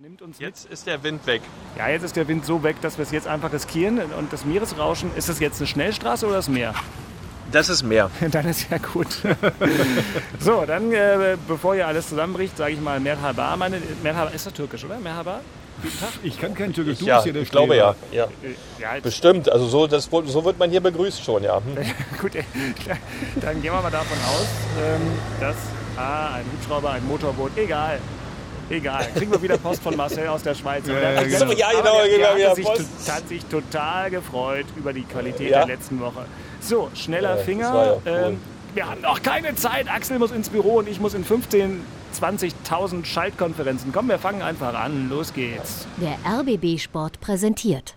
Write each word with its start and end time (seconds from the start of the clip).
nimmt 0.00 0.22
uns 0.22 0.38
Jetzt 0.38 0.64
ist 0.70 0.86
der 0.86 1.02
Wind 1.02 1.26
weg. 1.26 1.42
Ja, 1.76 1.88
jetzt 1.90 2.04
ist 2.04 2.16
der 2.16 2.26
Wind 2.26 2.46
so 2.46 2.62
weg, 2.62 2.76
dass 2.80 2.96
wir 2.96 3.02
es 3.02 3.10
jetzt 3.10 3.28
einfach 3.28 3.52
riskieren. 3.52 4.00
Und 4.18 4.32
das 4.32 4.46
Meeresrauschen, 4.46 5.10
ist 5.14 5.28
das 5.28 5.40
jetzt 5.40 5.60
eine 5.60 5.66
Schnellstraße 5.66 6.26
oder 6.26 6.36
das 6.36 6.48
Meer? 6.48 6.74
Das 7.52 7.68
ist 7.68 7.82
mehr. 7.82 8.10
Dann 8.30 8.48
ist 8.48 8.70
ja 8.70 8.78
gut. 8.78 9.08
so, 10.38 10.64
dann, 10.66 10.92
äh, 10.92 11.36
bevor 11.46 11.74
hier 11.74 11.86
alles 11.86 12.08
zusammenbricht, 12.08 12.56
sage 12.56 12.72
ich 12.72 12.80
mal 12.80 12.98
Merhaba. 13.00 13.56
Meine, 13.56 13.82
Merhaba 14.02 14.30
ist 14.30 14.46
das 14.46 14.54
türkisch, 14.54 14.84
oder? 14.84 14.98
Merhaba? 15.00 15.40
Guten 15.82 15.98
Tag. 15.98 16.08
Ich 16.22 16.40
kann 16.40 16.54
kein 16.54 16.72
Türkisch, 16.72 16.98
du 16.98 17.06
ja, 17.06 17.16
bist 17.16 17.24
hier 17.24 17.32
der 17.32 17.42
ich 17.42 17.50
glaube 17.50 17.76
ja. 17.76 17.94
Ja. 18.12 18.28
Ja, 18.78 18.94
jetzt, 18.94 19.02
Bestimmt. 19.02 19.50
Also 19.50 19.66
so, 19.66 19.86
das, 19.86 20.04
so 20.04 20.44
wird 20.44 20.58
man 20.58 20.70
hier 20.70 20.80
begrüßt 20.80 21.22
schon, 21.22 21.42
ja. 21.42 21.56
Hm. 21.56 21.76
gut, 22.20 22.36
äh, 22.36 22.44
dann 23.40 23.60
gehen 23.60 23.72
wir 23.72 23.82
mal 23.82 23.90
davon 23.90 24.16
aus, 24.28 24.46
ähm, 24.82 25.00
dass 25.40 25.56
ah, 25.96 26.36
ein 26.36 26.44
Hubschrauber, 26.52 26.92
ein 26.92 27.06
Motorboot, 27.06 27.58
egal. 27.58 27.98
Egal. 28.70 29.06
Kriegen 29.14 29.32
wir 29.32 29.42
wieder 29.42 29.58
Post 29.58 29.82
von 29.82 29.96
Marcel 29.96 30.28
aus 30.28 30.42
der 30.42 30.54
Schweiz. 30.54 30.86
Ja, 30.86 30.92
oder? 30.94 31.12
ja, 31.14 31.22
genau. 31.24 31.52
Ja, 31.52 31.70
genau, 31.70 31.82
genau, 32.04 32.28
hatte 32.28 32.40
ja, 32.40 32.54
sich, 32.54 32.68
hat 32.68 33.28
sich 33.28 33.44
total 33.46 34.10
gefreut 34.10 34.66
über 34.76 34.92
die 34.92 35.02
Qualität 35.02 35.50
Ja. 35.50 35.64
der 35.64 35.76
letzten 35.76 36.00
Woche. 36.00 36.24
So, 36.60 36.88
schneller 36.94 37.36
Finger. 37.38 38.00
cool. 38.04 38.12
ähm, 38.12 38.40
wir 38.74 38.88
haben 38.88 39.00
noch 39.00 39.20
keine 39.22 39.54
Zeit. 39.56 39.90
Axel 39.92 40.18
muss 40.20 40.30
ins 40.30 40.48
Büro 40.48 40.78
und 40.78 40.88
ich 40.88 41.00
muss 41.00 41.14
in 41.14 41.24
15, 41.24 41.80
20.000 42.20 43.04
Schaltkonferenzen. 43.04 43.92
Komm, 43.92 44.08
wir 44.08 44.18
fangen 44.18 44.42
einfach 44.42 44.74
an. 44.74 45.08
Los 45.10 45.32
geht's. 45.32 45.86
Der 45.96 46.16
RBB 46.24 46.78
Sport 46.78 47.20
präsentiert. 47.20 47.94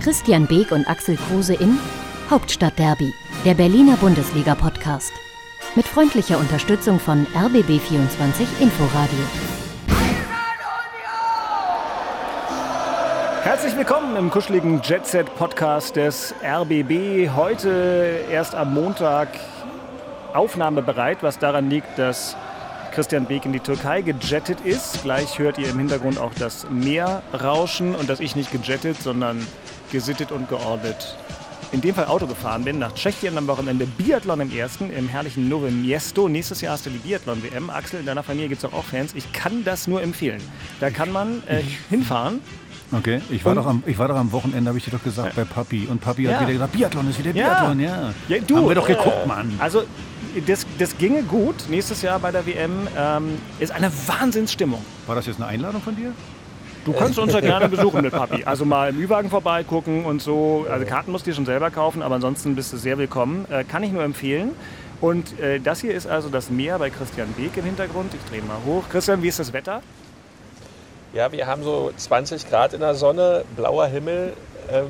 Christian 0.00 0.46
Beek 0.46 0.70
und 0.72 0.88
Axel 0.88 1.16
Kruse 1.16 1.54
in 1.54 1.78
Hauptstadtderby, 2.30 3.12
der 3.44 3.54
Berliner 3.54 3.96
Bundesliga-Podcast. 3.96 5.12
Mit 5.76 5.86
freundlicher 5.86 6.38
Unterstützung 6.38 6.98
von 6.98 7.24
RBB24 7.34 8.60
Inforadio. 8.60 9.18
Herzlich 13.44 13.76
willkommen 13.76 14.16
im 14.16 14.30
kuscheligen 14.30 14.82
Jet 14.82 15.06
Set 15.06 15.32
Podcast 15.36 15.94
des 15.94 16.34
RBB. 16.42 17.30
Heute 17.36 18.24
erst 18.28 18.56
am 18.56 18.74
Montag 18.74 19.28
aufnahmebereit, 20.34 21.22
was 21.22 21.38
daran 21.38 21.70
liegt, 21.70 21.96
dass 21.96 22.36
Christian 22.92 23.26
Beek 23.26 23.44
in 23.44 23.52
die 23.52 23.60
Türkei 23.60 24.02
gejettet 24.02 24.62
ist. 24.62 25.04
Gleich 25.04 25.38
hört 25.38 25.58
ihr 25.58 25.70
im 25.70 25.78
Hintergrund 25.78 26.18
auch 26.18 26.34
das 26.34 26.68
Meer 26.70 27.22
rauschen 27.32 27.94
und 27.94 28.10
dass 28.10 28.18
ich 28.18 28.34
nicht 28.34 28.50
gejettet, 28.50 29.00
sondern 29.00 29.46
gesittet 29.92 30.32
und 30.32 30.48
geordnet. 30.48 31.16
In 31.70 31.82
dem 31.82 31.94
Fall 31.94 32.06
Auto 32.06 32.26
gefahren 32.26 32.64
bin, 32.64 32.78
nach 32.78 32.94
Tschechien 32.94 33.36
am 33.36 33.46
Wochenende 33.46 33.84
Biathlon 33.86 34.40
im 34.40 34.50
ersten, 34.56 34.90
im 34.90 35.06
herrlichen 35.06 35.50
Nove 35.50 35.70
Miesto. 35.70 36.26
Nächstes 36.28 36.62
Jahr 36.62 36.72
hast 36.72 36.86
du 36.86 36.90
die 36.90 36.96
Biathlon-WM. 36.98 37.68
Axel, 37.68 38.00
in 38.00 38.06
deiner 38.06 38.22
Familie 38.22 38.48
gibt 38.48 38.64
es 38.64 38.72
auch 38.72 38.84
Fans. 38.84 39.12
Ich 39.14 39.32
kann 39.34 39.64
das 39.64 39.86
nur 39.86 40.02
empfehlen. 40.02 40.40
Da 40.80 40.88
kann 40.90 41.12
man 41.12 41.42
äh, 41.46 41.60
hinfahren 41.90 42.40
Okay, 42.90 43.20
ich 43.28 43.44
war, 43.44 43.50
Und- 43.52 43.56
doch 43.58 43.66
am, 43.66 43.82
ich 43.84 43.98
war 43.98 44.08
doch 44.08 44.16
am 44.16 44.32
Wochenende, 44.32 44.68
habe 44.70 44.78
ich 44.78 44.84
dir 44.86 44.92
doch 44.92 45.02
gesagt, 45.04 45.36
bei 45.36 45.44
Papi. 45.44 45.86
Und 45.90 46.00
Papi 46.00 46.22
Ja. 46.22 46.32
hat 46.32 46.40
wieder 46.40 46.52
gesagt, 46.54 46.72
Biathlon 46.72 47.10
ist 47.10 47.18
wieder 47.18 47.32
Ja. 47.32 47.48
Biathlon, 47.48 47.80
ja. 47.80 48.14
Ja, 48.28 48.38
du, 48.38 48.56
Haben 48.56 48.68
wir 48.68 48.74
doch 48.76 48.88
äh, 48.88 48.94
geguckt, 48.94 49.26
Mann. 49.26 49.52
Also 49.58 49.82
das, 50.46 50.64
das 50.78 50.96
ginge 50.96 51.22
gut 51.24 51.54
nächstes 51.68 52.00
Jahr 52.00 52.18
bei 52.18 52.30
der 52.32 52.46
WM. 52.46 52.88
Ähm, 52.96 53.38
ist 53.58 53.72
eine 53.72 53.92
Wahnsinnsstimmung. 54.06 54.82
War 55.06 55.16
das 55.16 55.26
jetzt 55.26 55.36
eine 55.36 55.46
Einladung 55.48 55.82
von 55.82 55.94
dir? 55.96 56.12
Du 56.88 56.94
kannst 56.94 57.18
uns 57.18 57.34
ja 57.34 57.40
gerne 57.40 57.68
besuchen 57.68 58.00
mit 58.00 58.12
Papi. 58.12 58.44
Also 58.44 58.64
mal 58.64 58.88
im 58.88 58.98
Ü-Wagen 58.98 59.28
vorbeigucken 59.28 60.06
und 60.06 60.22
so. 60.22 60.64
Also 60.70 60.86
Karten 60.86 61.12
musst 61.12 61.26
du 61.26 61.30
dir 61.30 61.34
schon 61.34 61.44
selber 61.44 61.70
kaufen, 61.70 62.00
aber 62.00 62.14
ansonsten 62.14 62.56
bist 62.56 62.72
du 62.72 62.78
sehr 62.78 62.96
willkommen. 62.96 63.44
Äh, 63.50 63.64
kann 63.64 63.82
ich 63.82 63.92
nur 63.92 64.02
empfehlen. 64.02 64.52
Und 65.02 65.38
äh, 65.38 65.60
das 65.60 65.82
hier 65.82 65.92
ist 65.92 66.06
also 66.06 66.30
das 66.30 66.48
Meer 66.48 66.78
bei 66.78 66.88
Christian 66.88 67.30
Beek 67.34 67.58
im 67.58 67.66
Hintergrund. 67.66 68.14
Ich 68.14 68.30
drehe 68.30 68.40
mal 68.40 68.56
hoch. 68.64 68.84
Christian, 68.88 69.22
wie 69.22 69.28
ist 69.28 69.38
das 69.38 69.52
Wetter? 69.52 69.82
Ja, 71.12 71.30
wir 71.30 71.46
haben 71.46 71.62
so 71.62 71.92
20 71.94 72.48
Grad 72.48 72.72
in 72.72 72.80
der 72.80 72.94
Sonne, 72.94 73.44
blauer 73.54 73.86
Himmel. 73.88 74.32
Ähm, 74.72 74.86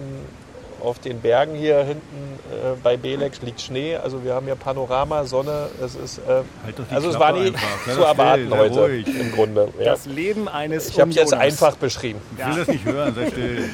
auf 0.83 0.99
den 0.99 1.21
Bergen 1.21 1.55
hier 1.55 1.79
hinten 1.79 2.39
äh, 2.51 2.77
bei 2.83 2.97
Belek 2.97 3.41
liegt 3.43 3.61
Schnee. 3.61 3.97
Also 3.97 4.25
wir 4.25 4.35
haben 4.35 4.47
hier 4.47 4.55
Panorama, 4.55 5.25
Sonne. 5.25 5.69
Es 5.85 5.95
ist, 5.95 6.19
äh, 6.19 6.43
Halt 6.65 6.79
doch 6.79 6.85
die 6.89 6.95
also 6.95 7.09
es 7.09 7.17
Klappe 7.17 7.35
war 7.35 7.41
nie 7.41 7.49
einfach. 7.49 7.69
Sei 7.87 7.93
zu 7.95 8.03
erwarten 8.03 8.47
still, 8.47 8.51
sei 8.51 8.59
heute 8.59 8.81
ruhig. 8.81 9.21
im 9.21 9.33
Grunde. 9.33 9.69
Ja. 9.79 9.85
Das 9.85 10.07
Leben 10.07 10.49
eines 10.49 10.89
Ich 10.89 11.01
habe 11.01 11.11
es 11.11 11.17
jetzt 11.17 11.35
einfach 11.35 11.77
beschrieben. 11.77 12.21
Ich 12.37 12.47
will 12.47 12.57
das 12.57 12.69
nicht 12.69 12.85
hören, 12.85 13.15
sei 13.15 13.27
still. 13.29 13.69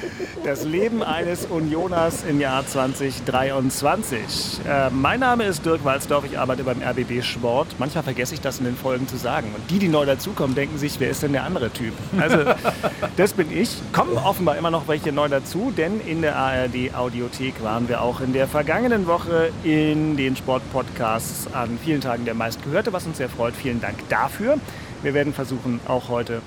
Das 0.44 0.64
Leben 0.64 1.02
eines 1.02 1.46
Unioners 1.46 2.24
im 2.28 2.40
Jahr 2.40 2.66
2023. 2.66 4.60
Äh, 4.66 4.90
mein 4.90 5.20
Name 5.20 5.44
ist 5.44 5.64
Dirk 5.64 5.84
Walzdorf, 5.84 6.24
ich 6.24 6.38
arbeite 6.38 6.64
beim 6.64 6.82
RBB 6.82 7.22
Sport. 7.22 7.68
Manchmal 7.78 8.04
vergesse 8.04 8.34
ich 8.34 8.40
das 8.40 8.58
in 8.58 8.64
den 8.64 8.76
Folgen 8.76 9.08
zu 9.08 9.16
sagen. 9.16 9.52
Und 9.54 9.70
die, 9.70 9.78
die 9.78 9.88
neu 9.88 10.04
dazukommen, 10.06 10.54
denken 10.54 10.78
sich, 10.78 10.98
wer 11.00 11.10
ist 11.10 11.22
denn 11.22 11.32
der 11.32 11.44
andere 11.44 11.70
Typ? 11.70 11.94
Also, 12.18 12.38
das 13.16 13.32
bin 13.32 13.50
ich. 13.56 13.70
Kommen 13.92 14.16
offenbar 14.16 14.56
immer 14.56 14.70
noch 14.70 14.88
welche 14.88 15.12
neu 15.12 15.28
dazu, 15.28 15.72
denn 15.76 16.00
in 16.00 16.22
der 16.22 16.36
ARD 16.36 16.93
Audiothek 16.94 17.62
waren 17.62 17.88
wir 17.88 18.00
auch 18.02 18.20
in 18.20 18.32
der 18.32 18.48
vergangenen 18.48 19.06
Woche 19.06 19.50
in 19.62 20.16
den 20.16 20.36
Sportpodcasts 20.36 21.52
an 21.52 21.78
vielen 21.82 22.00
Tagen 22.00 22.24
der 22.24 22.34
meistgehörte, 22.34 22.92
was 22.92 23.06
uns 23.06 23.18
sehr 23.18 23.28
freut. 23.28 23.54
Vielen 23.54 23.80
Dank 23.80 23.96
dafür. 24.08 24.58
Wir 25.02 25.14
werden 25.14 25.32
versuchen, 25.32 25.80
auch 25.86 26.08
heute 26.08 26.40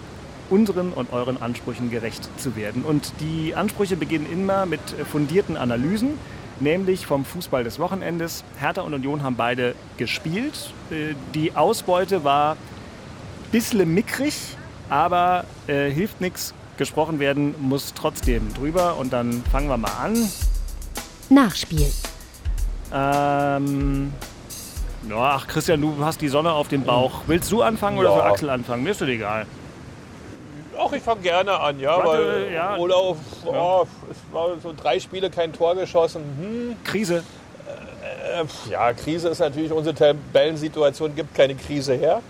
unseren 0.49 0.93
und 0.93 1.11
euren 1.13 1.41
Ansprüchen 1.41 1.91
gerecht 1.91 2.29
zu 2.39 2.55
werden. 2.55 2.83
Und 2.83 3.13
die 3.19 3.53
Ansprüche 3.55 3.97
beginnen 3.97 4.27
immer 4.31 4.65
mit 4.65 4.79
fundierten 5.11 5.57
Analysen, 5.57 6.11
nämlich 6.59 7.05
vom 7.05 7.25
Fußball 7.25 7.63
des 7.63 7.79
Wochenendes. 7.79 8.43
Hertha 8.59 8.81
und 8.81 8.93
Union 8.93 9.23
haben 9.23 9.35
beide 9.35 9.75
gespielt. 9.97 10.73
Äh, 10.89 11.13
Die 11.33 11.55
Ausbeute 11.55 12.23
war 12.23 12.53
ein 12.53 13.51
bisschen 13.51 13.93
mickrig, 13.93 14.55
aber 14.89 15.43
äh, 15.67 15.89
hilft 15.89 16.21
nichts. 16.21 16.53
Gesprochen 16.77 17.19
werden 17.19 17.55
muss 17.59 17.93
trotzdem 17.93 18.53
drüber. 18.53 18.95
Und 18.97 19.13
dann 19.13 19.43
fangen 19.51 19.67
wir 19.69 19.77
mal 19.77 19.91
an. 19.91 20.29
Nachspiel. 21.29 21.91
Ähm, 22.93 24.13
ja, 25.09 25.15
ach 25.17 25.47
Christian, 25.47 25.81
du 25.81 25.95
hast 25.99 26.21
die 26.21 26.29
Sonne 26.29 26.51
auf 26.53 26.67
dem 26.69 26.83
Bauch. 26.83 27.21
Willst 27.27 27.51
du 27.51 27.61
anfangen 27.61 27.97
oder 27.97 28.09
Ja. 28.09 28.15
soll 28.15 28.31
Axel 28.31 28.49
anfangen? 28.49 28.83
Mir 28.83 28.91
ist 28.91 29.01
das 29.01 29.09
egal. 29.09 29.45
Auch 30.77 30.93
ich 30.93 31.01
fange 31.01 31.21
gerne 31.21 31.59
an, 31.59 31.79
ja, 31.79 31.97
Warte, 31.97 32.07
weil 32.27 32.53
ja. 32.53 32.77
Olaf, 32.77 33.17
oh, 33.45 33.85
es 34.11 34.17
war 34.33 34.49
so 34.61 34.73
drei 34.79 34.99
Spiele 34.99 35.29
kein 35.29 35.51
Tor 35.51 35.75
geschossen. 35.75 36.21
Hm. 36.39 36.75
Krise. 36.83 37.23
Äh, 38.35 38.71
ja, 38.71 38.93
Krise 38.93 39.29
ist 39.29 39.39
natürlich 39.39 39.71
unsere 39.71 39.95
Tabellensituation, 39.95 41.15
gibt 41.15 41.33
keine 41.33 41.55
Krise 41.55 41.95
her. 41.95 42.21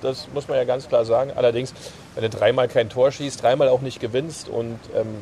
Das 0.00 0.26
muss 0.32 0.48
man 0.48 0.56
ja 0.56 0.64
ganz 0.64 0.88
klar 0.88 1.04
sagen. 1.04 1.32
Allerdings, 1.36 1.74
wenn 2.20 2.30
du 2.30 2.36
dreimal 2.36 2.68
kein 2.68 2.88
Tor 2.88 3.10
schießt, 3.10 3.42
dreimal 3.42 3.68
auch 3.68 3.80
nicht 3.80 4.00
gewinnst 4.00 4.48
und 4.48 4.78
ähm, 4.94 5.16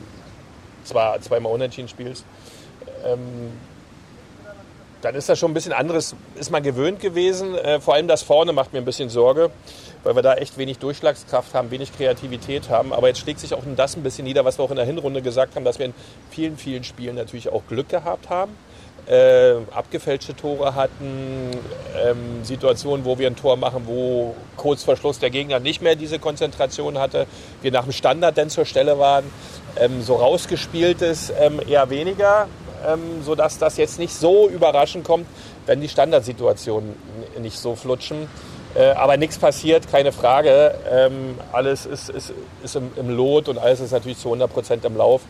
zwar 0.84 1.20
zweimal 1.20 1.52
unentschieden 1.52 1.88
spielst, 1.88 2.24
ähm, 3.04 3.52
dann 5.00 5.14
ist 5.14 5.28
das 5.28 5.38
schon 5.38 5.52
ein 5.52 5.54
bisschen 5.54 5.72
anderes, 5.72 6.16
ist 6.34 6.50
man 6.50 6.62
gewöhnt 6.62 6.98
gewesen. 6.98 7.54
Äh, 7.54 7.80
vor 7.80 7.94
allem 7.94 8.08
das 8.08 8.22
vorne 8.22 8.52
macht 8.52 8.72
mir 8.72 8.80
ein 8.80 8.84
bisschen 8.84 9.10
Sorge, 9.10 9.50
weil 10.02 10.16
wir 10.16 10.22
da 10.22 10.34
echt 10.34 10.58
wenig 10.58 10.78
Durchschlagskraft 10.78 11.54
haben, 11.54 11.70
wenig 11.70 11.96
Kreativität 11.96 12.68
haben. 12.68 12.92
Aber 12.92 13.06
jetzt 13.06 13.20
schlägt 13.20 13.38
sich 13.38 13.54
auch 13.54 13.62
das 13.76 13.96
ein 13.96 14.02
bisschen 14.02 14.24
nieder, 14.24 14.44
was 14.44 14.58
wir 14.58 14.64
auch 14.64 14.70
in 14.70 14.76
der 14.76 14.86
Hinrunde 14.86 15.22
gesagt 15.22 15.54
haben, 15.54 15.64
dass 15.64 15.78
wir 15.78 15.86
in 15.86 15.94
vielen, 16.30 16.56
vielen 16.56 16.82
Spielen 16.82 17.14
natürlich 17.14 17.48
auch 17.48 17.62
Glück 17.68 17.88
gehabt 17.88 18.28
haben. 18.28 18.56
Äh, 19.08 19.54
abgefälschte 19.74 20.36
Tore 20.36 20.74
hatten, 20.74 21.50
ähm, 21.96 22.44
Situationen, 22.44 23.06
wo 23.06 23.18
wir 23.18 23.26
ein 23.28 23.36
Tor 23.36 23.56
machen, 23.56 23.84
wo 23.86 24.34
kurz 24.58 24.84
vor 24.84 24.98
Schluss 24.98 25.18
der 25.18 25.30
Gegner 25.30 25.60
nicht 25.60 25.80
mehr 25.80 25.96
diese 25.96 26.18
Konzentration 26.18 26.98
hatte, 26.98 27.26
wir 27.62 27.72
nach 27.72 27.84
dem 27.84 27.92
Standard 27.92 28.36
dann 28.36 28.50
zur 28.50 28.66
Stelle 28.66 28.98
waren, 28.98 29.24
ähm, 29.78 30.02
so 30.02 30.16
rausgespieltes 30.16 31.32
ähm, 31.40 31.58
eher 31.66 31.88
weniger, 31.88 32.48
ähm, 32.86 33.22
sodass 33.24 33.56
das 33.56 33.78
jetzt 33.78 33.98
nicht 33.98 34.12
so 34.12 34.46
überraschend 34.46 35.04
kommt, 35.04 35.26
wenn 35.64 35.80
die 35.80 35.88
Standardsituationen 35.88 36.94
nicht 37.40 37.58
so 37.58 37.76
flutschen. 37.76 38.28
Äh, 38.74 38.90
aber 38.90 39.16
nichts 39.16 39.38
passiert, 39.38 39.90
keine 39.90 40.12
Frage. 40.12 40.74
Ähm, 40.90 41.38
alles 41.52 41.86
ist, 41.86 42.10
ist, 42.10 42.34
ist 42.62 42.76
im, 42.76 42.90
im 42.96 43.08
Lot 43.08 43.48
und 43.48 43.56
alles 43.56 43.80
ist 43.80 43.92
natürlich 43.92 44.18
zu 44.18 44.28
100 44.28 44.52
Prozent 44.52 44.84
im 44.84 44.96
Lauf. 44.96 45.22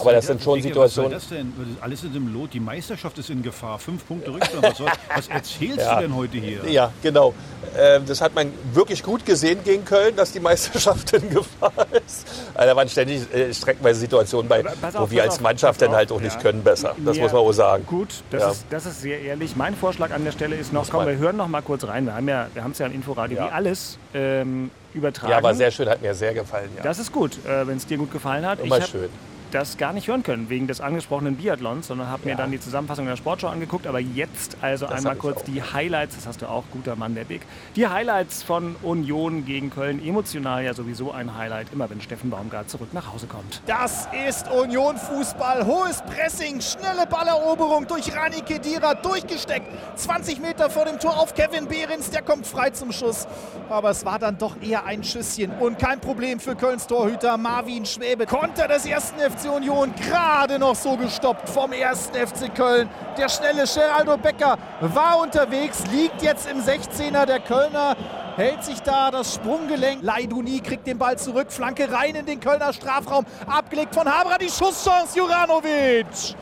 Aber 0.00 0.12
das 0.12 0.26
sind 0.26 0.42
schon 0.42 0.60
Situationen. 0.62 1.12
Was 1.12 1.28
soll 1.28 1.38
das 1.40 1.54
denn? 1.56 1.76
Alles 1.80 2.04
ist 2.04 2.14
im 2.14 2.32
Lot, 2.32 2.52
die 2.52 2.60
Meisterschaft 2.60 3.18
ist 3.18 3.30
in 3.30 3.42
Gefahr. 3.42 3.78
Fünf 3.78 4.06
Punkte 4.06 4.32
Rückstand. 4.32 4.62
Was, 4.62 4.76
soll, 4.78 4.88
was 5.14 5.28
erzählst 5.28 5.78
Ja. 5.78 5.96
du 5.96 6.02
denn 6.02 6.14
heute 6.14 6.38
hier? 6.38 6.60
Ja, 6.68 6.92
genau. 7.02 7.34
Ähm, 7.76 8.04
das 8.06 8.20
hat 8.20 8.34
man 8.34 8.52
wirklich 8.72 9.02
gut 9.02 9.24
gesehen 9.26 9.58
gegen 9.64 9.84
Köln, 9.84 10.14
dass 10.16 10.32
die 10.32 10.40
Meisterschaft 10.40 11.12
in 11.12 11.28
Gefahr 11.30 11.72
ist. 12.06 12.26
Also, 12.54 12.70
da 12.70 12.76
waren 12.76 12.88
ständig 12.88 13.32
äh, 13.34 13.52
streckenweise 13.52 14.00
Situationen 14.00 14.48
bei, 14.48 14.64
auf, 14.64 14.94
wo 14.94 15.10
wir 15.10 15.22
als 15.22 15.40
Mannschaft 15.40 15.82
dann 15.82 15.92
halt 15.92 16.12
auch 16.12 16.20
nicht 16.20 16.36
ja. 16.36 16.42
können 16.42 16.62
besser. 16.62 16.94
Das 17.04 17.16
Ja, 17.16 17.22
muss 17.24 17.32
man 17.32 17.40
auch 17.42 17.52
sagen. 17.52 17.84
Gut, 17.86 18.22
das, 18.30 18.42
Ja. 18.42 18.50
ist, 18.50 18.66
das 18.70 18.86
ist 18.86 19.00
sehr 19.00 19.20
ehrlich. 19.20 19.56
Mein 19.56 19.74
Vorschlag 19.74 20.12
an 20.12 20.24
der 20.24 20.32
Stelle 20.32 20.56
ist 20.56 20.72
noch, 20.72 20.88
komm, 20.88 21.06
wir 21.06 21.16
hören 21.16 21.36
noch 21.36 21.48
mal 21.48 21.62
kurz 21.62 21.84
rein. 21.84 22.06
Wir 22.06 22.14
haben 22.14 22.28
ja, 22.28 22.46
wir 22.54 22.62
haben 22.62 22.70
es 22.72 22.78
ja 22.78 22.86
im 22.86 22.92
Inforadio 22.94 23.38
Ja. 23.38 23.46
wie 23.46 23.50
alles 23.50 23.98
ähm, 24.14 24.70
übertragen. 24.92 25.32
Ja, 25.32 25.42
war 25.42 25.54
sehr 25.54 25.70
schön, 25.70 25.88
hat 25.88 26.00
mir 26.02 26.14
sehr 26.14 26.34
gefallen. 26.34 26.70
Ja. 26.76 26.82
Das 26.82 26.98
ist 26.98 27.10
gut, 27.10 27.38
äh, 27.46 27.66
wenn 27.66 27.76
es 27.76 27.86
dir 27.86 27.96
gut 27.98 28.12
gefallen 28.12 28.46
hat. 28.46 28.60
Immer 28.60 28.76
ich 28.78 28.82
hab 28.84 28.90
schön. 28.90 29.08
Das 29.54 29.78
gar 29.78 29.92
nicht 29.92 30.08
hören 30.08 30.22
können 30.22 30.48
wegen 30.50 30.66
des 30.66 30.80
angesprochenen 30.80 31.36
Biathlons, 31.36 31.86
sondern 31.86 32.08
habe 32.08 32.26
mir 32.26 32.34
dann 32.34 32.50
die 32.50 32.60
Zusammenfassung 32.60 33.06
der 33.06 33.16
Sportschau 33.16 33.48
angeguckt. 33.48 33.86
Aber 33.86 34.00
jetzt 34.00 34.56
also 34.60 34.86
Das 34.86 34.96
einmal 34.98 35.16
kurz 35.16 35.38
auch. 35.38 35.44
die 35.44 35.62
Highlights, 35.62 36.16
das 36.16 36.26
hast 36.26 36.42
du 36.42 36.46
auch, 36.48 36.64
guter 36.72 36.96
Mann, 36.96 37.14
der 37.14 37.24
Big. 37.24 37.42
Die 37.76 37.86
Highlights 37.86 38.42
von 38.42 38.74
Union 38.82 39.44
gegen 39.44 39.70
Köln. 39.70 40.04
Emotional 40.04 40.64
ja 40.64 40.74
sowieso 40.74 41.12
ein 41.12 41.36
Highlight, 41.36 41.68
immer 41.72 41.88
wenn 41.88 42.00
Steffen 42.00 42.30
Baumgart 42.30 42.68
zurück 42.68 42.88
nach 42.92 43.12
Hause 43.12 43.26
kommt. 43.26 43.62
Das 43.66 44.08
ist 44.28 44.50
Union 44.50 44.96
Fußball. 44.96 45.64
Hohes 45.66 46.02
Pressing, 46.02 46.60
schnelle 46.60 47.06
Balleroberung 47.06 47.86
durch 47.86 48.14
Rani 48.14 48.40
Kedira 48.42 48.94
durchgesteckt. 48.94 49.66
20 49.96 50.40
Meter 50.40 50.68
vor 50.70 50.84
dem 50.84 50.98
Tor 50.98 51.16
auf 51.18 51.34
Kevin 51.34 51.68
Behrens, 51.68 52.10
der 52.10 52.22
kommt 52.22 52.46
frei 52.46 52.70
zum 52.70 52.90
Schuss. 52.92 53.26
Aber 53.70 53.90
es 53.90 54.04
war 54.04 54.18
dann 54.18 54.36
doch 54.38 54.56
eher 54.60 54.84
ein 54.84 55.04
Schüsschen 55.04 55.52
und 55.60 55.78
kein 55.78 56.00
Problem 56.00 56.40
für 56.40 56.56
Kölns 56.56 56.86
Torhüter 56.86 57.36
Marvin 57.36 57.86
Schwäbe. 57.86 58.26
Konter 58.26 58.68
des 58.68 58.84
ersten 58.86 59.18
FC 59.20 59.43
Union 59.46 59.94
gerade 59.94 60.58
noch 60.58 60.74
so 60.74 60.96
gestoppt 60.96 61.48
vom 61.48 61.72
ersten 61.72 62.14
FC 62.14 62.54
Köln. 62.54 62.88
Der 63.16 63.28
schnelle 63.28 63.64
Geraldo 63.64 64.16
Becker 64.16 64.58
war 64.80 65.20
unterwegs, 65.20 65.84
liegt 65.92 66.22
jetzt 66.22 66.48
im 66.50 66.60
16er 66.60 67.26
der 67.26 67.40
Kölner. 67.40 67.96
Hält 68.36 68.64
sich 68.64 68.80
da 68.80 69.10
das 69.10 69.34
Sprunggelenk. 69.34 70.02
Leiduni 70.02 70.60
kriegt 70.60 70.86
den 70.86 70.98
Ball 70.98 71.16
zurück. 71.16 71.52
Flanke 71.52 71.90
rein 71.92 72.16
in 72.16 72.26
den 72.26 72.40
Kölner 72.40 72.72
Strafraum. 72.72 73.24
Abgelegt 73.46 73.94
von 73.94 74.12
Haberer. 74.12 74.38
Die 74.38 74.50
Schusschance 74.50 75.16
Juranovic. 75.16 76.34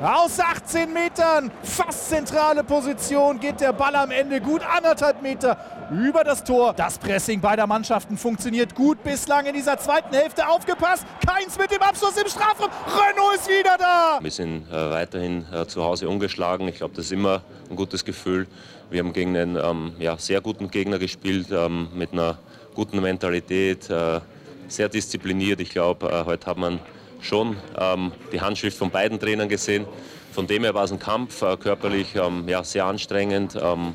Aus 0.00 0.38
18 0.38 0.92
Metern, 0.92 1.50
fast 1.64 2.08
zentrale 2.08 2.62
Position, 2.62 3.40
geht 3.40 3.60
der 3.60 3.72
Ball 3.72 3.96
am 3.96 4.12
Ende 4.12 4.40
gut 4.40 4.62
anderthalb 4.62 5.22
Meter 5.22 5.56
über 5.90 6.22
das 6.22 6.44
Tor. 6.44 6.72
Das 6.72 6.98
Pressing 6.98 7.40
beider 7.40 7.66
Mannschaften 7.66 8.16
funktioniert 8.16 8.76
gut 8.76 9.02
bislang 9.02 9.46
in 9.46 9.54
dieser 9.54 9.76
zweiten 9.76 10.14
Hälfte. 10.14 10.46
Aufgepasst, 10.46 11.04
keins 11.26 11.58
mit 11.58 11.72
dem 11.72 11.82
Abschluss 11.82 12.16
im 12.16 12.28
Strafraum. 12.28 12.70
Renault 12.86 13.34
ist 13.38 13.48
wieder 13.48 13.76
da. 13.76 14.20
Wir 14.22 14.30
sind 14.30 14.70
äh, 14.70 14.90
weiterhin 14.90 15.44
äh, 15.52 15.66
zu 15.66 15.82
Hause 15.82 16.08
ungeschlagen. 16.08 16.68
Ich 16.68 16.76
glaube, 16.76 16.94
das 16.94 17.06
ist 17.06 17.12
immer 17.12 17.42
ein 17.68 17.74
gutes 17.74 18.04
Gefühl. 18.04 18.46
Wir 18.90 19.00
haben 19.00 19.12
gegen 19.12 19.36
einen 19.36 19.56
ähm, 19.56 19.94
ja, 19.98 20.16
sehr 20.16 20.40
guten 20.40 20.70
Gegner 20.70 21.00
gespielt, 21.00 21.48
ähm, 21.50 21.88
mit 21.92 22.12
einer 22.12 22.38
guten 22.72 23.00
Mentalität, 23.02 23.90
äh, 23.90 24.20
sehr 24.68 24.88
diszipliniert. 24.88 25.58
Ich 25.58 25.70
glaube, 25.70 26.08
äh, 26.08 26.24
heute 26.24 26.46
hat 26.46 26.56
man 26.56 26.78
schon 27.20 27.56
ähm, 27.78 28.12
die 28.32 28.40
Handschrift 28.40 28.76
von 28.76 28.90
beiden 28.90 29.18
Trainern 29.18 29.48
gesehen. 29.48 29.86
Von 30.32 30.46
dem 30.46 30.62
her 30.62 30.74
war 30.74 30.84
es 30.84 30.92
ein 30.92 30.98
Kampf, 30.98 31.42
äh, 31.42 31.56
körperlich 31.56 32.14
ähm, 32.14 32.44
ja, 32.48 32.62
sehr 32.62 32.84
anstrengend. 32.84 33.56
Ähm, 33.60 33.94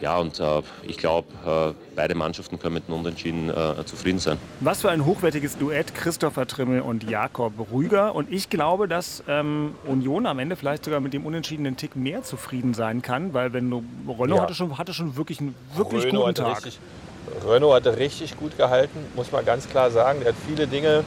ja, 0.00 0.16
und 0.18 0.40
äh, 0.40 0.62
ich 0.82 0.96
glaube, 0.96 1.28
äh, 1.46 1.74
beide 1.94 2.14
Mannschaften 2.14 2.58
können 2.58 2.74
mit 2.74 2.84
einem 2.88 3.00
Unentschieden 3.00 3.50
äh, 3.50 3.84
zufrieden 3.84 4.18
sein. 4.18 4.38
Was 4.60 4.80
für 4.80 4.90
ein 4.90 5.04
hochwertiges 5.04 5.58
Duett, 5.58 5.94
Christopher 5.94 6.46
Trimmel 6.46 6.80
und 6.80 7.04
Jakob 7.08 7.52
Rüger. 7.70 8.14
Und 8.14 8.32
ich 8.32 8.48
glaube, 8.48 8.88
dass 8.88 9.22
ähm, 9.28 9.74
Union 9.84 10.24
am 10.24 10.38
Ende 10.38 10.56
vielleicht 10.56 10.86
sogar 10.86 11.00
mit 11.00 11.12
dem 11.12 11.26
unentschiedenen 11.26 11.76
Tick 11.76 11.96
mehr 11.96 12.22
zufrieden 12.22 12.72
sein 12.72 13.02
kann, 13.02 13.34
weil 13.34 13.52
wenn 13.52 13.70
Renault 14.08 14.30
Ja. 14.30 14.42
hatte, 14.42 14.54
schon, 14.54 14.78
hatte 14.78 14.94
schon 14.94 15.16
wirklich 15.16 15.40
einen 15.40 15.54
wirklich 15.76 16.04
Renault 16.04 16.36
guten 16.38 16.46
Tag. 16.46 16.56
Richtig, 16.64 16.80
Renault 17.46 17.74
hatte 17.74 17.98
richtig 17.98 18.38
gut 18.38 18.56
gehalten, 18.56 18.98
muss 19.16 19.30
man 19.32 19.44
ganz 19.44 19.68
klar 19.68 19.90
sagen. 19.90 20.20
Der 20.20 20.30
hat 20.30 20.36
viele 20.46 20.66
Dinge 20.66 21.04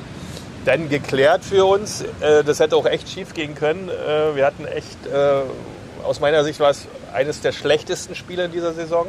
dann 0.66 0.90
geklärt 0.90 1.44
für 1.44 1.66
uns. 1.66 2.02
Äh, 2.22 2.44
Das 2.44 2.60
hätte 2.60 2.76
auch 2.76 2.86
echt 2.86 3.10
schief 3.10 3.34
gehen 3.34 3.56
können. 3.56 3.90
Äh, 3.90 4.36
Wir 4.36 4.46
hatten 4.46 4.66
echt, 4.66 5.06
äh, 5.06 5.42
aus 6.04 6.20
meiner 6.20 6.44
Sicht 6.44 6.60
war 6.60 6.70
es 6.70 6.88
eines 7.14 7.42
der 7.42 7.52
schlechtesten 7.52 8.16
Spiele 8.16 8.46
in 8.46 8.52
dieser 8.52 8.74
Saison. 8.74 9.08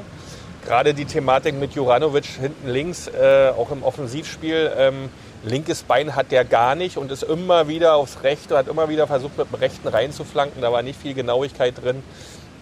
Gerade 0.64 0.94
die 0.94 1.04
Thematik 1.04 1.54
mit 1.54 1.72
Juranovic 1.72 2.24
hinten 2.24 2.68
links, 2.68 3.10
auch 3.58 3.70
im 3.70 3.82
Offensivspiel. 3.82 4.72
ähm, 4.78 5.10
Linkes 5.44 5.82
Bein 5.82 6.16
hat 6.16 6.32
der 6.32 6.44
gar 6.46 6.74
nicht 6.74 6.96
und 6.96 7.12
ist 7.12 7.22
immer 7.22 7.68
wieder 7.68 7.96
aufs 7.96 8.22
Rechte, 8.22 8.56
hat 8.56 8.68
immer 8.68 8.88
wieder 8.88 9.06
versucht, 9.06 9.36
mit 9.36 9.50
dem 9.50 9.56
Rechten 9.56 9.88
reinzuflanken. 9.88 10.62
Da 10.62 10.72
war 10.72 10.80
nicht 10.82 10.98
viel 10.98 11.12
Genauigkeit 11.12 11.74
drin. 11.82 12.02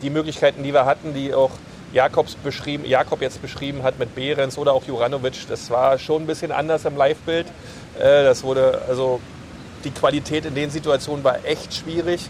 Die 0.03 0.11
Möglichkeiten, 0.11 0.65
die 0.65 0.75
wir 0.75 0.85
hatten, 0.85 1.15
die 1.15 1.33
auch 1.33 1.51
Jakobs 1.93 2.35
beschrieben, 2.35 2.85
Jakob 2.87 3.21
jetzt 3.21 3.43
beschrieben 3.43 3.83
hat 3.83 3.99
mit 3.99 4.15
Behrens 4.15 4.59
oder 4.59 4.73
auch 4.73 4.85
Juranovic, 4.85 5.47
das 5.49 5.71
war 5.71 5.99
schon 5.99 6.23
ein 6.23 6.27
bisschen 6.27 6.53
anders 6.53 6.85
im 6.85 6.97
Live-Bild. 6.97 7.47
Äh, 7.99 8.25
Das 8.25 8.43
wurde, 8.43 8.83
also 8.89 9.21
die 9.85 9.91
Qualität 9.91 10.47
in 10.47 10.55
den 10.55 10.71
Situationen 10.71 11.25
war 11.25 11.45
echt 11.45 11.75
schwierig. 11.75 12.29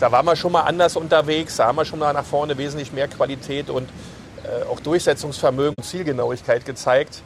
Da 0.00 0.10
waren 0.10 0.26
wir 0.26 0.36
schon 0.36 0.52
mal 0.52 0.62
anders 0.62 0.96
unterwegs, 0.96 1.56
da 1.56 1.66
haben 1.66 1.76
wir 1.76 1.84
schon 1.84 2.00
mal 2.00 2.12
nach 2.12 2.24
vorne 2.24 2.58
wesentlich 2.58 2.92
mehr 2.92 3.08
Qualität 3.08 3.70
und 3.70 3.88
äh, 4.42 4.64
auch 4.70 4.80
Durchsetzungsvermögen 4.80 5.82
Zielgenauigkeit 5.82 6.64
gezeigt. 6.64 7.22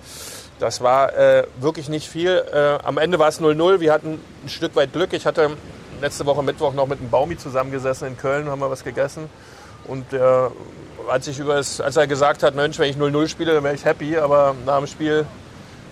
Das 0.59 0.81
war 0.81 1.17
äh, 1.17 1.47
wirklich 1.61 1.89
nicht 1.89 2.09
viel. 2.09 2.45
Äh, 2.53 2.85
am 2.85 2.99
Ende 2.99 3.19
war 3.19 3.29
es 3.29 3.41
0-0. 3.41 3.81
Wir 3.81 3.93
hatten 3.93 4.21
ein 4.45 4.49
Stück 4.49 4.75
weit 4.77 4.93
Glück. 4.93 5.13
Ich 5.13 5.25
hatte 5.25 5.57
letzte 6.01 6.27
Woche 6.27 6.43
Mittwoch 6.43 6.75
noch 6.75 6.87
mit 6.87 7.01
einem 7.01 7.11
Baumi 7.11 7.37
zusammengesessen 7.37 8.09
in 8.09 8.17
Köln, 8.17 8.49
haben 8.49 8.61
wir 8.61 8.71
was 8.71 8.85
gegessen. 8.85 9.29
Und 9.87 10.13
äh, 10.13 10.19
als, 11.09 11.27
ich 11.27 11.39
über 11.39 11.57
das, 11.57 11.81
als 11.81 11.97
er 11.97 12.07
gesagt 12.07 12.43
hat, 12.43 12.55
Mensch, 12.55 12.79
wenn 12.79 12.91
ich 12.91 12.97
0-0 12.97 13.29
spiele, 13.29 13.55
dann 13.55 13.65
wäre 13.65 13.75
ich 13.75 13.85
happy. 13.85 14.17
Aber 14.17 14.55
nach 14.67 14.79
dem 14.79 14.87
Spiel, 14.87 15.27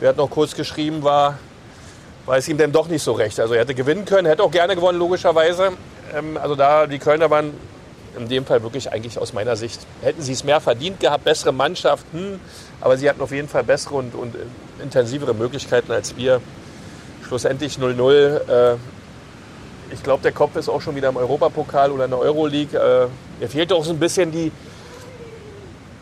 wir 0.01 0.09
hatten 0.09 0.19
noch 0.19 0.31
kurz 0.31 0.55
geschrieben, 0.55 1.03
war, 1.03 1.39
war 2.27 2.37
es 2.37 2.49
ihm 2.49 2.59
dann 2.59 2.73
doch 2.73 2.89
nicht 2.89 3.03
so 3.03 3.13
recht. 3.13 3.39
Also 3.41 3.55
er 3.55 3.61
hätte 3.61 3.75
gewinnen 3.75 4.05
können, 4.05 4.27
hätte 4.27 4.43
auch 4.43 4.51
gerne 4.51 4.75
gewonnen, 4.75 4.99
logischerweise. 4.99 5.73
Ähm, 6.15 6.37
also 6.37 6.55
da, 6.55 6.87
die 6.87 6.99
Kölner 6.99 7.31
waren 7.31 7.55
in 8.17 8.29
dem 8.29 8.47
Fall 8.47 8.63
wirklich 8.63 8.91
eigentlich 8.91 9.19
aus 9.19 9.33
meiner 9.33 9.57
Sicht, 9.57 9.81
hätten 10.01 10.23
sie 10.23 10.33
es 10.33 10.43
mehr 10.43 10.61
verdient 10.61 11.01
gehabt, 11.01 11.25
bessere 11.25 11.53
Mannschaft, 11.53 12.07
hm, 12.13 12.41
aber 12.81 12.97
sie 12.97 13.11
hatten 13.11 13.21
auf 13.21 13.31
jeden 13.31 13.49
Fall 13.49 13.63
bessere 13.63 13.97
und, 13.97 14.15
und 14.15 14.35
äh, 14.35 14.39
intensivere 14.83 15.35
Möglichkeiten 15.35 15.93
als 15.93 16.17
wir. 16.17 16.41
Schlussendlich 17.27 17.75
0-0. 17.75 18.73
Äh, 18.73 18.77
ich 19.93 20.03
glaube, 20.03 20.23
der 20.23 20.33
Kopf 20.33 20.57
ist 20.57 20.69
auch 20.69 20.81
schon 20.81 20.97
wieder 20.97 21.09
im 21.09 21.17
Europapokal 21.17 21.91
oder 21.93 22.05
in 22.05 22.11
der 22.11 22.21
Euroleague. 22.21 22.79
Äh, 22.79 23.07
mir 23.41 23.49
fehlt 23.49 23.73
auch 23.73 23.85
so 23.85 23.93
ein 23.93 23.99
bisschen 23.99 24.33
die, 24.33 24.51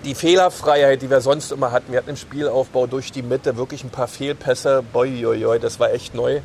die 0.05 0.15
Fehlerfreiheit, 0.15 1.03
die 1.03 1.11
wir 1.11 1.21
sonst 1.21 1.51
immer 1.53 1.73
hatten. 1.73 1.93
Wir 1.93 1.99
hatten 1.99 2.11
im 2.11 2.17
Spielaufbau 2.17 2.87
durch 2.87 3.11
die 3.13 3.23
Mitte 3.23 3.57
wirklich 3.57 3.85
ein 3.85 3.91
paar 3.91 4.09
Fehlpässe. 4.09 4.83
Boiuiui, 4.93 5.59
das 5.59 5.81
war 5.81 5.93
echt 5.93 6.15
neu. 6.15 6.41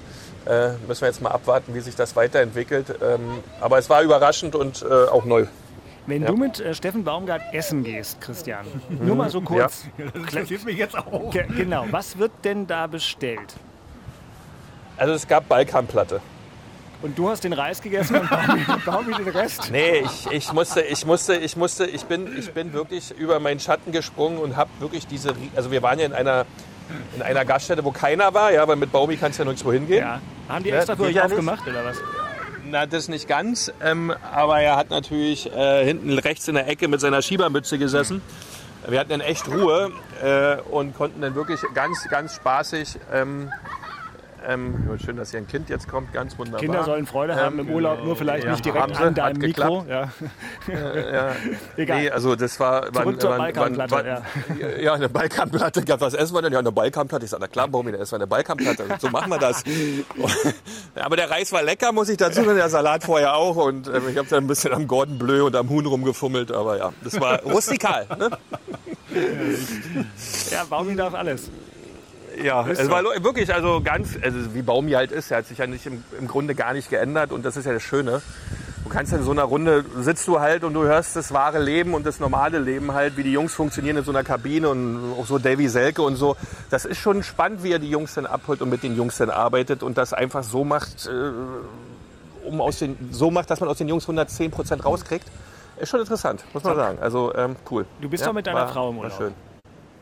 Äh, 0.45 0.69
müssen 0.87 1.01
wir 1.01 1.07
jetzt 1.09 1.21
mal 1.21 1.31
abwarten, 1.31 1.73
wie 1.75 1.79
sich 1.81 1.95
das 1.95 2.15
weiterentwickelt. 2.15 2.95
Ähm, 3.01 3.43
aber 3.59 3.77
es 3.77 3.89
war 3.89 4.01
überraschend 4.01 4.55
und 4.55 4.81
äh, 4.81 4.85
auch 5.09 5.25
neu. 5.25 5.45
Wenn 6.07 6.23
Ja. 6.23 6.29
du 6.29 6.37
mit 6.37 6.59
äh, 6.59 6.73
Steffen 6.73 7.03
Baumgart 7.03 7.41
essen 7.53 7.83
gehst, 7.83 8.19
Christian, 8.21 8.65
nur 8.89 9.15
mal 9.15 9.29
so 9.29 9.41
kurz. 9.41 9.83
Das 9.97 10.15
interessiert 10.15 10.63
mich 10.65 10.77
jetzt 10.77 10.97
auch. 10.97 11.29
Ge- 11.31 11.45
Genau, 11.55 11.85
was 11.91 12.17
wird 12.17 12.31
denn 12.43 12.65
da 12.65 12.87
bestellt? 12.87 13.53
Also 14.97 15.13
es 15.13 15.27
gab 15.27 15.47
Balkanplatte. 15.47 16.19
Und 17.01 17.17
du 17.17 17.29
hast 17.29 17.43
den 17.45 17.53
Reis 17.53 17.81
gegessen 17.81 18.17
und 18.17 18.29
Baumi, 18.85 19.13
den 19.17 19.29
Rest? 19.29 19.69
Nee, 19.71 20.03
ich, 20.03 20.31
ich 20.31 20.53
musste, 20.53 20.81
ich 20.81 21.05
musste, 21.05 21.35
ich 21.35 21.55
musste, 21.55 21.85
ich 21.85 22.03
bin, 22.05 22.37
ich 22.37 22.51
bin 22.51 22.73
wirklich 22.73 23.11
über 23.17 23.39
meinen 23.39 23.59
Schatten 23.59 23.91
gesprungen 23.91 24.37
und 24.37 24.57
habe 24.57 24.69
wirklich 24.79 25.07
diese, 25.07 25.33
also 25.55 25.71
wir 25.71 25.81
waren 25.81 25.97
ja 25.99 26.05
in 26.05 26.13
einer, 26.13 26.45
in 27.15 27.21
einer 27.21 27.45
Gaststätte, 27.45 27.85
wo 27.85 27.91
keiner 27.91 28.33
war, 28.33 28.51
ja, 28.51 28.67
weil 28.67 28.75
mit 28.75 28.91
Baumi 28.91 29.15
kannst 29.15 29.39
du 29.39 29.43
ja 29.43 29.45
nirgendwo 29.45 29.71
hingehen. 29.71 30.03
Ja. 30.03 30.21
Haben 30.49 30.63
die 30.63 30.71
Ja, 30.71 30.77
extra 30.77 30.95
für 30.97 31.03
euch 31.03 31.21
aufgemacht 31.21 31.65
oder 31.67 31.85
was? 31.85 31.97
Na, 32.65 32.85
das 32.85 33.07
nicht 33.07 33.27
ganz, 33.27 33.71
ähm, 33.81 34.13
aber 34.33 34.59
er 34.59 34.75
hat 34.75 34.89
natürlich 34.89 35.51
äh, 35.53 35.85
hinten 35.85 36.19
rechts 36.19 36.47
in 36.49 36.55
der 36.55 36.67
Ecke 36.67 36.87
mit 36.87 36.99
seiner 36.99 37.21
Schiebermütze 37.21 37.77
gesessen. 37.79 38.21
Wir 38.87 38.99
hatten 38.99 39.09
dann 39.09 39.21
echt 39.21 39.47
Ruhe 39.47 39.91
äh, 40.21 40.57
und 40.69 40.95
konnten 40.95 41.21
dann 41.21 41.35
wirklich 41.35 41.61
ganz, 41.73 42.07
ganz 42.09 42.35
spaßig. 42.35 42.97
Ähm, 43.13 43.51
ähm, 44.47 44.97
schön, 45.03 45.17
dass 45.17 45.31
hier 45.31 45.39
ein 45.39 45.47
Kind 45.47 45.69
jetzt 45.69 45.87
kommt, 45.87 46.13
ganz 46.13 46.37
wunderbar. 46.37 46.59
Kinder 46.59 46.83
sollen 46.83 47.05
Freude 47.05 47.35
haben 47.35 47.59
Ähm, 47.59 47.67
im 47.67 47.73
Urlaub, 47.73 48.03
nur 48.03 48.15
vielleicht 48.15 48.45
ja, 48.45 48.51
nicht 48.51 48.65
direkt 48.65 48.95
sie, 48.95 49.03
an 49.03 49.13
deinem 49.13 49.37
Mikro. 49.37 49.85
Ja. 49.87 50.09
Ja, 50.67 51.35
Egal. 51.77 52.01
Nee, 52.01 52.09
also 52.09 52.35
das 52.35 52.59
war... 52.59 52.91
Zurück 52.91 53.21
zur 53.21 53.35
Balkanplatte, 53.37 54.21
ja. 54.59 54.67
ja, 54.79 54.93
eine 54.93 55.09
Balkanplatte. 55.09 55.83
Was 55.99 56.13
essen 56.13 56.35
wir 56.35 56.41
denn? 56.41 56.53
Ja, 56.53 56.59
eine 56.59 56.71
Balkanplatte. 56.71 57.25
Ich 57.25 57.31
sage, 57.31 57.41
na 57.41 57.47
klar, 57.47 57.67
Baumi, 57.67 57.91
dann 57.91 58.01
essen 58.01 58.13
wir 58.13 58.17
eine 58.17 58.27
Balkanplatte. 58.27 58.85
So 58.99 59.09
machen 59.09 59.29
wir 59.29 59.39
das. 59.39 59.63
Aber 60.95 61.15
der 61.15 61.29
Reis 61.29 61.51
war 61.51 61.63
lecker, 61.63 61.91
muss 61.91 62.09
ich 62.09 62.17
dazu 62.17 62.43
sagen. 62.43 62.55
Der 62.55 62.69
Salat 62.69 63.03
vorher 63.03 63.35
auch. 63.35 63.55
Und 63.55 63.87
ähm, 63.87 64.03
ich 64.09 64.17
habe 64.17 64.27
dann 64.27 64.43
ein 64.43 64.47
bisschen 64.47 64.73
am 64.73 64.87
Gordon 64.87 65.17
Bleu 65.17 65.45
und 65.45 65.55
am 65.55 65.69
Huhn 65.69 65.85
rumgefummelt. 65.85 66.51
Aber 66.51 66.77
ja, 66.77 66.93
das 67.03 67.19
war 67.19 67.41
rustikal. 67.43 68.07
Ne? 68.17 68.29
ja, 70.51 70.63
Baumi 70.69 70.95
darf 70.95 71.13
alles. 71.13 71.49
Ja, 72.43 72.65
es 72.67 72.89
war 72.89 73.03
wirklich 73.03 73.53
also 73.53 73.81
ganz, 73.81 74.17
also 74.21 74.53
wie 74.53 74.61
Baumi 74.61 74.91
halt 74.91 75.11
ist, 75.11 75.31
er 75.31 75.39
hat 75.39 75.45
sich 75.47 75.57
ja 75.57 75.67
nicht 75.67 75.85
im, 75.85 76.03
im 76.19 76.27
Grunde 76.27 76.55
gar 76.55 76.73
nicht 76.73 76.89
geändert 76.89 77.31
und 77.31 77.45
das 77.45 77.57
ist 77.57 77.65
ja 77.65 77.73
das 77.73 77.83
Schöne. 77.83 78.21
Du 78.83 78.89
kannst 78.89 79.13
in 79.13 79.21
so 79.23 79.31
einer 79.31 79.43
Runde, 79.43 79.85
sitzt 79.99 80.27
du 80.27 80.39
halt 80.39 80.63
und 80.63 80.73
du 80.73 80.83
hörst 80.83 81.15
das 81.15 81.31
wahre 81.31 81.59
Leben 81.59 81.93
und 81.93 82.05
das 82.05 82.19
normale 82.19 82.57
Leben 82.59 82.93
halt, 82.93 83.17
wie 83.17 83.23
die 83.23 83.31
Jungs 83.31 83.53
funktionieren 83.53 83.97
in 83.97 84.03
so 84.03 84.11
einer 84.11 84.23
Kabine 84.23 84.69
und 84.69 85.13
auch 85.19 85.25
so 85.27 85.37
Davy 85.37 85.67
Selke 85.67 86.01
und 86.01 86.15
so. 86.15 86.35
Das 86.71 86.85
ist 86.85 86.97
schon 86.97 87.21
spannend, 87.21 87.61
wie 87.61 87.71
er 87.71 87.77
die 87.79 87.89
Jungs 87.89 88.15
dann 88.15 88.25
abholt 88.25 88.61
und 88.61 88.69
mit 88.69 88.81
den 88.81 88.95
Jungs 88.95 89.17
dann 89.17 89.29
arbeitet 89.29 89.83
und 89.83 89.97
das 89.97 90.13
einfach 90.13 90.43
so 90.43 90.63
macht, 90.63 91.05
äh, 91.07 92.47
um 92.47 92.61
aus 92.61 92.79
den, 92.79 92.97
so 93.11 93.29
macht, 93.29 93.51
dass 93.51 93.59
man 93.59 93.69
aus 93.69 93.77
den 93.77 93.87
Jungs 93.89 94.05
110 94.05 94.49
Prozent 94.49 94.83
rauskriegt. 94.85 95.27
Ist 95.79 95.89
schon 95.89 95.99
interessant, 95.99 96.43
muss 96.53 96.63
man 96.63 96.75
sagen. 96.75 96.97
Also 96.99 97.33
ähm, 97.35 97.57
cool. 97.69 97.85
Du 98.01 98.09
bist 98.09 98.21
Ja, 98.21 98.27
doch 98.27 98.33
mit 98.33 98.47
deiner 98.47 98.67
Frau 98.69 98.89
im 98.89 98.97
Urlaub. 98.97 99.13
schön. 99.17 99.33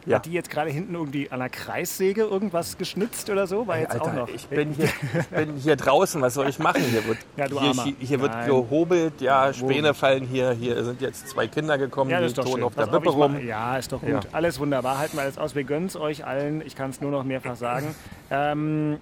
Ja. 0.08 0.16
Hat 0.16 0.26
die 0.26 0.32
jetzt 0.32 0.50
gerade 0.50 0.70
hinten 0.70 0.96
irgendwie 0.96 1.30
an 1.32 1.40
der 1.40 1.50
Kreissäge 1.50 2.22
irgendwas 2.22 2.78
geschnitzt 2.78 3.30
oder 3.30 3.46
so? 3.46 3.68
War 3.68 3.80
jetzt 3.80 3.92
Alter, 3.92 4.06
auch 4.06 4.14
noch. 4.14 4.30
ich 4.30 4.48
bin 4.48 4.72
hier, 4.72 4.86
ich 4.86 5.28
bin 5.28 5.56
hier 5.58 5.76
draußen, 5.76 6.22
was 6.22 6.34
soll 6.34 6.48
ich 6.48 6.60
machen? 6.60 6.82
Hier 6.82 7.06
wird, 7.06 7.18
Ja, 7.36 7.48
du 7.50 7.60
hier, 7.60 7.74
hier, 7.84 7.96
hier 8.00 8.22
wird 8.22 8.46
gehobelt, 8.46 9.20
ja, 9.20 9.52
Späne 9.52 9.94
fallen 9.94 10.26
hier, 10.26 10.52
hier 10.52 10.82
sind 10.86 11.02
jetzt 11.02 11.28
zwei 11.28 11.48
Kinder 11.48 11.78
gekommen, 11.78 12.10
Ja, 12.10 12.22
die 12.22 12.32
tun 12.32 12.64
auf 12.64 12.74
der 12.74 12.84
Pass 12.84 12.94
Wippe 12.94 13.10
rum. 13.10 13.46
Ja, 13.46 13.78
ist 13.78 13.92
doch 13.92 14.00
gut. 14.00 14.10
Ja. 14.10 14.20
Alles 14.32 14.60
wunderbar. 14.62 14.98
Halten 14.98 15.18
wir 15.18 15.24
alles 15.24 15.38
aus. 15.38 15.56
Wir 15.56 15.66
gönnen 15.66 15.88
es 15.88 15.98
euch 15.98 16.26
allen. 16.26 16.62
Ich 16.66 16.78
kann 16.78 16.90
es 16.90 17.02
nur 17.02 17.12
noch 17.12 17.26
mehrfach 17.26 17.58
sagen. 17.58 17.94
Ähm, 18.32 19.00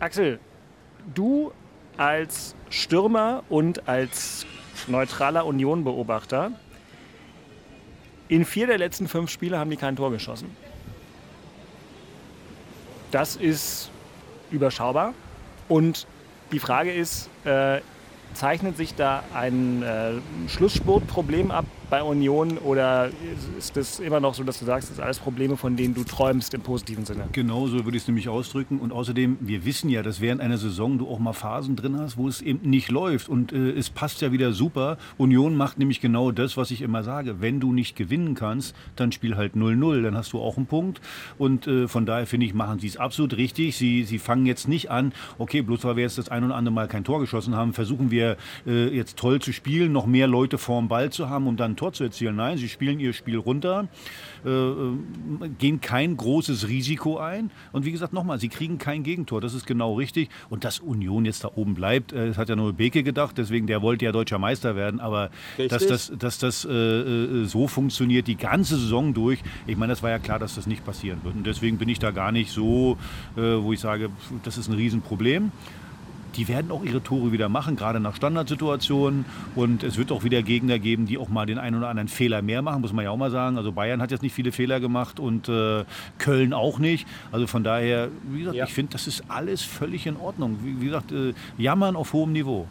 Axel, 0.00 0.40
du 1.14 1.52
als 1.98 2.54
Stürmer 2.70 3.42
und 3.50 3.86
als 3.86 4.46
neutraler 4.86 5.44
Union-Beobachter, 5.44 6.52
in 8.28 8.44
vier 8.44 8.66
der 8.66 8.78
letzten 8.78 9.08
fünf 9.08 9.30
Spiele 9.30 9.58
haben 9.58 9.70
die 9.70 9.76
kein 9.76 9.96
Tor 9.96 10.10
geschossen. 10.10 10.54
Das 13.10 13.36
ist 13.36 13.90
überschaubar. 14.50 15.14
Und 15.68 16.06
die 16.52 16.58
Frage 16.58 16.92
ist, 16.92 17.28
äh, 17.44 17.80
zeichnet 18.34 18.76
sich 18.76 18.94
da 18.94 19.22
ein 19.34 19.82
äh, 19.82 20.12
Schlussspurtproblem 20.48 21.50
ab 21.50 21.64
bei 21.90 22.02
Union 22.02 22.58
oder 22.58 23.10
ist 23.56 23.76
es 23.76 24.00
immer 24.00 24.20
noch 24.20 24.34
so, 24.34 24.42
dass 24.42 24.58
du 24.58 24.64
sagst, 24.64 24.90
das 24.90 24.96
sind 24.96 25.04
alles 25.04 25.18
Probleme, 25.18 25.56
von 25.56 25.76
denen 25.76 25.94
du 25.94 26.04
träumst 26.04 26.52
im 26.54 26.60
positiven 26.60 27.04
Sinne? 27.04 27.24
Genau 27.32 27.66
so 27.66 27.84
würde 27.84 27.96
ich 27.96 28.02
es 28.02 28.08
nämlich 28.08 28.28
ausdrücken. 28.28 28.78
Und 28.78 28.92
außerdem, 28.92 29.38
wir 29.40 29.64
wissen 29.64 29.88
ja, 29.88 30.02
dass 30.02 30.20
während 30.20 30.40
einer 30.40 30.58
Saison 30.58 30.98
du 30.98 31.08
auch 31.08 31.18
mal 31.18 31.32
Phasen 31.32 31.76
drin 31.76 31.98
hast, 31.98 32.16
wo 32.16 32.28
es 32.28 32.42
eben 32.42 32.68
nicht 32.68 32.90
läuft. 32.90 33.28
Und 33.28 33.52
äh, 33.52 33.70
es 33.70 33.90
passt 33.90 34.20
ja 34.20 34.32
wieder 34.32 34.52
super. 34.52 34.98
Union 35.16 35.56
macht 35.56 35.78
nämlich 35.78 36.00
genau 36.00 36.30
das, 36.30 36.56
was 36.56 36.70
ich 36.70 36.82
immer 36.82 37.02
sage. 37.02 37.40
Wenn 37.40 37.60
du 37.60 37.72
nicht 37.72 37.96
gewinnen 37.96 38.34
kannst, 38.34 38.74
dann 38.96 39.12
spiel 39.12 39.36
halt 39.36 39.54
0-0. 39.54 40.02
Dann 40.02 40.16
hast 40.16 40.32
du 40.32 40.40
auch 40.40 40.56
einen 40.56 40.66
Punkt. 40.66 41.00
Und 41.38 41.66
äh, 41.66 41.88
von 41.88 42.04
daher 42.04 42.26
finde 42.26 42.46
ich, 42.46 42.54
machen 42.54 42.78
sie 42.78 42.88
es 42.88 42.96
absolut 42.96 43.36
richtig. 43.36 43.76
Sie, 43.76 44.04
sie 44.04 44.18
fangen 44.18 44.46
jetzt 44.46 44.68
nicht 44.68 44.90
an, 44.90 45.12
okay, 45.38 45.62
bloß 45.62 45.84
weil 45.84 45.96
wir 45.96 46.02
jetzt 46.02 46.18
das 46.18 46.28
ein 46.28 46.44
oder 46.44 46.54
andere 46.54 46.74
Mal 46.74 46.88
kein 46.88 47.04
Tor 47.04 47.20
geschossen 47.20 47.56
haben, 47.56 47.72
versuchen 47.72 48.10
wir 48.10 48.36
äh, 48.66 48.88
jetzt 48.88 49.16
toll 49.16 49.40
zu 49.40 49.52
spielen, 49.52 49.92
noch 49.92 50.06
mehr 50.06 50.26
Leute 50.26 50.58
vorm 50.58 50.88
Ball 50.88 51.10
zu 51.10 51.28
haben, 51.30 51.46
um 51.46 51.56
dann 51.56 51.77
Tor 51.78 51.94
zu 51.94 52.04
erzielen. 52.04 52.36
Nein, 52.36 52.58
sie 52.58 52.68
spielen 52.68 53.00
ihr 53.00 53.14
Spiel 53.14 53.38
runter 53.38 53.88
äh, 54.44 54.50
äh, 54.50 54.98
gehen 55.58 55.80
kein 55.80 56.16
großes 56.16 56.68
Risiko 56.68 57.18
ein. 57.18 57.50
Und 57.72 57.84
wie 57.84 57.92
gesagt, 57.92 58.12
nochmal, 58.12 58.38
sie 58.38 58.48
kriegen 58.48 58.78
kein 58.78 59.02
Gegentor. 59.02 59.40
Das 59.40 59.54
ist 59.54 59.66
genau 59.66 59.94
richtig. 59.94 60.28
Und 60.48 60.64
dass 60.64 60.80
Union 60.80 61.24
jetzt 61.24 61.44
da 61.44 61.50
oben 61.54 61.74
bleibt, 61.74 62.12
äh, 62.12 62.28
das 62.28 62.38
hat 62.38 62.48
ja 62.48 62.56
nur 62.56 62.72
Beke 62.72 63.02
gedacht, 63.02 63.38
deswegen 63.38 63.66
der 63.66 63.82
wollte 63.82 64.04
ja 64.04 64.12
deutscher 64.12 64.38
Meister 64.38 64.76
werden. 64.76 65.00
Aber 65.00 65.30
dass 65.56 65.82
Richtig. 65.82 65.88
das, 65.88 66.12
dass 66.18 66.38
das 66.38 66.64
äh, 66.64 66.70
äh, 66.70 67.44
so 67.44 67.66
funktioniert 67.66 68.26
die 68.26 68.36
ganze 68.36 68.76
Saison 68.76 69.14
durch, 69.14 69.40
ich 69.66 69.76
meine, 69.76 69.92
das 69.92 70.02
war 70.02 70.10
ja 70.10 70.18
klar, 70.18 70.38
dass 70.38 70.54
das 70.54 70.66
nicht 70.66 70.84
passieren 70.84 71.20
wird. 71.22 71.34
Und 71.34 71.46
deswegen 71.46 71.78
bin 71.78 71.88
ich 71.88 71.98
da 71.98 72.10
gar 72.10 72.32
nicht 72.32 72.50
so, 72.50 72.96
äh, 73.36 73.40
wo 73.40 73.72
ich 73.72 73.80
sage, 73.80 74.10
das 74.42 74.58
ist 74.58 74.68
ein 74.68 74.74
Riesenproblem. 74.74 75.52
Die 76.36 76.46
werden 76.48 76.70
auch 76.70 76.84
ihre 76.84 77.02
Tore 77.02 77.32
wieder 77.32 77.48
machen, 77.48 77.74
gerade 77.76 78.00
nach 78.00 78.14
Standardsituationen. 78.16 79.24
Und 79.56 79.82
es 79.82 79.96
wird 79.98 80.12
auch 80.12 80.24
wieder 80.24 80.42
Gegner 80.42 80.78
geben, 80.78 81.06
die 81.06 81.18
auch 81.18 81.28
mal 81.28 81.46
den 81.46 81.58
einen 81.58 81.76
oder 81.76 81.88
anderen 81.88 82.08
Fehler 82.08 82.42
mehr 82.42 82.62
machen, 82.62 82.80
muss 82.82 82.92
man 82.92 83.04
ja 83.04 83.10
auch 83.10 83.16
mal 83.16 83.30
sagen. 83.30 83.56
Also 83.56 83.72
Bayern 83.72 84.00
hat 84.02 84.10
jetzt 84.10 84.22
nicht 84.22 84.34
viele 84.34 84.52
Fehler 84.52 84.78
gemacht 84.80 85.18
und 85.20 85.48
äh, 85.48 85.84
Köln 86.18 86.52
auch 86.52 86.78
nicht. 86.78 87.06
Also 87.32 87.46
von 87.46 87.64
daher, 87.64 88.08
wie 88.30 88.40
gesagt, 88.40 88.56
Ja. 88.56 88.64
ich 88.66 88.72
finde, 88.74 88.92
das 88.92 89.06
ist 89.06 89.24
alles 89.28 89.62
völlig 89.62 90.06
in 90.06 90.16
Ordnung. 90.16 90.58
Wie, 90.62 90.80
wie 90.80 90.86
gesagt, 90.86 91.12
äh, 91.12 91.32
jammern 91.56 91.96
auf 91.96 92.12
hohem 92.12 92.32
Niveau. 92.32 92.66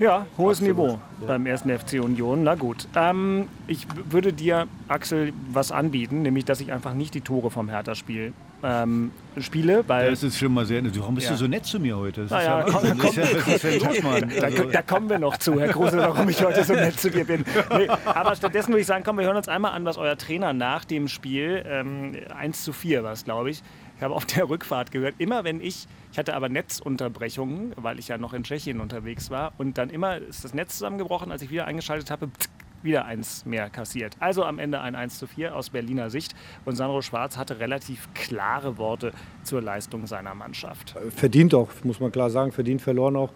Ja, 0.00 0.26
hohes 0.36 0.60
Niveau 0.60 0.98
beim 1.24 1.46
ersten 1.46 1.70
FC 1.70 2.00
Union. 2.02 2.42
Na 2.42 2.56
gut. 2.56 2.88
Ähm, 2.96 3.46
ich 3.68 3.86
würde 4.10 4.32
dir, 4.32 4.66
Axel, 4.88 5.32
was 5.52 5.70
anbieten, 5.70 6.22
nämlich, 6.22 6.44
dass 6.44 6.60
ich 6.60 6.72
einfach 6.72 6.94
nicht 6.94 7.14
die 7.14 7.20
Tore 7.20 7.50
vom 7.52 7.68
Hertha 7.68 7.94
spiel, 7.94 8.32
ähm, 8.64 9.10
spiele, 9.38 9.84
weil 9.86 10.10
Das 10.10 10.22
ist 10.22 10.38
schon 10.38 10.52
mal 10.54 10.64
sehr 10.64 10.80
nett. 10.82 10.98
Warum 10.98 11.14
bist 11.14 11.26
Ja. 11.26 11.32
du 11.34 11.38
so 11.38 11.46
nett 11.46 11.66
zu 11.66 11.78
mir 11.78 11.96
heute? 11.96 12.22
Das 12.22 12.30
Na 12.30 12.38
ist 12.40 12.46
ja, 12.46 12.62
komm, 12.64 14.10
Mann. 14.10 14.32
Da, 14.40 14.50
da 14.50 14.82
kommen 14.82 15.08
wir 15.10 15.18
noch 15.18 15.36
zu, 15.38 15.58
Herr 15.60 15.68
Kruse, 15.68 15.98
warum 15.98 16.28
ich 16.28 16.42
heute 16.42 16.64
so 16.64 16.72
nett 16.74 16.98
zu 16.98 17.10
dir 17.10 17.24
bin. 17.24 17.44
Nee, 17.76 17.88
aber 18.04 18.34
stattdessen 18.36 18.68
würde 18.70 18.80
ich 18.80 18.86
sagen, 18.86 19.04
komm, 19.04 19.18
wir 19.18 19.24
hören 19.26 19.36
uns 19.36 19.48
einmal 19.48 19.72
an, 19.72 19.84
was 19.84 19.96
euer 19.98 20.16
Trainer 20.16 20.52
nach 20.52 20.84
dem 20.84 21.08
Spiel, 21.08 21.62
ähm, 21.68 22.16
1 22.36 22.64
zu 22.64 22.72
4 22.72 23.02
war 23.04 23.12
es, 23.12 23.24
glaube 23.24 23.50
ich, 23.50 23.62
ich 23.96 24.02
habe 24.02 24.14
auf 24.14 24.26
der 24.26 24.48
Rückfahrt 24.48 24.90
gehört, 24.90 25.14
immer 25.18 25.44
wenn 25.44 25.60
ich, 25.60 25.86
ich 26.10 26.18
hatte 26.18 26.34
aber 26.34 26.48
Netzunterbrechungen, 26.48 27.72
weil 27.76 27.98
ich 27.98 28.08
ja 28.08 28.18
noch 28.18 28.32
in 28.34 28.42
Tschechien 28.44 28.80
unterwegs 28.80 29.30
war 29.30 29.52
und 29.58 29.78
dann 29.78 29.90
immer 29.90 30.16
ist 30.18 30.44
das 30.44 30.54
Netz 30.54 30.74
zusammengebrochen, 30.78 31.30
als 31.30 31.42
ich 31.42 31.50
wieder 31.50 31.66
eingeschaltet 31.66 32.10
habe, 32.10 32.28
tsk, 32.38 32.50
wieder 32.84 33.04
eins 33.04 33.44
mehr 33.44 33.70
kassiert. 33.70 34.16
Also 34.20 34.44
am 34.44 34.58
Ende 34.58 34.80
ein 34.80 34.94
1 34.94 35.18
zu 35.18 35.26
4 35.26 35.56
aus 35.56 35.70
Berliner 35.70 36.10
Sicht 36.10 36.34
und 36.64 36.76
Sandro 36.76 37.02
Schwarz 37.02 37.36
hatte 37.36 37.58
relativ 37.58 38.08
klare 38.14 38.78
Worte 38.78 39.12
zur 39.42 39.62
Leistung 39.62 40.06
seiner 40.06 40.34
Mannschaft. 40.34 40.94
verdient 41.10 41.54
auch, 41.54 41.70
muss 41.82 42.00
man 42.00 42.12
klar 42.12 42.30
sagen, 42.30 42.52
verdient 42.52 42.82
verloren 42.82 43.16
auch, 43.16 43.32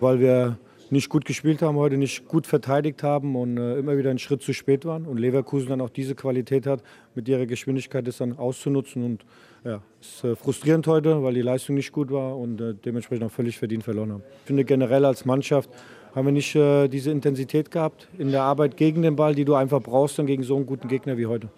weil 0.00 0.20
wir 0.20 0.58
nicht 0.92 1.08
gut 1.08 1.24
gespielt 1.24 1.62
haben 1.62 1.78
heute, 1.78 1.96
nicht 1.96 2.28
gut 2.28 2.46
verteidigt 2.46 3.02
haben 3.02 3.34
und 3.34 3.56
äh, 3.56 3.78
immer 3.78 3.96
wieder 3.96 4.10
einen 4.10 4.18
Schritt 4.18 4.42
zu 4.42 4.52
spät 4.52 4.84
waren. 4.84 5.06
Und 5.06 5.16
Leverkusen 5.16 5.70
dann 5.70 5.80
auch 5.80 5.88
diese 5.88 6.14
Qualität 6.14 6.66
hat, 6.66 6.82
mit 7.14 7.26
ihrer 7.28 7.46
Geschwindigkeit 7.46 8.06
das 8.06 8.18
dann 8.18 8.36
auszunutzen. 8.36 9.02
Und 9.02 9.24
ja, 9.64 9.80
es 10.02 10.16
ist 10.16 10.24
äh, 10.24 10.36
frustrierend 10.36 10.86
heute, 10.86 11.22
weil 11.22 11.32
die 11.32 11.40
Leistung 11.40 11.76
nicht 11.76 11.92
gut 11.92 12.10
war 12.10 12.36
und 12.36 12.60
äh, 12.60 12.74
dementsprechend 12.74 13.24
auch 13.24 13.30
völlig 13.30 13.58
verdient 13.58 13.84
verloren 13.84 14.12
haben. 14.12 14.22
Ich 14.42 14.48
finde 14.48 14.64
generell 14.66 15.06
als 15.06 15.24
Mannschaft 15.24 15.70
haben 16.14 16.26
wir 16.26 16.32
nicht 16.32 16.54
äh, 16.54 16.88
diese 16.88 17.10
Intensität 17.10 17.70
gehabt 17.70 18.08
in 18.18 18.30
der 18.30 18.42
Arbeit 18.42 18.76
gegen 18.76 19.02
den 19.02 19.16
Ball, 19.16 19.34
die 19.34 19.44
du 19.44 19.54
einfach 19.54 19.82
brauchst 19.82 20.18
dann 20.18 20.26
gegen 20.26 20.42
so 20.42 20.56
einen 20.56 20.66
guten 20.66 20.88
Gegner 20.88 21.16
wie 21.16 21.26
heute. 21.26 21.48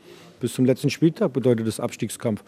Bis 0.41 0.55
zum 0.55 0.65
letzten 0.65 0.91
Spieltag 0.91 1.33
bedeutet 1.33 1.67
das 1.67 1.81
Abstiegskampf. 1.81 2.45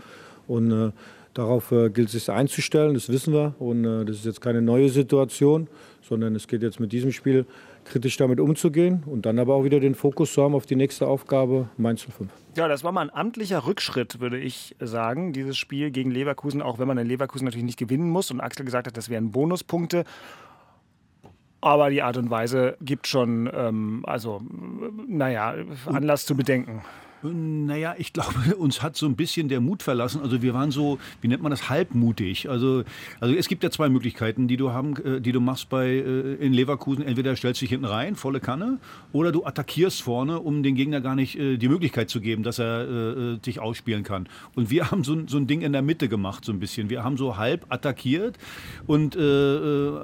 Und 0.46 0.70
äh, 0.70 0.92
darauf 1.34 1.72
äh, 1.72 1.90
gilt 1.90 2.08
es 2.08 2.12
sich 2.12 2.30
einzustellen, 2.30 2.94
das 2.94 3.08
wissen 3.08 3.32
wir. 3.32 3.54
Und 3.58 3.84
äh, 3.84 4.04
das 4.04 4.16
ist 4.16 4.26
jetzt 4.26 4.40
keine 4.40 4.62
neue 4.62 4.88
Situation, 4.88 5.68
sondern 6.02 6.34
es 6.36 6.46
geht 6.46 6.62
jetzt 6.62 6.80
mit 6.80 6.92
diesem 6.92 7.12
Spiel 7.12 7.46
kritisch 7.84 8.16
damit 8.16 8.40
umzugehen 8.40 9.02
und 9.06 9.26
dann 9.26 9.38
aber 9.38 9.54
auch 9.54 9.64
wieder 9.64 9.80
den 9.80 9.94
Fokus 9.94 10.32
zu 10.32 10.42
haben 10.42 10.54
auf 10.54 10.66
die 10.66 10.76
nächste 10.76 11.06
Aufgabe, 11.06 11.68
Mainz 11.76 12.02
05. 12.02 12.30
Ja, 12.56 12.68
das 12.68 12.84
war 12.84 12.92
mal 12.92 13.02
ein 13.02 13.14
amtlicher 13.14 13.66
Rückschritt, 13.66 14.20
würde 14.20 14.38
ich 14.38 14.75
sagen, 14.80 15.32
dieses 15.32 15.56
Spiel 15.56 15.90
gegen 15.90 16.10
Leverkusen, 16.10 16.62
auch 16.62 16.78
wenn 16.78 16.88
man 16.88 16.98
in 16.98 17.06
Leverkusen 17.06 17.44
natürlich 17.44 17.64
nicht 17.64 17.78
gewinnen 17.78 18.10
muss. 18.10 18.30
Und 18.30 18.40
Axel 18.40 18.64
gesagt 18.64 18.86
hat, 18.86 18.96
das 18.96 19.08
wären 19.08 19.30
Bonuspunkte. 19.30 20.04
Aber 21.66 21.90
die 21.90 22.00
Art 22.00 22.16
und 22.16 22.30
Weise 22.30 22.76
gibt 22.80 23.08
schon, 23.08 23.50
ähm, 23.52 24.04
also, 24.06 24.40
naja, 25.08 25.52
Anlass 25.87 26.25
zu 26.25 26.37
bedenken. 26.37 26.82
Naja, 27.33 27.95
ich 27.99 28.12
glaube, 28.12 28.54
uns 28.59 28.83
hat 28.83 28.97
so 28.97 29.06
ein 29.06 29.16
bisschen 29.16 29.49
der 29.49 29.61
Mut 29.61 29.83
verlassen. 29.83 30.21
Also 30.23 30.42
wir 30.42 30.54
waren 30.54 30.71
so, 30.71 30.99
wie 31.21 31.28
nennt 31.28 31.42
man 31.42 31.50
das, 31.50 31.68
halbmutig. 31.71 32.49
Also, 32.49 32.85
also 33.21 33.35
es 33.35 33.49
gibt 33.49 33.62
ja 33.62 33.71
zwei 33.71 33.88
Möglichkeiten, 33.88 34.49
die 34.49 34.56
du 34.56 34.71
haben, 34.73 34.97
äh, 35.04 35.21
die 35.21 35.33
du 35.33 35.40
machst 35.40 35.68
bei 35.68 35.87
äh, 35.88 36.35
in 36.35 36.52
Leverkusen. 36.52 37.04
Entweder 37.04 37.35
stellst 37.37 37.61
du 37.61 37.64
dich 37.64 37.71
hinten 37.71 37.87
rein, 37.87 38.16
volle 38.16 38.40
Kanne, 38.40 38.78
oder 39.12 39.33
du 39.33 39.45
attackierst 39.45 40.02
vorne, 40.02 40.40
um 40.40 40.62
den 40.62 40.75
Gegner 40.75 41.00
gar 41.00 41.14
nicht 41.14 41.38
äh, 41.38 41.56
die 41.56 41.68
Möglichkeit 41.68 42.11
zu 42.11 42.21
geben, 42.21 42.42
dass 42.42 42.59
er 42.59 43.37
dich 43.38 43.61
ausspielen 43.61 44.02
kann. 44.02 44.28
Und 44.54 44.71
wir 44.71 44.90
haben 44.90 45.04
so, 45.04 45.12
ein- 45.14 45.28
so 45.28 45.37
ein 45.37 45.47
Ding 45.47 45.62
in 45.62 45.73
der 45.73 45.83
Mitte 45.83 46.09
gemacht, 46.09 46.45
so 46.45 46.52
ein 46.52 46.59
bisschen. 46.61 46.90
Wir 46.90 47.04
haben 47.04 47.16
so 47.16 47.37
halb 47.37 47.66
attackiert 47.68 48.37
und 48.87 49.16
äh, 49.16 49.21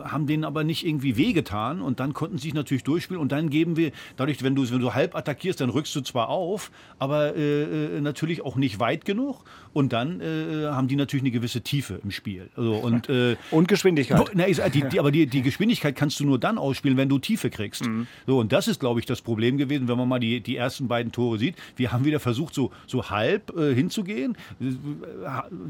haben 0.04 0.26
denen 0.26 0.44
aber 0.44 0.64
nicht 0.64 0.86
irgendwie 0.86 1.16
wehgetan. 1.16 1.80
Und 1.80 2.00
dann 2.00 2.12
konnten 2.12 2.38
sie 2.38 2.44
sich 2.48 2.54
natürlich 2.54 2.84
durchspielen. 2.84 3.20
Und 3.20 3.32
dann 3.32 3.50
geben 3.50 3.76
wir, 3.76 3.92
dadurch, 4.16 4.42
wenn 4.42 4.54
du, 4.54 4.68
wenn 4.70 4.80
du 4.80 4.94
halb 4.94 5.14
attackierst, 5.14 5.60
dann 5.60 5.70
rückst 5.70 5.94
du 5.96 6.00
zwar 6.00 6.28
auf, 6.28 6.70
aber 6.98 7.11
äh, 7.20 7.96
äh, 7.96 8.00
natürlich 8.00 8.42
auch 8.42 8.56
nicht 8.56 8.80
weit 8.80 9.04
genug. 9.04 9.44
Und 9.72 9.94
dann 9.94 10.20
äh, 10.20 10.66
haben 10.66 10.86
die 10.86 10.96
natürlich 10.96 11.22
eine 11.22 11.30
gewisse 11.30 11.62
Tiefe 11.62 11.98
im 12.04 12.10
Spiel. 12.10 12.50
Also, 12.56 12.74
und, 12.74 13.08
äh, 13.08 13.36
Und 13.50 13.68
Geschwindigkeit. 13.68 14.30
Na, 14.34 14.44
ist, 14.44 14.60
die, 14.74 14.82
die, 14.86 15.00
aber 15.00 15.10
die, 15.10 15.26
die 15.26 15.40
Geschwindigkeit 15.40 15.96
kannst 15.96 16.20
du 16.20 16.26
nur 16.26 16.38
dann 16.38 16.58
ausspielen, 16.58 16.98
wenn 16.98 17.08
du 17.08 17.18
Tiefe 17.18 17.48
kriegst. 17.48 17.88
So, 18.26 18.38
und 18.38 18.52
das 18.52 18.68
ist, 18.68 18.80
glaube 18.80 19.00
ich, 19.00 19.06
das 19.06 19.22
Problem 19.22 19.56
gewesen, 19.56 19.88
wenn 19.88 19.96
man 19.96 20.08
mal 20.08 20.18
die, 20.18 20.40
die 20.40 20.56
ersten 20.56 20.88
beiden 20.88 21.10
Tore 21.10 21.38
sieht. 21.38 21.56
Wir 21.76 21.90
haben 21.90 22.04
wieder 22.04 22.20
versucht, 22.20 22.54
so, 22.54 22.70
so 22.86 23.08
halb 23.08 23.56
äh, 23.56 23.74
hinzugehen, 23.74 24.36
äh, 24.60 24.72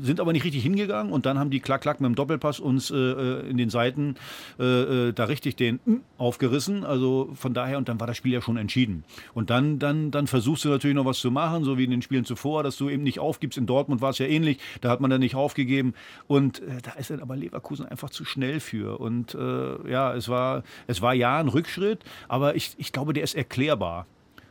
sind 0.00 0.18
aber 0.18 0.32
nicht 0.32 0.44
richtig 0.44 0.62
hingegangen. 0.64 1.12
Und 1.12 1.24
dann 1.24 1.38
haben 1.38 1.50
die 1.50 1.60
Klack-Klack 1.60 2.00
mit 2.00 2.08
dem 2.08 2.16
Doppelpass 2.16 2.58
uns 2.58 2.90
äh, 2.90 2.96
äh, 2.96 3.50
in 3.50 3.56
den 3.56 3.70
Seiten 3.70 4.16
äh, 4.58 4.64
äh, 5.08 5.12
da 5.12 5.24
richtig 5.24 5.56
den 5.56 5.80
mm 5.84 5.96
aufgerissen. 6.22 6.84
Also 6.84 7.30
von 7.34 7.52
daher, 7.52 7.78
und 7.78 7.88
dann 7.88 7.98
war 7.98 8.06
das 8.06 8.16
Spiel 8.16 8.32
ja 8.32 8.40
schon 8.40 8.56
entschieden. 8.56 9.02
Und 9.34 9.50
dann, 9.50 9.80
dann, 9.80 10.12
dann 10.12 10.28
versuchst 10.28 10.64
du 10.64 10.68
natürlich 10.68 10.94
noch 10.94 11.04
was 11.04 11.18
zu 11.18 11.31
machen, 11.32 11.64
so 11.64 11.78
wie 11.78 11.84
in 11.84 11.90
den 11.90 12.02
Spielen 12.02 12.24
zuvor, 12.24 12.62
dass 12.62 12.76
du 12.76 12.88
eben 12.88 13.02
nicht 13.02 13.18
aufgibst. 13.18 13.58
In 13.58 13.66
Dortmund 13.66 14.00
war 14.00 14.10
es 14.10 14.18
ja 14.18 14.26
ähnlich, 14.26 14.58
da 14.80 14.90
hat 14.90 15.00
man 15.00 15.10
dann 15.10 15.20
nicht 15.20 15.34
aufgegeben. 15.34 15.94
Und 16.26 16.60
äh, 16.60 16.80
da 16.82 16.92
ist 16.92 17.10
dann 17.10 17.20
aber 17.20 17.36
Leverkusen 17.36 17.86
einfach 17.86 18.10
zu 18.10 18.24
schnell 18.24 18.60
für. 18.60 19.00
Und 19.00 19.34
äh, 19.34 19.90
ja, 19.90 20.14
es 20.14 20.28
war, 20.28 20.62
es 20.86 21.02
war 21.02 21.14
ja 21.14 21.38
ein 21.38 21.48
Rückschritt, 21.48 22.00
aber 22.28 22.54
ich, 22.54 22.74
ich 22.78 22.92
glaube, 22.92 23.12
der 23.12 23.24
ist 23.24 23.34
erklärbar. 23.34 24.06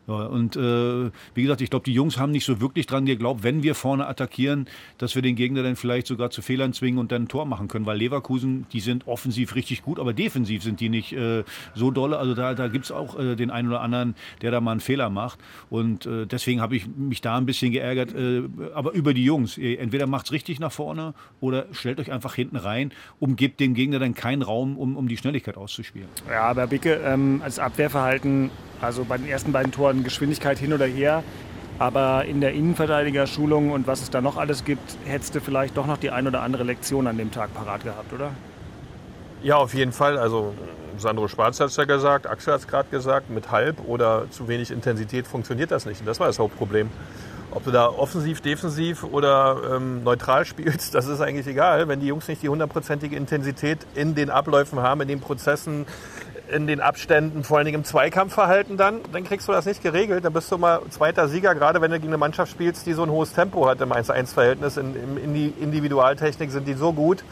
Ja, 0.08 0.26
und 0.26 0.56
äh, 0.56 1.12
wie 1.36 1.44
gesagt, 1.44 1.62
ich 1.62 1.70
glaube, 1.70 1.86
die 1.86 1.94
Jungs 1.94 2.18
haben 2.18 2.32
nicht 2.32 2.46
so 2.46 2.60
wirklich 2.60 2.88
dran 2.88 3.06
geglaubt, 3.06 3.44
wenn 3.44 3.64
wir 3.64 3.76
vorne 3.76 4.08
attackieren, 4.08 4.66
dass 4.98 5.16
wir 5.16 5.22
den 5.22 5.36
Gegner 5.36 5.64
dann 5.64 5.76
vielleicht 5.76 6.08
sogar 6.08 6.32
zu 6.32 6.42
Fehlern 6.42 6.74
zwingen 6.74 7.00
und 7.00 7.12
dann 7.12 7.24
ein 7.24 7.28
Tor 7.28 7.46
machen 7.46 7.68
können. 7.68 7.86
Weil 7.86 7.98
Leverkusen, 7.98 8.66
die 8.74 8.80
sind 8.80 9.08
offensiv 9.08 9.56
richtig 9.56 9.84
gut, 9.84 10.00
aber 10.00 10.14
defensiv 10.14 10.64
sind 10.64 10.80
die 10.80 10.90
nicht 10.90 11.14
äh, 11.14 11.44
so 11.76 11.92
dolle. 11.92 12.18
Also 12.18 12.34
da, 12.34 12.54
da 12.56 12.68
gibt 12.68 12.86
es 12.86 12.92
auch 12.92 13.18
äh, 13.20 13.36
den 13.36 13.52
einen 13.52 13.68
oder 13.68 13.82
anderen, 13.82 14.16
der 14.42 14.52
da 14.52 14.60
mal 14.60 14.72
einen 14.72 14.80
Fehler 14.80 15.10
macht. 15.10 15.40
Und 15.70 16.06
äh, 16.06 16.26
deswegen 16.26 16.62
habe 16.62 16.76
ich 16.76 16.88
mich 16.88 17.22
da 17.22 17.38
ein 17.38 17.46
bisschen 17.46 17.72
geärgert. 17.72 18.14
Äh, 18.16 18.44
aber 18.74 18.94
über 18.94 19.14
die 19.14 19.24
Jungs. 19.24 19.58
Entweder 19.58 20.08
macht 20.08 20.26
es 20.26 20.32
richtig 20.32 20.60
nach 20.60 20.72
vorne 20.72 21.14
oder 21.40 21.66
stellt 21.72 22.00
euch 22.00 22.12
einfach 22.12 22.36
hinten 22.36 22.58
rein 22.58 22.92
und 23.20 23.40
dem 23.60 23.74
Gegner 23.74 24.00
dann 24.00 24.14
keinen 24.14 24.42
Raum, 24.42 24.78
um, 24.78 24.98
um 24.98 25.08
die 25.08 25.18
Schnelligkeit 25.18 25.58
auszuspielen. 25.58 26.08
Ja, 26.30 26.44
aber 26.44 26.68
Bicke, 26.68 27.02
ähm, 27.06 27.42
als 27.44 27.60
Abwehrverhalten, 27.60 28.50
also 28.82 29.06
bei 29.06 29.18
den 29.18 29.28
ersten 29.28 29.52
beiden 29.52 29.72
Toren 29.72 30.01
Geschwindigkeit 30.04 30.58
hin 30.58 30.74
oder 30.74 30.86
her, 30.86 31.24
aber 31.80 32.26
in 32.26 32.42
der 32.42 32.54
Innenverteidigerschulung 32.54 33.72
und 33.72 33.88
was 33.88 34.02
es 34.02 34.10
da 34.10 34.22
noch 34.22 34.38
alles 34.38 34.66
gibt, 34.66 34.98
hättest 35.06 35.36
du 35.36 35.42
vielleicht 35.42 35.78
doch 35.78 35.88
noch 35.88 35.98
die 35.98 36.12
ein 36.12 36.28
oder 36.28 36.42
andere 36.42 36.64
Lektion 36.64 37.08
an 37.08 37.18
dem 37.18 37.32
Tag 37.32 37.54
parat 37.54 37.84
gehabt, 37.84 38.14
oder? 38.14 38.32
Ja, 39.44 39.56
auf 39.56 39.74
jeden 39.74 39.92
Fall. 39.92 40.18
Also 40.18 40.54
Sandro 40.98 41.28
Schwarz 41.28 41.60
hat 41.60 41.68
es 41.68 41.78
ja 41.78 41.86
gesagt, 41.86 42.28
Axel 42.28 42.54
hat 42.54 42.62
es 42.62 42.68
gerade 42.68 42.90
gesagt, 42.90 43.30
mit 43.30 43.52
halb 43.52 43.78
oder 43.88 44.30
zu 44.30 44.48
wenig 44.48 44.72
Intensität 44.72 45.26
funktioniert 45.26 45.72
das 45.72 45.86
nicht. 45.86 46.02
Und 46.02 46.06
das 46.06 46.20
war 46.20 46.28
das 46.28 46.38
Hauptproblem. 46.38 46.90
Ob 47.50 47.66
du 47.66 47.72
da 47.72 47.88
offensiv, 47.88 48.40
defensiv 48.40 49.04
oder 49.04 49.58
ähm, 49.76 50.04
neutral 50.04 50.46
spielst, 50.46 50.94
das 50.94 51.08
ist 51.08 51.20
eigentlich 51.20 51.48
egal. 51.48 51.88
Wenn 51.88 52.00
die 52.00 52.08
Jungs 52.08 52.28
nicht 52.28 52.44
die 52.44 52.50
hundertprozentige 52.50 53.16
Intensität 53.16 53.80
in 53.96 54.16
den 54.16 54.30
Abläufen 54.30 54.80
haben, 54.80 55.02
in 55.02 55.08
den 55.08 55.20
Prozessen, 55.20 55.86
in 56.52 56.68
den 56.68 56.82
Abständen, 56.82 57.44
vor 57.44 57.58
allen 57.58 57.66
Dingen 57.66 57.80
im 57.80 57.84
Zweikampfverhalten 57.84 58.78
dann, 58.78 59.00
dann 59.12 59.24
kriegst 59.24 59.48
du 59.48 59.52
das 59.52 59.66
nicht 59.66 59.82
geregelt. 59.82 60.26
Dann 60.26 60.34
bist 60.34 60.52
du 60.52 60.58
mal 60.58 60.82
zweiter 60.90 61.28
Sieger, 61.28 61.56
gerade 61.56 61.82
wenn 61.82 61.92
du 61.92 61.98
gegen 61.98 62.10
eine 62.10 62.18
Mannschaft 62.18 62.52
spielst, 62.52 62.86
die 62.86 62.94
so 62.94 63.04
ein 63.04 63.10
hohes 63.10 63.34
Tempo 63.34 63.68
hat 63.68 63.82
im 63.82 63.92
1-1-Verhältnis. 63.92 64.78
In, 64.78 65.18
in 65.18 65.34
die 65.34 65.48
Individualtechnik 65.48 66.52
sind 66.52 66.68
die 66.68 66.74
so 66.74 66.94
gut, 66.94 67.24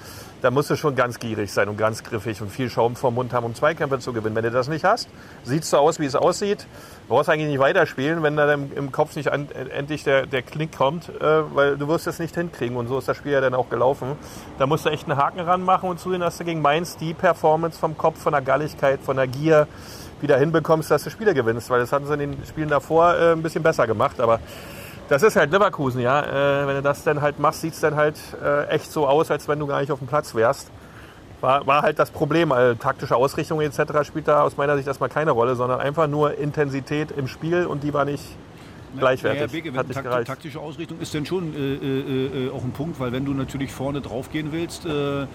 da 0.41 0.51
musst 0.51 0.69
du 0.69 0.77
schon 0.77 0.95
ganz 0.95 1.19
gierig 1.19 1.51
sein 1.51 1.67
und 1.67 1.77
ganz 1.77 2.03
griffig 2.03 2.41
und 2.41 2.49
viel 2.49 2.69
Schaum 2.69 2.95
vom 2.95 3.15
Mund 3.15 3.33
haben, 3.33 3.45
um 3.45 3.55
Zweikämpfe 3.55 3.99
zu 3.99 4.13
gewinnen. 4.13 4.35
Wenn 4.35 4.43
du 4.43 4.51
das 4.51 4.69
nicht 4.69 4.85
hast, 4.85 5.09
sieht 5.43 5.65
so 5.65 5.77
aus, 5.77 5.99
wie 5.99 6.05
es 6.05 6.15
aussieht. 6.15 6.65
Du 7.09 7.15
brauchst 7.15 7.27
eigentlich 7.27 7.49
nicht 7.49 7.57
weiterspielen, 7.57 8.21
wenn 8.21 8.37
da 8.37 8.53
im 8.53 8.91
Kopf 8.91 9.15
nicht 9.15 9.31
an, 9.31 9.47
endlich 9.75 10.03
der, 10.03 10.27
der 10.27 10.43
Klick 10.43 10.77
kommt, 10.77 11.09
äh, 11.09 11.55
weil 11.55 11.75
du 11.75 11.87
wirst 11.87 12.05
es 12.05 12.19
nicht 12.19 12.35
hinkriegen. 12.35 12.77
Und 12.77 12.87
so 12.87 12.99
ist 12.99 13.07
das 13.07 13.17
Spiel 13.17 13.31
ja 13.31 13.41
dann 13.41 13.55
auch 13.55 13.67
gelaufen. 13.67 14.09
Da 14.59 14.67
musst 14.67 14.85
du 14.85 14.91
echt 14.91 15.09
einen 15.09 15.17
Haken 15.17 15.39
ranmachen 15.39 15.89
und 15.89 15.99
zusehen, 15.99 16.21
dass 16.21 16.37
du 16.37 16.43
gegen 16.43 16.61
Mainz 16.61 16.97
die 16.97 17.15
Performance 17.15 17.79
vom 17.79 17.97
Kopf, 17.97 18.21
von 18.21 18.33
der 18.33 18.43
Galligkeit, 18.43 18.99
von 19.01 19.17
der 19.17 19.25
Gier 19.25 19.67
wieder 20.21 20.37
hinbekommst, 20.37 20.91
dass 20.91 21.03
du 21.03 21.09
Spiele 21.09 21.33
gewinnst. 21.33 21.71
Weil 21.71 21.79
das 21.79 21.91
hatten 21.91 22.05
sie 22.05 22.13
in 22.13 22.19
den 22.19 22.45
Spielen 22.45 22.69
davor 22.69 23.15
äh, 23.15 23.31
ein 23.31 23.41
bisschen 23.41 23.63
besser 23.63 23.87
gemacht. 23.87 24.19
Aber 24.19 24.39
das 25.07 25.23
ist 25.23 25.35
halt 25.35 25.51
Leverkusen, 25.51 26.01
ja. 26.01 26.21
Äh, 26.21 26.67
wenn 26.67 26.75
du 26.75 26.83
das 26.83 27.03
dann 27.03 27.23
halt 27.23 27.39
machst, 27.39 27.61
sieht 27.61 27.73
es 27.73 27.79
dann 27.79 27.95
halt 27.95 28.19
äh, 28.39 28.67
echt 28.67 28.91
so 28.91 29.07
aus, 29.07 29.31
als 29.31 29.47
wenn 29.47 29.57
du 29.57 29.65
gar 29.65 29.81
nicht 29.81 29.91
auf 29.91 29.97
dem 29.97 30.07
Platz 30.07 30.35
wärst. 30.35 30.69
War, 31.41 31.65
war 31.65 31.81
halt 31.81 31.99
das 31.99 32.11
Problem. 32.11 32.51
Also, 32.51 32.75
taktische 32.75 33.15
Ausrichtung 33.15 33.61
etc. 33.61 34.03
spielt 34.03 34.27
da 34.27 34.43
aus 34.43 34.57
meiner 34.57 34.75
Sicht 34.75 34.87
erstmal 34.87 35.09
keine 35.09 35.31
Rolle, 35.31 35.55
sondern 35.55 35.79
einfach 35.79 36.07
nur 36.07 36.37
Intensität 36.37 37.11
im 37.11 37.27
Spiel 37.27 37.65
und 37.65 37.83
die 37.83 37.93
war 37.93 38.05
nicht 38.05 38.23
gleichwertig. 38.97 39.65
Ja, 39.65 39.73
Hat 39.73 39.91
takt 39.91 40.27
taktische 40.27 40.59
Ausrichtung 40.59 40.99
ist 40.99 41.13
denn 41.13 41.25
schon 41.25 41.53
äh, 41.53 41.57
äh, 41.57 42.47
äh, 42.47 42.51
auch 42.51 42.63
ein 42.63 42.71
Punkt, 42.71 42.99
weil 42.99 43.11
wenn 43.11 43.25
du 43.25 43.33
natürlich 43.33 43.71
vorne 43.71 44.01
drauf 44.01 44.31
gehen 44.31 44.51
willst, 44.51 44.85
äh, 44.85 45.21
äh, 45.21 45.25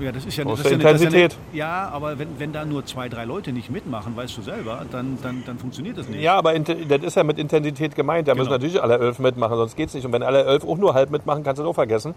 ja, 0.00 0.12
das 0.12 0.24
ist 0.24 0.36
ja, 0.36 0.44
das 0.44 0.60
ist 0.60 0.66
ja 0.66 0.72
Intensität. 0.72 1.36
Eine, 1.50 1.58
ja, 1.58 1.88
aber 1.92 2.18
wenn, 2.18 2.38
wenn 2.38 2.52
da 2.52 2.64
nur 2.64 2.84
zwei, 2.84 3.08
drei 3.08 3.24
Leute 3.24 3.52
nicht 3.52 3.70
mitmachen, 3.70 4.16
weißt 4.16 4.36
du 4.36 4.42
selber, 4.42 4.84
dann, 4.90 5.18
dann, 5.22 5.42
dann 5.46 5.58
funktioniert 5.58 5.98
das 5.98 6.08
nicht. 6.08 6.20
Ja, 6.20 6.36
aber 6.36 6.58
das 6.58 7.02
ist 7.02 7.16
ja 7.16 7.24
mit 7.24 7.38
Intensität 7.38 7.94
gemeint. 7.94 8.28
Da 8.28 8.32
genau. 8.32 8.42
müssen 8.42 8.52
natürlich 8.52 8.82
alle 8.82 8.98
elf 8.98 9.18
mitmachen, 9.18 9.56
sonst 9.56 9.76
geht 9.76 9.88
es 9.88 9.94
nicht. 9.94 10.04
Und 10.04 10.12
wenn 10.12 10.22
alle 10.22 10.44
elf 10.44 10.64
auch 10.64 10.78
nur 10.78 10.94
halb 10.94 11.10
mitmachen, 11.10 11.42
kannst 11.42 11.58
du 11.58 11.64
es 11.64 11.68
auch 11.68 11.74
vergessen. 11.74 12.14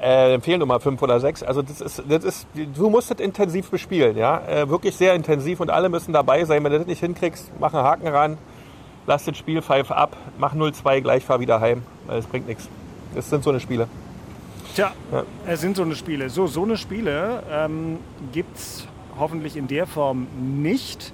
Äh, 0.00 0.40
fehlen 0.40 0.60
Nummer 0.60 0.80
fünf 0.80 1.02
oder 1.02 1.20
sechs. 1.20 1.42
Also 1.42 1.60
das 1.60 1.80
ist, 1.80 2.02
das 2.08 2.24
ist, 2.24 2.46
du 2.54 2.88
musst 2.88 3.10
das 3.10 3.20
intensiv 3.20 3.70
bespielen, 3.70 4.16
ja, 4.16 4.40
äh, 4.46 4.68
wirklich 4.68 4.96
sehr 4.96 5.14
intensiv 5.14 5.60
und 5.60 5.68
alle 5.68 5.90
müssen 5.90 6.12
dabei 6.14 6.44
sein. 6.46 6.64
Wenn 6.64 6.72
du 6.72 6.78
das 6.78 6.86
nicht 6.86 7.00
hinkriegst, 7.00 7.52
mach 7.60 7.74
einen 7.74 7.84
Haken 7.84 8.08
ran, 8.08 8.38
lass 9.06 9.26
das 9.26 9.36
Spiel, 9.36 9.60
pfeif 9.60 9.90
ab, 9.90 10.16
mach 10.38 10.54
0-2, 10.54 11.02
gleich 11.02 11.24
fahr 11.24 11.40
wieder 11.40 11.60
heim. 11.60 11.82
Das 12.08 12.26
bringt 12.26 12.48
nichts. 12.48 12.68
Das 13.14 13.28
sind 13.28 13.44
so 13.44 13.50
eine 13.50 13.60
Spiele. 13.60 13.88
Tja, 14.74 14.92
ja. 15.12 15.24
es 15.46 15.60
sind 15.60 15.76
so 15.76 15.82
eine 15.82 15.96
Spiele. 15.96 16.30
So, 16.30 16.46
so 16.46 16.62
eine 16.62 16.78
Spiele 16.78 17.42
ähm, 17.50 17.98
gibt 18.32 18.56
es 18.56 18.86
hoffentlich 19.18 19.56
in 19.56 19.68
der 19.68 19.86
Form 19.86 20.28
nicht 20.62 21.12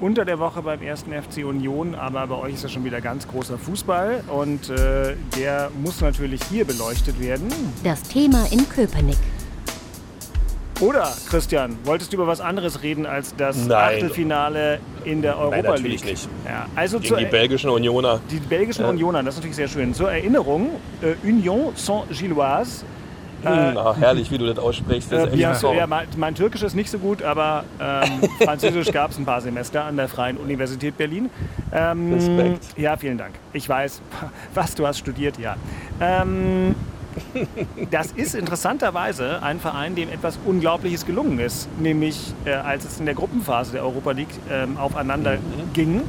unter 0.00 0.24
der 0.24 0.38
Woche 0.38 0.62
beim 0.62 0.82
ersten 0.82 1.12
FC 1.12 1.44
Union, 1.44 1.94
aber 1.94 2.26
bei 2.26 2.36
euch 2.36 2.54
ist 2.54 2.62
ja 2.64 2.68
schon 2.68 2.84
wieder 2.84 3.00
ganz 3.00 3.26
großer 3.26 3.58
Fußball 3.58 4.24
und 4.28 4.68
äh, 4.70 5.14
der 5.36 5.70
muss 5.82 6.00
natürlich 6.00 6.40
hier 6.50 6.64
beleuchtet 6.64 7.20
werden. 7.20 7.48
Das 7.82 8.02
Thema 8.02 8.44
in 8.50 8.68
Köpenick. 8.68 9.18
Oder, 10.80 11.10
Christian, 11.30 11.78
wolltest 11.84 12.12
du 12.12 12.16
über 12.18 12.26
was 12.26 12.42
anderes 12.42 12.82
reden 12.82 13.06
als 13.06 13.34
das 13.34 13.56
Nein. 13.64 13.94
Achtelfinale 13.94 14.78
in 15.06 15.22
der 15.22 15.38
Europa 15.38 15.56
Nein, 15.56 15.64
natürlich 15.64 16.02
League? 16.04 16.10
nicht. 16.12 16.28
Ja, 16.44 16.66
also 16.74 17.00
Gegen 17.00 17.16
die 17.16 17.24
belgischen 17.24 17.70
Unioner. 17.70 18.20
Die 18.30 18.36
belgischen 18.40 18.82
Ja. 18.82 18.90
Unioner, 18.90 19.22
das 19.22 19.34
ist 19.34 19.38
natürlich 19.38 19.56
sehr 19.56 19.68
schön. 19.68 19.94
Zur 19.94 20.12
Erinnerung, 20.12 20.72
äh, 21.00 21.14
Union 21.26 21.72
Saint-Gilloise. 21.74 22.84
Äh, 23.44 23.48
Hm, 23.48 23.76
ah, 23.78 23.94
herrlich, 23.98 24.30
wie 24.30 24.38
du 24.38 24.46
das 24.46 24.58
aussprichst. 24.58 25.12
Das 25.12 25.28
Äh, 25.28 25.36
du, 25.36 25.54
so. 25.54 25.72
ja, 25.72 25.86
mein, 25.86 26.06
mein 26.16 26.34
Türkisch 26.34 26.62
ist 26.62 26.74
nicht 26.74 26.90
so 26.90 26.98
gut, 26.98 27.22
aber 27.22 27.64
ähm, 27.80 28.22
Französisch 28.44 28.90
gab 28.92 29.10
es 29.10 29.18
ein 29.18 29.24
paar 29.24 29.40
Semester 29.40 29.84
an 29.84 29.96
der 29.96 30.08
Freien 30.08 30.36
Universität 30.36 30.96
Berlin. 30.96 31.30
Ähm, 31.72 32.12
Respekt. 32.12 32.78
Ja, 32.78 32.96
vielen 32.96 33.18
Dank. 33.18 33.34
Ich 33.52 33.68
weiß, 33.68 34.00
was 34.54 34.74
du 34.74 34.86
hast 34.86 34.98
studiert, 34.98 35.38
ja. 35.38 35.56
Ähm, 36.00 36.74
das 37.90 38.12
ist 38.12 38.34
interessanterweise 38.34 39.42
ein 39.42 39.58
Verein, 39.58 39.94
dem 39.94 40.10
etwas 40.10 40.38
Unglaubliches 40.44 41.06
gelungen 41.06 41.38
ist. 41.38 41.68
Nämlich, 41.78 42.34
äh, 42.44 42.52
als 42.52 42.84
es 42.84 42.98
in 43.00 43.06
der 43.06 43.14
Gruppenphase 43.14 43.72
der 43.72 43.82
Europa 43.84 44.10
League 44.12 44.28
ähm, 44.50 44.76
aufeinander 44.76 45.38
ging. 45.72 46.02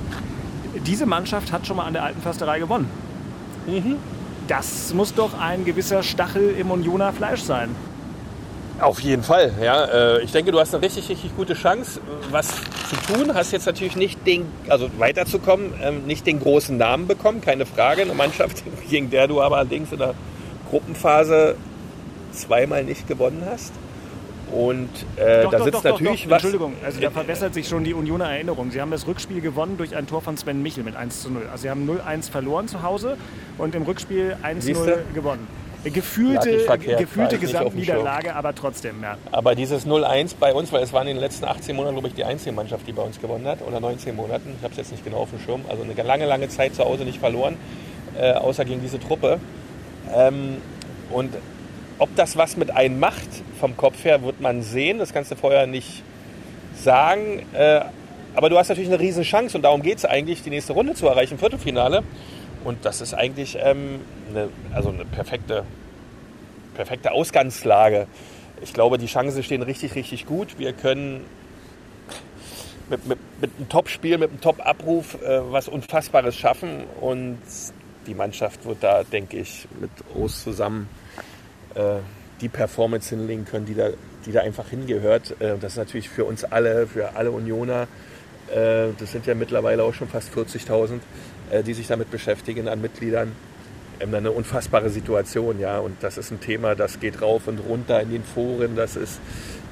Diese 0.86 1.06
Mannschaft 1.06 1.52
hat 1.52 1.66
schon 1.66 1.78
mal 1.78 1.86
an 1.86 1.94
der 1.94 2.04
Alten 2.04 2.22
Försterei 2.22 2.60
gewonnen. 2.60 2.90
Das 4.48 4.94
muss 4.94 5.14
doch 5.14 5.38
ein 5.38 5.66
gewisser 5.66 6.04
Stachel 6.04 6.56
im 6.58 6.72
Unioner 6.72 7.12
Fleisch 7.12 7.42
sein. 7.42 7.76
Auf 8.80 9.00
jeden 9.00 9.24
Fall, 9.24 9.52
ja. 9.62 9.86
Äh, 9.86 10.24
Ich 10.24 10.32
denke, 10.32 10.52
du 10.52 10.60
hast 10.60 10.74
eine 10.74 10.84
richtig, 10.84 11.10
richtig 11.10 11.36
gute 11.36 11.56
Chance, 11.56 12.00
was 12.32 12.48
zu 12.48 12.96
tun. 13.12 13.34
Hast 13.34 13.52
jetzt 13.52 13.66
natürlich 13.66 13.96
nicht 13.96 14.26
den, 14.26 14.46
also 14.70 14.90
weiterzukommen, 14.98 15.74
ähm, 15.82 16.06
nicht 16.06 16.28
den 16.28 16.40
großen 16.40 16.78
Namen 16.78 17.08
bekommen, 17.08 17.42
keine 17.42 17.66
Frage. 17.66 18.04
Eine 18.04 18.14
Mannschaft, 18.14 18.64
gegen 18.90 19.10
der 19.10 19.28
du 19.28 19.42
aber 19.42 19.58
allerdings 19.58 19.92
in 19.92 19.98
der 19.98 20.14
Gruppenphase 20.70 21.56
zweimal 22.32 22.84
nicht 22.84 23.08
gewonnen 23.08 23.44
hast. 23.50 23.74
Und 24.52 24.90
äh, 25.18 25.44
Doch, 25.44 25.52
da 25.52 25.58
doch, 25.58 25.66
sitzt 25.66 25.76
doch, 25.78 25.84
doch, 25.84 26.00
natürlich 26.00 26.24
doch. 26.24 26.30
was. 26.30 26.44
Entschuldigung, 26.44 26.74
also 26.84 27.02
da 27.02 27.12
verbessert 27.12 27.54
sich 27.54 27.68
schon 27.68 27.84
die 27.84 27.94
Unioner 27.94 28.30
Erinnerung. 28.30 28.72
Sie 28.72 28.80
haben 28.80 28.92
das 28.92 29.06
Rückspiel 29.06 29.42
gewonnen 29.42 29.78
durch 29.78 29.96
ein 29.96 30.08
Tor 30.08 30.22
von 30.22 30.38
Sven 30.38 30.62
Michel 30.62 30.84
mit 30.84 30.96
1 30.96 31.22
zu 31.22 31.32
0. 31.32 31.44
Also 31.52 31.64
sie 31.64 31.70
haben 31.70 31.90
0-1 31.90 32.32
verloren 32.32 32.68
zu 32.68 32.82
Hause 32.82 33.18
und 33.58 33.76
im 33.76 33.84
Rückspiel 33.84 34.38
1-0 34.42 34.62
Siehste? 34.62 35.04
gewonnen. 35.14 35.48
Gefühlte, 35.84 36.60
verkehrt, 36.60 37.00
gefühlte 37.00 37.38
Gesamtniederlage, 37.38 38.36
aber 38.36 38.54
trotzdem, 38.56 39.02
ja. 39.02 39.18
Aber 39.32 39.56
dieses 39.56 39.86
0-1 39.86 40.36
bei 40.40 40.54
uns, 40.54 40.72
weil 40.74 40.84
es 40.84 40.92
waren 40.92 41.08
in 41.08 41.16
den 41.16 41.22
letzten 41.22 41.46
18 41.46 41.76
Monaten, 41.76 41.96
glaube 41.96 42.08
ich, 42.10 42.14
die 42.14 42.24
einzige 42.26 42.52
Mannschaft, 42.52 42.88
die 42.88 42.94
bei 42.94 43.04
uns 43.04 43.22
gewonnen 43.22 43.46
hat, 43.46 43.62
oder 43.66 43.80
19 43.80 44.16
Monaten, 44.16 44.56
ich 44.58 44.64
habe 44.64 44.72
es 44.72 44.78
jetzt 44.78 44.92
nicht 44.92 45.06
genau 45.06 45.18
auf 45.18 45.30
dem 45.30 45.40
Schirm, 45.40 45.62
also 45.70 45.84
eine 45.84 45.94
lange, 46.04 46.26
lange 46.26 46.50
Zeit 46.50 46.76
zu 46.76 46.84
Hause 46.84 47.04
nicht 47.06 47.20
verloren, 47.20 47.58
äh, 48.20 48.34
außer 48.34 48.66
gegen 48.66 48.82
diese 48.82 49.00
Truppe. 49.00 49.40
Ähm, 50.14 50.58
und 51.12 51.34
ob 52.00 52.16
das 52.16 52.38
was 52.38 52.58
mit 52.58 52.72
einem 52.72 53.00
macht, 53.00 53.28
vom 53.60 53.76
Kopf 53.78 54.04
her, 54.04 54.24
wird 54.24 54.42
man 54.42 54.62
sehen, 54.62 55.00
das 55.00 55.14
kannst 55.14 55.32
du 55.32 55.36
vorher 55.36 55.68
nicht 55.68 56.04
sagen. 56.76 57.46
Äh, 57.54 57.82
aber 58.36 58.50
du 58.50 58.58
hast 58.58 58.70
natürlich 58.70 58.90
eine 58.90 59.00
riesen 59.00 59.24
Chance 59.24 59.58
und 59.58 59.64
darum 59.64 59.82
geht 59.82 59.98
es 59.98 60.06
eigentlich, 60.06 60.44
die 60.44 60.52
nächste 60.52 60.74
Runde 60.74 60.94
zu 60.94 61.08
erreichen, 61.08 61.40
Viertelfinale. 61.40 62.04
Und 62.64 62.86
das 62.86 63.02
ist 63.02 63.14
eigentlich 63.14 63.58
ähm, 63.60 64.02
eine, 64.30 64.50
also 64.74 64.90
eine 64.90 65.06
perfekte 65.06 65.64
perfekte 66.78 67.12
Ausgangslage. 67.12 68.08
Ich 68.62 68.74
glaube, 68.74 68.98
die 68.98 69.08
Chancen 69.08 69.44
stehen 69.44 69.64
richtig, 69.64 69.96
richtig 69.96 70.26
gut. 70.26 70.58
Wir 70.58 70.74
können 70.74 71.26
mit, 72.90 73.06
mit, 73.06 73.20
mit 73.42 73.52
einem 73.58 73.68
Top-Spiel, 73.68 74.18
mit 74.18 74.30
einem 74.30 74.42
Top-Abruf 74.42 75.22
äh, 75.22 75.52
was 75.52 75.68
Unfassbares 75.68 76.38
schaffen. 76.38 76.84
Und 77.02 77.40
die 78.06 78.14
Mannschaft 78.14 78.66
wird 78.66 78.78
da, 78.82 79.04
denke 79.04 79.38
ich, 79.38 79.68
mit 79.82 79.90
Ost 80.16 80.44
zusammen 80.44 80.88
äh, 81.78 82.00
die 82.42 82.50
Performance 82.50 83.16
hinlegen 83.16 83.46
können, 83.46 83.66
die 83.66 83.76
da, 83.76 83.90
die 84.26 84.32
da 84.32 84.42
einfach 84.42 84.70
hingehört. 84.70 85.40
Äh, 85.40 85.58
das 85.60 85.74
ist 85.74 85.78
natürlich 85.78 86.10
für 86.10 86.26
uns 86.26 86.44
alle, 86.44 86.88
für 86.88 87.16
alle 87.16 87.32
Unioner, 87.32 87.88
äh, 88.54 88.90
das 88.98 89.12
sind 89.12 89.26
ja 89.26 89.36
mittlerweile 89.36 89.84
auch 89.84 89.94
schon 89.94 90.08
fast 90.08 90.34
40.000, 90.34 91.00
äh, 91.52 91.63
die 91.63 91.74
sich 91.74 91.88
damit 91.88 92.12
beschäftigen 92.12 92.68
an 92.68 92.82
Mitgliedern 92.82 93.34
ähm, 94.00 94.13
eine 94.13 94.32
unfassbare 94.32 94.90
Situation, 94.90 95.60
ja. 95.60 95.80
Und 95.80 96.02
das 96.02 96.18
ist 96.18 96.32
ein 96.32 96.40
Thema, 96.40 96.76
das 96.76 97.00
geht 97.00 97.22
rauf 97.22 97.48
und 97.48 97.60
runter 97.60 98.02
in 98.02 98.12
den 98.12 98.24
Foren. 98.24 98.76
Das 98.76 98.96
ist 98.96 99.20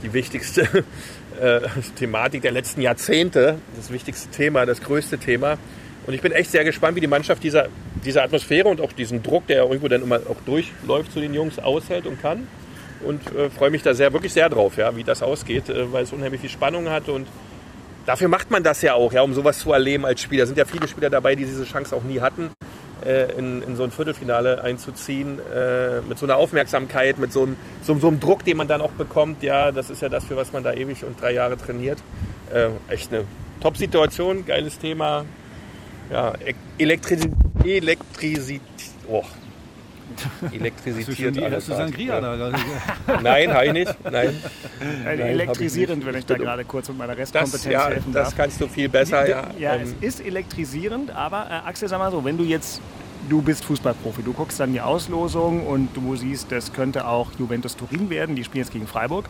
die 0.04 0.14
wichtigste 0.14 0.62
äh, 1.42 1.62
Thematik 1.96 2.42
der 2.42 2.52
letzten 2.52 2.82
Jahrzehnte, 2.82 3.60
das 3.78 3.92
wichtigste 3.92 4.30
Thema, 4.30 4.66
das 4.66 4.82
größte 4.82 5.18
Thema. 5.18 5.58
Und 6.06 6.14
ich 6.14 6.22
bin 6.22 6.32
echt 6.32 6.52
sehr 6.52 6.64
gespannt, 6.64 6.96
wie 6.96 7.02
die 7.02 7.08
Mannschaft 7.08 7.44
dieser, 7.44 7.68
diese 8.06 8.22
Atmosphäre 8.22 8.68
und 8.68 8.80
auch 8.80 8.94
diesen 8.94 9.24
Druck, 9.24 9.48
der 9.48 9.58
ja 9.58 9.64
irgendwo 9.64 9.88
dann 9.88 10.04
immer 10.04 10.18
auch 10.30 10.38
durchläuft 10.46 11.12
zu 11.12 11.20
den 11.20 11.34
Jungs, 11.34 11.60
aushält 11.60 12.06
und 12.06 12.22
kann. 12.22 12.48
Und 13.06 13.22
äh, 13.36 13.50
freue 13.50 13.72
mich 13.72 13.82
da 13.82 13.94
sehr, 13.94 14.14
wirklich 14.14 14.34
sehr 14.34 14.50
drauf, 14.50 14.78
ja, 14.78 14.96
wie 14.96 15.04
das 15.04 15.22
ausgeht, 15.22 15.70
äh, 15.70 15.92
weil 15.92 16.04
es 16.04 16.14
unheimlich 16.14 16.42
viel 16.42 16.50
Spannung 16.50 16.90
hat. 16.90 17.10
Und 17.10 17.28
dafür 18.06 18.28
macht 18.28 18.52
man 18.52 18.64
das 18.64 18.82
ja 18.82 18.94
auch, 18.94 19.14
ja, 19.14 19.22
um 19.22 19.34
sowas 19.34 19.60
zu 19.60 19.74
erleben 19.74 20.06
als 20.06 20.22
Spieler. 20.22 20.44
Es 20.44 20.50
sind 20.50 20.58
ja 20.58 20.66
viele 20.66 20.88
Spieler 20.88 21.10
dabei, 21.10 21.36
die 21.36 21.46
diese 21.46 21.66
Chance 21.66 21.96
auch 21.96 22.04
nie 22.04 22.22
hatten, 22.22 22.52
äh, 23.04 23.32
in, 23.38 23.64
in 23.64 23.76
so 23.76 23.84
ein 23.84 23.92
Viertelfinale 23.92 24.64
einzuziehen. 24.64 25.40
Äh, 25.54 26.02
mit 26.02 26.18
so 26.20 26.26
einer 26.26 26.38
Aufmerksamkeit, 26.38 27.18
mit 27.18 27.34
so 27.34 27.44
einem, 27.44 27.58
so, 27.82 27.98
so 27.98 28.08
einem 28.08 28.20
Druck, 28.20 28.46
den 28.46 28.58
man 28.58 28.68
dann 28.68 28.82
auch 28.82 28.92
bekommt. 28.92 29.44
Ja, 29.44 29.72
das 29.72 29.90
ist 29.90 30.02
ja 30.02 30.10
das, 30.10 30.26
für 30.26 30.36
was 30.36 30.54
man 30.54 30.64
da 30.64 30.74
ewig 30.74 31.04
und 31.04 31.20
drei 31.20 31.34
Jahre 31.34 31.58
trainiert. 31.58 31.98
Äh, 32.54 32.70
echt 32.92 33.12
eine 33.12 33.26
Top-Situation, 33.62 34.46
geiles 34.46 34.78
Thema. 34.80 35.26
Ja, 36.12 36.34
Elektrisität. 36.78 37.34
Elektrisität. 37.64 38.62
Oh. 39.08 39.24
Elektrisitiert 40.52 41.38
alles. 41.38 41.56
Hast 41.56 41.70
du 41.70 41.74
Sangria 41.74 42.20
ja. 42.20 42.38
da? 42.38 42.52
Nein, 43.22 43.54
habe 43.54 43.66
ich 43.66 43.74
nicht. 43.74 43.96
Nein. 44.04 44.36
Nein 45.04 45.20
elektrisierend, 45.20 46.06
wenn 46.06 46.16
ich 46.16 46.26
da 46.26 46.36
gerade 46.36 46.64
kurz 46.64 46.88
mit 46.90 46.98
meiner 46.98 47.18
Restkompetenz 47.18 47.64
das, 47.64 47.72
ja, 47.72 47.88
helfen 47.88 48.14
darf. 48.14 48.26
Das 48.26 48.36
kannst 48.36 48.62
du 48.62 48.68
viel 48.68 48.88
besser, 48.88 49.28
ja. 49.28 49.48
Ja, 49.60 49.76
ähm. 49.76 49.94
es 50.02 50.18
ist 50.18 50.26
elektrisierend, 50.26 51.12
aber 51.12 51.48
äh, 51.50 51.68
Axel, 51.68 51.90
sag 51.90 52.00
mal 52.00 52.12
so, 52.12 52.24
wenn 52.24 52.38
du 52.38 52.44
jetzt 52.44 52.82
du 53.30 53.42
bist 53.42 53.66
Fußballprofi, 53.66 54.22
du 54.22 54.34
guckst 54.34 54.60
dann 54.60 54.74
die 54.74 54.82
Auslosung 54.82 55.66
und 55.66 55.90
du 55.96 56.16
siehst, 56.16 56.52
das 56.52 56.74
könnte 56.74 57.08
auch 57.08 57.32
Juventus 57.40 57.76
Turin 57.76 58.10
werden, 58.10 58.36
die 58.36 58.44
spielen 58.44 58.64
jetzt 58.64 58.72
gegen 58.72 58.88
Freiburg. 58.88 59.26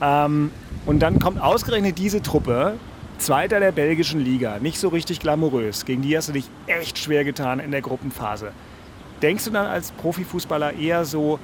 Ähm, 0.00 0.50
und 0.86 1.00
dann 1.00 1.18
kommt 1.18 1.40
ausgerechnet 1.40 1.98
diese 1.98 2.22
Truppe, 2.22 2.74
Zweiter 3.22 3.60
der 3.60 3.70
belgischen 3.70 4.18
Liga, 4.18 4.58
nicht 4.58 4.80
so 4.80 4.88
richtig 4.88 5.20
glamourös. 5.20 5.84
Gegen 5.84 6.02
die 6.02 6.16
hast 6.16 6.30
du 6.30 6.32
dich 6.32 6.46
echt 6.66 6.98
schwer 6.98 7.22
getan 7.22 7.60
in 7.60 7.70
der 7.70 7.80
Gruppenphase. 7.80 8.50
Denkst 9.22 9.44
du 9.44 9.50
dann 9.52 9.66
als 9.66 9.92
Profifußballer 9.92 10.72
eher 10.72 11.04
so, 11.04 11.38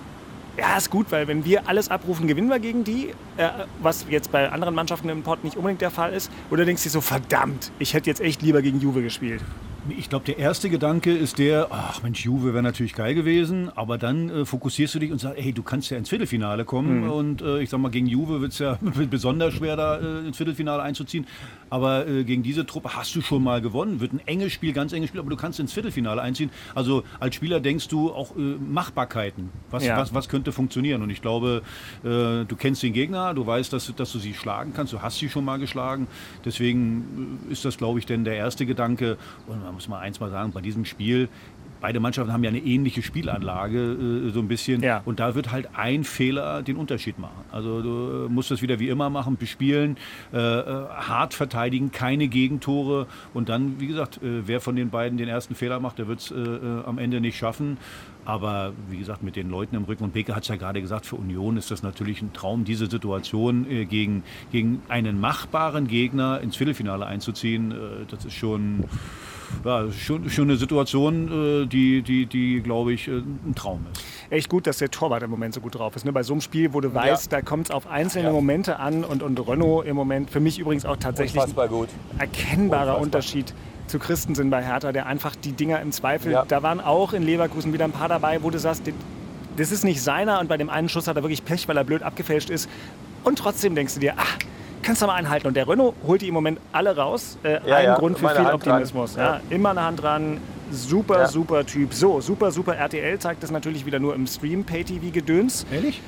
ja, 0.59 0.77
ist 0.77 0.91
gut, 0.91 1.07
weil 1.11 1.29
wenn 1.29 1.45
wir 1.45 1.69
alles 1.69 1.89
abrufen, 1.89 2.27
gewinnen 2.27 2.49
wir 2.49 2.59
gegen 2.59 2.83
die, 2.83 3.11
äh, 3.37 3.51
was 3.81 4.07
jetzt 4.11 4.33
bei 4.33 4.51
anderen 4.51 4.75
Mannschaften 4.75 5.09
im 5.09 5.23
Pott 5.23 5.45
nicht 5.45 5.57
unbedingt 5.57 5.81
der 5.81 5.93
Fall 5.93 6.13
ist? 6.15 6.33
Oder 6.51 6.65
denkst 6.65 6.83
du 6.83 6.89
so, 6.89 7.01
verdammt, 7.01 7.71
ich 7.79 7.95
hätte 7.95 8.11
jetzt 8.11 8.21
echt 8.21 8.43
lieber 8.43 8.61
gegen 8.61 8.81
Juve 8.81 9.01
gespielt? 9.01 9.45
Ich 9.97 10.09
glaube, 10.09 10.25
der 10.25 10.39
erste 10.39 10.69
Gedanke 10.69 11.15
ist 11.15 11.39
der, 11.39 11.69
ach 11.71 12.03
Mensch, 12.03 12.25
Juve 12.25 12.53
wäre 12.53 12.63
natürlich 12.63 12.95
geil 12.95 13.15
gewesen, 13.15 13.71
aber 13.75 13.97
dann 13.97 14.29
äh, 14.29 14.45
fokussierst 14.45 14.95
du 14.95 14.99
dich 14.99 15.13
und 15.13 15.21
sagst, 15.21 15.41
hey, 15.41 15.53
du 15.53 15.63
kannst 15.63 15.91
ja 15.91 15.97
ins 15.97 16.09
Viertelfinale 16.09 16.65
kommen 16.65 17.05
mhm. 17.05 17.11
und 17.11 17.43
äh, 17.43 17.61
ich 17.61 17.71
sag 17.71 17.81
mal, 17.81 17.91
gegen 17.91 18.07
Juve 18.07 18.41
wird 18.41 18.53
es 18.53 18.59
ja 18.59 18.79
besonders 19.11 19.55
schwer, 19.55 19.77
da 19.77 19.99
äh, 19.99 20.27
ins 20.27 20.37
Viertelfinale 20.37 20.83
einzuziehen, 20.83 21.27
aber 21.71 22.07
äh, 22.07 22.25
gegen 22.25 22.43
diese 22.43 22.67
Truppe 22.67 22.95
hast 22.95 23.15
du 23.15 23.21
schon 23.21 23.43
mal 23.43 23.61
gewonnen, 23.61 24.01
wird 24.01 24.13
ein 24.13 24.21
enges 24.27 24.53
Spiel, 24.53 24.73
ganz 24.73 24.93
enges 24.93 25.09
Spiel, 25.09 25.21
aber 25.21 25.31
du 25.31 25.37
kannst 25.37 25.61
ins 25.61 25.73
Viertelfinale 25.73 26.21
einziehen. 26.21 26.51
Also 26.75 27.05
als 27.21 27.35
Spieler 27.35 27.61
denkst 27.61 27.89
du 27.89 28.13
auch 28.13 28.37
äh, 28.37 28.41
Machbarkeiten, 28.41 29.51
was, 29.71 29.85
ja. 29.85 29.97
was, 29.97 30.13
was 30.15 30.29
könnte 30.29 30.53
funktionieren? 30.53 31.03
Und 31.03 31.11
ich 31.11 31.23
glaube, 31.23 31.63
äh, 32.05 32.45
du 32.45 32.57
kennst 32.59 32.83
den 32.83 32.93
Gegner, 32.93 33.35
du 33.35 33.47
weißt, 33.47 33.73
dass, 33.73 33.95
dass 33.95 34.13
du 34.13 34.19
sie 34.19 34.35
schlagen 34.35 34.73
kannst, 34.75 34.93
du 34.93 35.03
hast 35.03 35.19
sie 35.19 35.29
schon 35.29 35.45
mal 35.45 35.59
geschlagen, 35.59 36.09
deswegen 36.45 37.39
ist 37.51 37.65
das, 37.65 37.77
glaube 37.79 37.99
ich, 37.99 38.07
denn 38.07 38.25
der 38.25 38.37
erste 38.37 38.67
Gedanke. 38.67 39.17
Und 39.47 39.63
man 39.63 39.78
muss 39.79 39.89
mal 39.89 40.01
eins 40.01 40.19
mal 40.19 40.31
sagen, 40.31 40.51
bei 40.51 40.61
diesem 40.61 40.85
Spiel, 40.85 41.29
beide 41.81 42.01
Mannschaften 42.01 42.33
haben 42.33 42.43
ja 42.43 42.51
eine 42.51 42.59
ähnliche 42.59 43.01
Spielanlage, 43.01 43.79
äh, 43.79 44.31
so 44.31 44.41
ein 44.41 44.49
bisschen. 44.49 44.83
Ja. 44.83 45.03
Und 45.05 45.21
da 45.21 45.37
wird 45.37 45.53
halt 45.53 45.69
ein 45.75 46.03
Fehler 46.03 46.63
den 46.63 46.77
Unterschied 46.77 47.21
machen. 47.21 47.45
Also 47.53 47.81
du 47.81 48.27
äh, 48.27 48.29
musst 48.29 48.51
das 48.51 48.61
wieder 48.61 48.81
wie 48.81 48.89
immer 48.89 49.09
machen, 49.09 49.37
bespielen, 49.37 49.97
äh, 50.33 50.37
äh, 50.37 50.89
hart 50.89 51.33
verteidigen, 51.33 51.93
keine 51.93 52.27
Gegentore. 52.27 53.07
Und 53.35 53.49
dann, 53.49 53.79
wie 53.79 53.87
gesagt, 53.87 54.19
wer 54.21 54.61
von 54.61 54.75
den 54.75 54.91
beiden 54.91 55.17
den 55.17 55.29
ersten 55.29 55.55
Fehler 55.55 55.79
macht, 55.79 55.99
der 55.99 56.09
wird 56.09 56.19
es 56.19 56.31
äh, 56.33 56.35
am 56.85 56.99
Ende 56.99 57.21
nicht 57.21 57.39
schaffen. 57.39 57.79
Aber 58.29 58.75
wie 58.91 58.99
gesagt, 58.99 59.23
mit 59.23 59.37
den 59.37 59.49
Leuten 59.49 59.75
im 59.75 59.85
Rücken, 59.85 60.05
und 60.05 60.13
Beke 60.13 60.37
hat 60.37 60.43
es 60.43 60.49
ja 60.49 60.57
gerade 60.57 60.83
gesagt, 60.83 61.07
für 61.07 61.17
Union 61.17 61.57
ist 61.57 61.71
das 61.71 61.83
natürlich 61.83 62.21
ein 62.21 62.35
Traum, 62.35 62.65
diese 62.67 62.85
Situation 62.85 63.67
gegen, 63.89 64.23
gegen 64.53 64.83
einen 64.89 65.19
machbaren 65.19 65.89
Gegner 65.89 66.39
ins 66.43 66.55
Viertelfinale 66.55 67.07
einzuziehen. 67.07 67.73
das 68.11 68.27
ist 68.27 68.35
schon 68.35 68.85
ja, 69.65 69.91
schon, 69.91 70.29
schon 70.29 70.45
eine 70.45 70.59
Situation, 70.59 71.63
äh, 71.63 71.67
die, 71.67 72.03
die, 72.03 72.27
die 72.27 72.61
glaube 72.61 72.93
ich, 72.93 73.09
äh, 73.09 73.13
ein 73.13 73.55
Traum 73.55 73.87
ist. 73.93 74.05
Echt 74.29 74.51
gut, 74.51 74.67
dass 74.67 74.77
der 74.77 74.91
Torwart 74.91 75.23
im 75.23 75.31
Moment 75.31 75.55
so 75.55 75.63
gut 75.63 75.77
drauf 75.77 75.97
ist. 75.97 76.05
Ne? 76.05 76.13
Bei 76.13 76.23
so 76.23 76.35
einem 76.35 76.43
Spiel, 76.43 76.75
wo 76.75 76.83
du 76.83 76.93
weißt, 76.93 77.33
ja. 77.33 77.39
da 77.39 77.43
kommt 77.43 77.69
es 77.69 77.71
auf 77.71 77.87
einzelne 77.87 78.29
ja. 78.29 78.33
Momente 78.33 78.79
an 78.79 79.05
und, 79.05 79.23
und 79.23 79.49
Renault 79.49 79.87
im 79.87 79.97
Moment, 79.97 80.31
für 80.31 80.41
mich 80.41 80.59
übrigens 80.59 80.85
auch 80.85 80.97
tatsächlich 80.97 81.43
ein 81.43 81.55
erkennbarer 82.19 82.99
Unfassbar. 82.99 83.01
Unterschied 83.01 83.55
zu 83.89 83.99
Christensen 83.99 84.51
bei 84.51 84.63
Hertha, 84.63 84.93
der 84.93 85.07
einfach 85.07 85.35
die 85.37 85.53
Dinger 85.53 85.81
im 85.81 85.93
Zweifel, 85.93 86.33
ja. 86.33 86.45
da 86.47 86.63
waren 86.63 86.81
auch 86.81 87.13
in 87.13 87.23
Leverkusen 87.23 87.73
wieder 87.73 87.85
ein 87.85 87.93
paar 87.93 88.09
dabei, 88.09 88.43
wo 88.43 88.51
du 88.51 88.59
sagst, 88.59 88.83
das 89.57 89.73
ist 89.73 89.85
nicht 89.85 90.03
seiner 90.03 90.41
und 90.41 90.49
bei 90.49 90.57
dem 90.57 90.71
einen 90.71 90.89
Schuss 90.89 91.09
hat 91.09 91.17
er 91.17 91.23
wirklich 91.23 91.45
Pech, 91.45 91.67
weil 91.69 91.77
er 91.77 91.85
blöd 91.85 92.03
abgefälscht 92.03 92.51
ist. 92.51 92.69
Und 93.25 93.39
trotzdem 93.39 93.75
denkst 93.75 93.95
du 93.95 94.01
dir, 94.01 94.15
ach, 94.17 94.39
kannst 94.83 95.03
du 95.03 95.07
mal 95.07 95.15
einhalten. 95.15 95.49
Und 95.49 95.55
der 95.55 95.69
Renault 95.69 95.95
holt 96.07 96.23
die 96.23 96.29
im 96.29 96.35
Moment 96.35 96.61
alle 96.73 96.97
raus. 96.97 97.39
Äh, 97.43 97.55
ja, 97.67 97.77
ein 97.77 97.85
ja, 97.85 97.95
Grund 97.97 98.19
für 98.19 98.29
viel 98.29 98.39
Hand 98.39 98.55
Optimismus. 98.55 99.17
Ja. 99.17 99.41
Immer 99.51 99.71
eine 99.71 99.83
Hand 99.83 100.03
dran. 100.03 100.41
Super, 100.71 101.27
super 101.29 101.65
Typ. 101.65 101.95
So, 101.95 102.21
super, 102.21 102.51
super 102.51 102.77
RTL 102.77 103.19
zeigt 103.19 103.43
das 103.43 103.51
natürlich 103.51 103.87
wieder 103.87 103.99
nur 103.99 104.15
im 104.15 104.27
Stream 104.27 104.65
Pay-TV-Gedöns. 104.65 105.67
Ehrlich? 105.73 106.01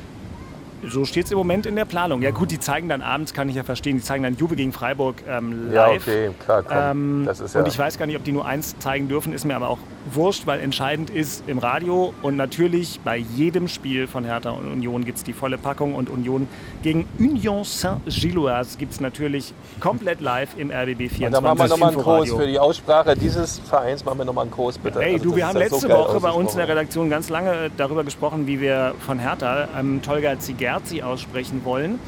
So 0.86 1.04
steht 1.04 1.26
es 1.26 1.32
im 1.32 1.38
Moment 1.38 1.66
in 1.66 1.76
der 1.76 1.84
Planung. 1.84 2.22
Ja 2.22 2.30
gut, 2.30 2.50
die 2.50 2.58
zeigen 2.58 2.88
dann 2.88 3.02
abends, 3.02 3.34
kann 3.34 3.48
ich 3.48 3.56
ja 3.56 3.62
verstehen, 3.62 3.96
die 3.96 4.02
zeigen 4.02 4.22
dann 4.22 4.36
Juve 4.36 4.56
gegen 4.56 4.72
Freiburg 4.72 5.16
ähm, 5.28 5.72
live. 5.72 6.06
Ja, 6.06 6.12
okay, 6.12 6.30
klar, 6.44 6.62
komm. 6.62 6.76
Ähm, 6.78 7.22
das 7.26 7.40
ist 7.40 7.54
ja 7.54 7.60
und 7.60 7.68
ich 7.68 7.78
weiß 7.78 7.98
gar 7.98 8.06
nicht, 8.06 8.16
ob 8.16 8.24
die 8.24 8.32
nur 8.32 8.46
eins 8.46 8.78
zeigen 8.78 9.08
dürfen, 9.08 9.32
ist 9.32 9.44
mir 9.44 9.56
aber 9.56 9.68
auch 9.68 9.78
wurscht, 10.12 10.46
weil 10.46 10.60
entscheidend 10.60 11.10
ist 11.10 11.44
im 11.46 11.58
Radio 11.58 12.14
und 12.22 12.36
natürlich 12.36 13.00
bei 13.04 13.16
jedem 13.16 13.68
Spiel 13.68 14.06
von 14.06 14.24
Hertha 14.24 14.50
und 14.50 14.70
Union 14.70 15.04
gibt 15.04 15.18
es 15.18 15.24
die 15.24 15.32
volle 15.32 15.58
Packung 15.58 15.94
und 15.94 16.08
Union 16.08 16.48
gegen 16.82 17.06
Union 17.18 17.64
Saint-Gilloise 17.64 18.78
gibt 18.78 18.92
es 18.92 19.00
natürlich 19.00 19.52
komplett 19.80 20.20
live 20.20 20.56
im 20.56 20.70
RBB 20.70 21.10
24. 21.10 21.26
Und 21.26 21.32
dann 21.32 21.42
machen 21.42 21.58
wir 21.58 21.68
nochmal 21.68 21.92
einen 21.92 22.02
Kurs 22.02 22.30
für 22.30 22.46
die 22.46 22.58
Aussprache 22.58 23.14
dieses 23.14 23.58
Vereins, 23.58 24.04
machen 24.04 24.18
wir 24.18 24.24
nochmal 24.24 24.44
einen 24.44 24.50
Kurs 24.50 24.78
bitte. 24.78 25.00
Hey, 25.00 25.14
also, 25.14 25.24
du, 25.24 25.36
wir 25.36 25.46
haben 25.46 25.58
letzte 25.58 25.80
so 25.80 25.88
Woche 25.88 26.20
bei 26.20 26.30
uns 26.30 26.52
in 26.52 26.58
der 26.58 26.68
Redaktion 26.68 27.10
ganz 27.10 27.28
lange 27.28 27.70
darüber 27.76 28.04
gesprochen, 28.04 28.46
wie 28.46 28.60
wir 28.60 28.94
von 29.00 29.18
Hertha 29.18 29.68
ähm, 29.78 30.00
Tolga 30.02 30.38
Zigerzi 30.70 31.02
aussprechen 31.02 31.64
wollen, 31.64 31.98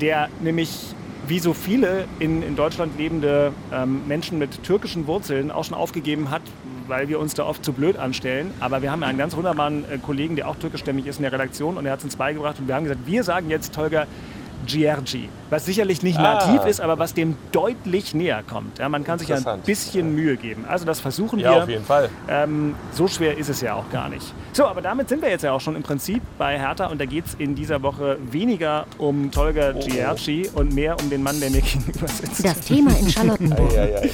der 0.00 0.28
nämlich 0.40 0.94
wie 1.26 1.38
so 1.38 1.52
viele 1.52 2.06
in, 2.18 2.42
in 2.42 2.56
Deutschland 2.56 2.98
lebende 2.98 3.52
ähm, 3.72 4.08
Menschen 4.08 4.38
mit 4.38 4.62
türkischen 4.62 5.06
Wurzeln 5.06 5.50
auch 5.50 5.64
schon 5.64 5.76
aufgegeben 5.76 6.30
hat, 6.30 6.42
weil 6.86 7.08
wir 7.08 7.20
uns 7.20 7.34
da 7.34 7.44
oft 7.44 7.64
zu 7.64 7.72
blöd 7.72 7.96
anstellen. 7.96 8.50
Aber 8.60 8.82
wir 8.82 8.90
haben 8.90 9.02
einen 9.02 9.18
ganz 9.18 9.36
wunderbaren 9.36 9.84
äh, 9.90 9.98
Kollegen, 9.98 10.36
der 10.36 10.48
auch 10.48 10.56
türkischstämmig 10.56 11.06
ist 11.06 11.18
in 11.18 11.22
der 11.22 11.32
Redaktion 11.32 11.76
und 11.76 11.86
er 11.86 11.92
hat 11.92 11.98
es 11.98 12.04
uns 12.06 12.16
beigebracht 12.16 12.58
und 12.58 12.66
wir 12.66 12.74
haben 12.74 12.84
gesagt, 12.84 13.06
wir 13.06 13.22
sagen 13.24 13.50
jetzt 13.50 13.74
Tolga 13.74 14.06
Giergi, 14.66 15.28
was 15.50 15.64
sicherlich 15.64 16.02
nicht 16.02 16.18
nativ 16.18 16.60
ah. 16.60 16.66
ist, 16.66 16.80
aber 16.80 16.98
was 16.98 17.14
dem 17.14 17.36
deutlich 17.52 18.14
näher 18.14 18.42
kommt. 18.48 18.78
Ja, 18.78 18.88
man 18.88 19.04
kann 19.04 19.18
sich 19.18 19.28
ja 19.28 19.36
ein 19.36 19.60
bisschen 19.60 20.14
Mühe 20.14 20.36
geben. 20.36 20.64
Also 20.68 20.84
das 20.84 21.00
versuchen 21.00 21.38
ja, 21.38 21.52
wir. 21.52 21.62
auf 21.62 21.68
jeden 21.68 21.84
Fall. 21.84 22.10
Ähm, 22.28 22.74
so 22.92 23.08
schwer 23.08 23.36
ist 23.36 23.48
es 23.48 23.60
ja 23.60 23.74
auch 23.74 23.90
gar 23.90 24.08
nicht. 24.08 24.34
So, 24.52 24.66
aber 24.66 24.82
damit 24.82 25.08
sind 25.08 25.22
wir 25.22 25.30
jetzt 25.30 25.42
ja 25.42 25.52
auch 25.52 25.60
schon 25.60 25.76
im 25.76 25.82
Prinzip 25.82 26.22
bei 26.36 26.58
Hertha 26.58 26.86
und 26.86 27.00
da 27.00 27.06
geht 27.06 27.26
es 27.26 27.34
in 27.34 27.54
dieser 27.54 27.82
Woche 27.82 28.18
weniger 28.30 28.86
um 28.98 29.30
Tolga 29.30 29.72
oh. 29.74 29.78
Giergi 29.78 30.50
und 30.54 30.74
mehr 30.74 30.98
um 31.00 31.10
den 31.10 31.22
Mann, 31.22 31.40
der 31.40 31.50
mir 31.50 31.62
gegenüber 31.62 32.08
sitzt. 32.08 32.44
Das 32.44 32.60
Thema 32.60 32.90
in 32.98 33.08
Charlottenburg. 33.08 33.72
ei, 33.72 33.80
ei, 33.80 34.02
ei. 34.02 34.10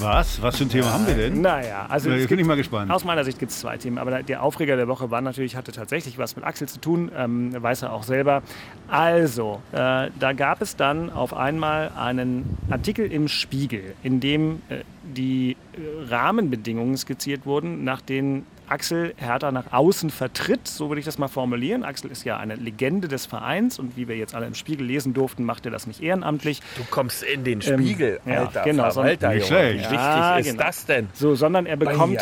Was? 0.00 0.40
Was 0.42 0.56
für 0.56 0.64
ein 0.64 0.68
Thema 0.68 0.86
ja, 0.86 0.92
haben 0.92 1.06
wir 1.06 1.14
denn? 1.14 1.40
Naja, 1.40 1.86
also. 1.88 2.10
Ja, 2.10 2.26
bin 2.26 2.38
ich 2.38 2.46
mal 2.46 2.56
gespannt. 2.56 2.90
Aus 2.90 3.04
meiner 3.04 3.24
Sicht 3.24 3.38
gibt 3.38 3.52
es 3.52 3.60
zwei 3.60 3.76
Themen. 3.76 3.98
Aber 3.98 4.22
der 4.22 4.42
Aufreger 4.42 4.76
der 4.76 4.88
Woche 4.88 5.10
war 5.10 5.20
natürlich, 5.20 5.56
hatte 5.56 5.72
tatsächlich 5.72 6.18
was 6.18 6.36
mit 6.36 6.44
Axel 6.44 6.68
zu 6.68 6.80
tun, 6.80 7.10
ähm, 7.16 7.54
weiß 7.60 7.82
er 7.82 7.92
auch 7.92 8.02
selber. 8.02 8.42
Also, 8.88 9.60
äh, 9.72 10.10
da 10.18 10.32
gab 10.34 10.62
es 10.62 10.76
dann 10.76 11.10
auf 11.10 11.34
einmal 11.34 11.90
einen 11.96 12.58
Artikel 12.70 13.10
im 13.10 13.28
Spiegel, 13.28 13.94
in 14.02 14.20
dem 14.20 14.62
äh, 14.68 14.82
die 15.02 15.52
äh, 15.52 16.08
Rahmenbedingungen 16.08 16.96
skizziert 16.96 17.46
wurden, 17.46 17.84
nach 17.84 18.00
denen 18.00 18.46
Axel 18.68 19.14
Hertha 19.16 19.50
nach 19.52 19.72
außen 19.72 20.10
vertritt, 20.10 20.68
so 20.68 20.88
würde 20.88 21.00
ich 21.00 21.06
das 21.06 21.18
mal 21.18 21.28
formulieren. 21.28 21.84
Axel 21.84 22.10
ist 22.10 22.24
ja 22.24 22.36
eine 22.36 22.54
Legende 22.56 23.08
des 23.08 23.26
Vereins 23.26 23.78
und 23.78 23.96
wie 23.96 24.08
wir 24.08 24.16
jetzt 24.16 24.34
alle 24.34 24.46
im 24.46 24.54
Spiegel 24.54 24.86
lesen 24.86 25.14
durften, 25.14 25.44
macht 25.44 25.64
er 25.64 25.72
das 25.72 25.86
nicht 25.86 26.02
ehrenamtlich. 26.02 26.60
Du 26.76 26.84
kommst 26.90 27.22
in 27.22 27.44
den 27.44 27.62
Spiegel, 27.62 28.20
ähm, 28.26 28.38
Alter, 28.38 28.60
ja, 28.60 28.64
genau, 28.64 28.90
Verwalter, 28.90 29.34
nicht 29.34 29.46
schlecht. 29.46 29.90
Wie 29.90 29.94
ja, 29.94 30.36
wichtig 30.36 30.46
ist 30.46 30.52
genau. 30.52 30.66
das 30.66 30.86
denn? 30.86 31.08
So, 31.14 31.34
sondern 31.34 31.66
er 31.66 31.76
bekommt, 31.76 32.18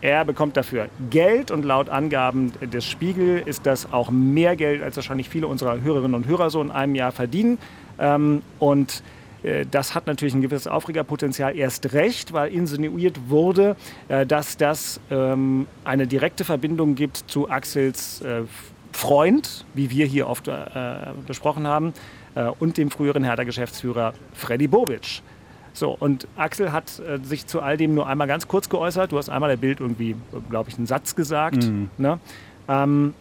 er 0.00 0.24
bekommt 0.24 0.56
dafür 0.56 0.88
Geld 1.10 1.50
und 1.50 1.64
laut 1.64 1.88
Angaben 1.88 2.52
des 2.60 2.84
Spiegel 2.84 3.42
ist 3.44 3.66
das 3.66 3.92
auch 3.92 4.10
mehr 4.10 4.56
Geld, 4.56 4.82
als 4.82 4.96
wahrscheinlich 4.96 5.28
viele 5.28 5.46
unserer 5.46 5.80
Hörerinnen 5.80 6.14
und 6.14 6.26
Hörer 6.26 6.50
so 6.50 6.60
in 6.60 6.70
einem 6.70 6.94
Jahr 6.94 7.12
verdienen. 7.12 7.58
Ähm, 7.98 8.42
und 8.58 9.02
das 9.70 9.94
hat 9.94 10.06
natürlich 10.06 10.34
ein 10.34 10.40
gewisses 10.40 10.66
Aufregerpotenzial 10.66 11.56
erst 11.56 11.92
recht, 11.92 12.32
weil 12.32 12.52
insinuiert 12.52 13.28
wurde, 13.28 13.76
äh, 14.08 14.24
dass 14.26 14.56
das 14.56 15.00
ähm, 15.10 15.66
eine 15.84 16.06
direkte 16.06 16.44
Verbindung 16.44 16.94
gibt 16.94 17.24
zu 17.28 17.50
Axels 17.50 18.20
äh, 18.22 18.42
Freund, 18.92 19.64
wie 19.72 19.88
wir 19.88 20.04
hier 20.04 20.28
oft 20.28 20.50
besprochen 21.26 21.66
haben, 21.66 21.94
und 22.58 22.76
dem 22.76 22.90
früheren 22.90 23.24
Hertha-Geschäftsführer 23.24 24.12
Freddy 24.34 24.68
Bobic. 24.68 25.22
So, 25.72 25.96
und 25.98 26.28
Axel 26.36 26.72
hat 26.72 26.98
äh, 27.00 27.18
sich 27.22 27.46
zu 27.46 27.62
all 27.62 27.76
dem 27.76 27.94
nur 27.94 28.06
einmal 28.06 28.26
ganz 28.26 28.48
kurz 28.48 28.68
geäußert. 28.68 29.12
Du 29.12 29.18
hast 29.18 29.30
einmal 29.30 29.48
der 29.48 29.56
Bild 29.56 29.80
irgendwie, 29.80 30.16
glaube 30.50 30.68
ich, 30.68 30.76
einen 30.76 30.86
Satz 30.86 31.16
gesagt. 31.16 31.64
Mhm. 31.64 31.90
Ne? 31.96 32.18
Ähm, 32.68 33.14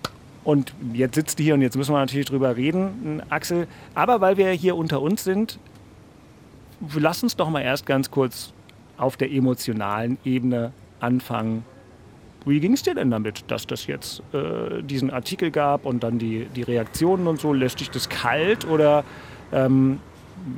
und 0.43 0.73
jetzt 0.93 1.15
sitzt 1.15 1.39
du 1.39 1.43
hier 1.43 1.53
und 1.53 1.62
jetzt 1.62 1.77
müssen 1.77 1.93
wir 1.93 1.99
natürlich 1.99 2.25
drüber 2.25 2.57
reden, 2.57 3.21
Axel. 3.29 3.67
Aber 3.93 4.21
weil 4.21 4.38
wir 4.38 4.49
hier 4.51 4.75
unter 4.75 5.01
uns 5.01 5.23
sind, 5.23 5.60
lass 6.95 7.23
uns 7.23 7.35
doch 7.35 7.49
mal 7.49 7.61
erst 7.61 7.85
ganz 7.85 8.11
kurz 8.11 8.53
auf 8.97 9.17
der 9.17 9.31
emotionalen 9.31 10.17
Ebene 10.23 10.73
anfangen. 10.99 11.65
Wie 12.45 12.59
ging 12.59 12.73
es 12.73 12.81
dir 12.81 12.95
denn 12.95 13.11
damit, 13.11 13.43
dass 13.49 13.67
das 13.67 13.85
jetzt 13.85 14.23
äh, 14.33 14.81
diesen 14.81 15.11
Artikel 15.11 15.51
gab 15.51 15.85
und 15.85 16.03
dann 16.03 16.17
die, 16.17 16.47
die 16.55 16.63
Reaktionen 16.63 17.27
und 17.27 17.39
so? 17.39 17.53
Lässt 17.53 17.79
dich 17.79 17.91
das 17.91 18.09
kalt 18.09 18.65
oder 18.67 19.03
ähm, 19.51 19.99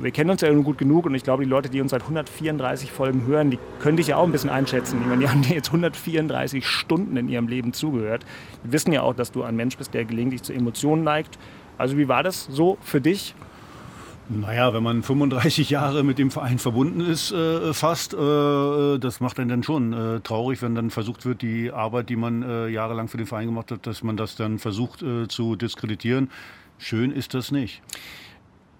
wir 0.00 0.10
kennen 0.10 0.30
uns 0.30 0.40
ja 0.40 0.50
nun 0.50 0.64
gut 0.64 0.78
genug 0.78 1.04
und 1.04 1.14
ich 1.14 1.24
glaube, 1.24 1.44
die 1.44 1.48
Leute, 1.48 1.68
die 1.68 1.82
uns 1.82 1.90
seit 1.90 2.02
134 2.02 2.90
Folgen 2.90 3.26
hören, 3.26 3.50
die 3.50 3.58
können 3.80 3.98
dich 3.98 4.08
ja 4.08 4.16
auch 4.16 4.24
ein 4.24 4.32
bisschen 4.32 4.48
einschätzen. 4.48 4.98
Die 5.20 5.28
haben 5.28 5.42
dir 5.42 5.54
jetzt 5.54 5.68
134 5.68 6.66
Stunden 6.66 7.18
in 7.18 7.28
ihrem 7.28 7.48
Leben 7.48 7.74
zugehört. 7.74 8.24
Die 8.64 8.72
wissen 8.72 8.92
ja 8.92 9.02
auch, 9.02 9.14
dass 9.14 9.30
du 9.30 9.42
ein 9.42 9.56
Mensch 9.56 9.76
bist, 9.76 9.92
der 9.92 10.06
gelegentlich 10.06 10.42
zu 10.42 10.54
Emotionen 10.54 11.04
neigt. 11.04 11.38
Also 11.76 11.98
wie 11.98 12.08
war 12.08 12.22
das 12.22 12.46
so 12.50 12.78
für 12.80 13.00
dich? 13.02 13.34
Naja, 14.28 14.72
wenn 14.72 14.82
man 14.82 15.02
35 15.02 15.68
Jahre 15.68 16.02
mit 16.02 16.18
dem 16.18 16.30
Verein 16.30 16.58
verbunden 16.58 17.00
ist, 17.00 17.30
äh, 17.32 17.74
fast, 17.74 18.14
äh, 18.14 18.98
das 18.98 19.20
macht 19.20 19.38
einen 19.38 19.50
dann 19.50 19.62
schon 19.62 19.92
äh, 19.92 20.20
traurig, 20.20 20.62
wenn 20.62 20.74
dann 20.74 20.90
versucht 20.90 21.26
wird, 21.26 21.42
die 21.42 21.70
Arbeit, 21.70 22.08
die 22.08 22.16
man 22.16 22.42
äh, 22.42 22.68
jahrelang 22.68 23.08
für 23.08 23.18
den 23.18 23.26
Verein 23.26 23.46
gemacht 23.46 23.70
hat, 23.70 23.86
dass 23.86 24.02
man 24.02 24.16
das 24.16 24.36
dann 24.36 24.58
versucht 24.58 25.02
äh, 25.02 25.28
zu 25.28 25.56
diskreditieren. 25.56 26.30
Schön 26.78 27.10
ist 27.10 27.34
das 27.34 27.50
nicht. 27.50 27.82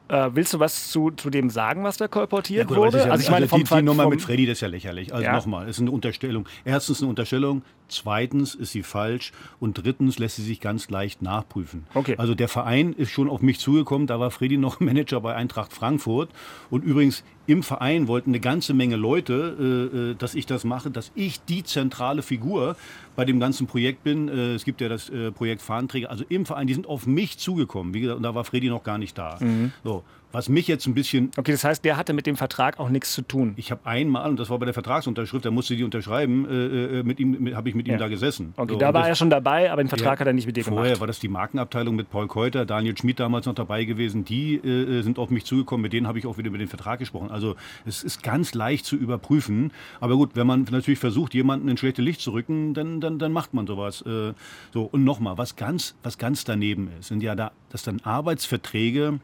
Äh, 0.09 0.30
willst 0.35 0.52
du 0.52 0.61
was 0.61 0.90
zu, 0.90 1.11
zu 1.11 1.30
dem 1.30 1.48
sagen, 1.48 1.83
was 1.83 1.96
da 1.96 2.09
kolportiert 2.09 2.59
ja, 2.59 2.64
gut, 2.66 2.76
wurde? 2.76 2.98
Ja, 2.98 3.04
also 3.04 3.22
ich 3.22 3.30
meine, 3.30 3.44
also 3.44 3.57
die, 3.57 3.64
die 3.64 3.83
Nummer 3.83 4.09
mit 4.09 4.20
Freddy, 4.20 4.44
das 4.46 4.59
ist 4.59 4.61
ja 4.61 4.68
lächerlich. 4.68 5.12
Also 5.12 5.24
ja. 5.24 5.33
nochmal, 5.33 5.68
ist 5.68 5.80
eine 5.80 5.90
Unterstellung. 5.90 6.46
Erstens 6.64 7.00
eine 7.00 7.09
Unterstellung, 7.09 7.62
zweitens 7.88 8.55
ist 8.55 8.73
sie 8.73 8.83
falsch 8.83 9.33
und 9.61 9.75
drittens 9.75 10.18
lässt 10.18 10.37
sie 10.37 10.42
sich 10.42 10.61
ganz 10.61 10.90
leicht 10.90 11.23
nachprüfen. 11.23 11.87
Okay. 11.94 12.14
Also 12.18 12.35
der 12.35 12.49
Verein 12.49 12.92
ist 12.92 13.11
schon 13.11 13.29
auf 13.29 13.42
mich 13.42 13.59
zugekommen, 13.59 14.07
da 14.07 14.20
war 14.20 14.31
Freddy 14.31 14.57
noch 14.57 14.81
Manager 14.81 15.20
bei 15.20 15.35
Eintracht 15.35 15.73
Frankfurt 15.73 16.31
und 16.70 16.85
übrigens 16.85 17.25
im 17.47 17.62
Verein 17.62 18.09
wollten 18.09 18.31
eine 18.31 18.40
ganze 18.40 18.73
Menge 18.73 18.97
Leute, 18.97 19.57
äh, 19.92 19.97
äh, 19.97 20.14
dass 20.14 20.35
ich 20.35 20.47
das 20.47 20.64
mache, 20.64 20.90
dass 20.90 21.12
ich 21.14 21.44
die 21.44 21.62
zentrale 21.62 22.23
Figur 22.23 22.77
bei 23.16 23.25
dem 23.25 23.38
ganzen 23.38 23.66
Projekt 23.66 24.03
bin. 24.03 24.29
Äh, 24.29 24.55
es 24.55 24.64
gibt 24.64 24.81
ja 24.81 24.88
das 24.88 25.11
äh, 25.11 25.31
Projekt 25.31 25.61
Fahnenträger, 25.61 26.11
also 26.11 26.25
im 26.29 26.47
Verein, 26.47 26.66
die 26.66 26.75
sind 26.75 26.87
auf 26.87 27.07
mich 27.07 27.38
zugekommen. 27.38 27.92
Wie 27.92 28.01
gesagt, 28.01 28.16
und 28.16 28.23
da 28.23 28.35
war 28.35 28.44
Freddy 28.44 28.70
noch 28.70 28.83
gar 28.83 28.99
nicht 28.99 29.18
da. 29.18 29.37
Mhm. 29.40 29.73
So. 29.83 30.03
Was 30.35 30.49
mich 30.49 30.66
jetzt 30.66 30.85
ein 30.88 30.94
bisschen. 30.94 31.31
Okay, 31.37 31.53
das 31.53 31.62
heißt, 31.62 31.85
der 31.85 31.97
hatte 31.97 32.12
mit 32.12 32.27
dem 32.27 32.37
Vertrag 32.37 32.81
auch 32.81 32.88
nichts 32.88 33.12
zu 33.12 33.23
tun. 33.23 33.55
Ich 33.57 33.70
habe 33.70 33.87
einmal, 33.87 34.29
und 34.29 34.40
das 34.40 34.51
war 34.51 34.59
bei 34.59 34.64
der 34.64 34.75
Vertragsunterschrift, 34.75 35.44
da 35.44 35.53
musste 35.53 35.77
die 35.77 35.85
unterschreiben, 35.85 36.44
äh, 36.51 36.99
äh 36.99 37.03
mit 37.05 37.20
ihm 37.20 37.55
habe 37.55 37.68
ich 37.68 37.77
mit 37.77 37.87
ihm 37.87 37.99
da 37.99 38.09
gesessen. 38.09 38.53
Okay, 38.57 38.73
so, 38.73 38.79
da 38.81 38.92
war 38.92 39.07
er 39.07 39.14
schon 39.14 39.31
dabei, 39.31 39.70
aber 39.70 39.81
den 39.85 39.88
Vertrag 39.88 40.14
ja, 40.14 40.20
hat 40.20 40.27
er 40.27 40.33
nicht 40.33 40.47
mit 40.47 40.57
dir 40.57 40.64
vorher 40.64 40.75
gemacht. 40.75 40.88
Vorher 40.88 41.01
war 41.01 41.07
das 41.07 41.20
die 41.20 41.29
Markenabteilung 41.29 41.94
mit 41.94 42.11
Paul 42.11 42.27
Keuter, 42.27 42.66
Daniel 42.66 42.99
Schmid 42.99 43.20
damals 43.20 43.47
noch 43.47 43.55
dabei 43.55 43.85
gewesen. 43.85 44.25
Die 44.25 44.57
äh, 44.57 45.03
sind 45.03 45.20
auf 45.20 45.31
mich 45.31 45.44
zugekommen, 45.44 45.83
mit 45.83 45.92
denen 45.92 46.09
habe 46.09 46.18
ich 46.18 46.27
auch 46.27 46.37
wieder 46.37 46.51
mit 46.51 46.61
dem 46.61 46.68
Vertrag 46.68 46.99
gesprochen. 46.99 47.31
Also 47.31 47.55
es 47.87 48.03
ist 48.03 48.25
ganz 48.25 48.55
leicht 48.55 48.87
zu 48.87 48.97
überprüfen. 48.97 49.70
Aber 50.01 50.16
gut, 50.16 50.31
wenn 50.35 50.49
man 50.49 50.66
natürlich 50.68 50.99
versucht, 50.99 51.33
jemanden 51.35 51.68
in 51.68 51.77
schlechte 51.77 52.03
Licht 52.03 52.20
zu 52.20 52.33
rücken, 52.33 52.75
dann, 52.75 53.01
dann, 53.01 53.20
dann 53.20 53.31
macht 53.31 53.55
man 53.55 53.68
sowas. 53.68 54.03
Äh, 54.03 54.33
so, 54.73 54.83
und 54.83 55.05
nochmal, 55.05 55.38
was 55.38 55.55
ganz, 55.55 55.94
was 56.03 56.18
ganz 56.18 56.42
daneben 56.42 56.90
ist, 56.99 57.07
sind 57.07 57.23
ja 57.23 57.37
da, 57.37 57.53
dass 57.70 57.85
dann 57.85 58.01
Arbeitsverträge 58.03 59.20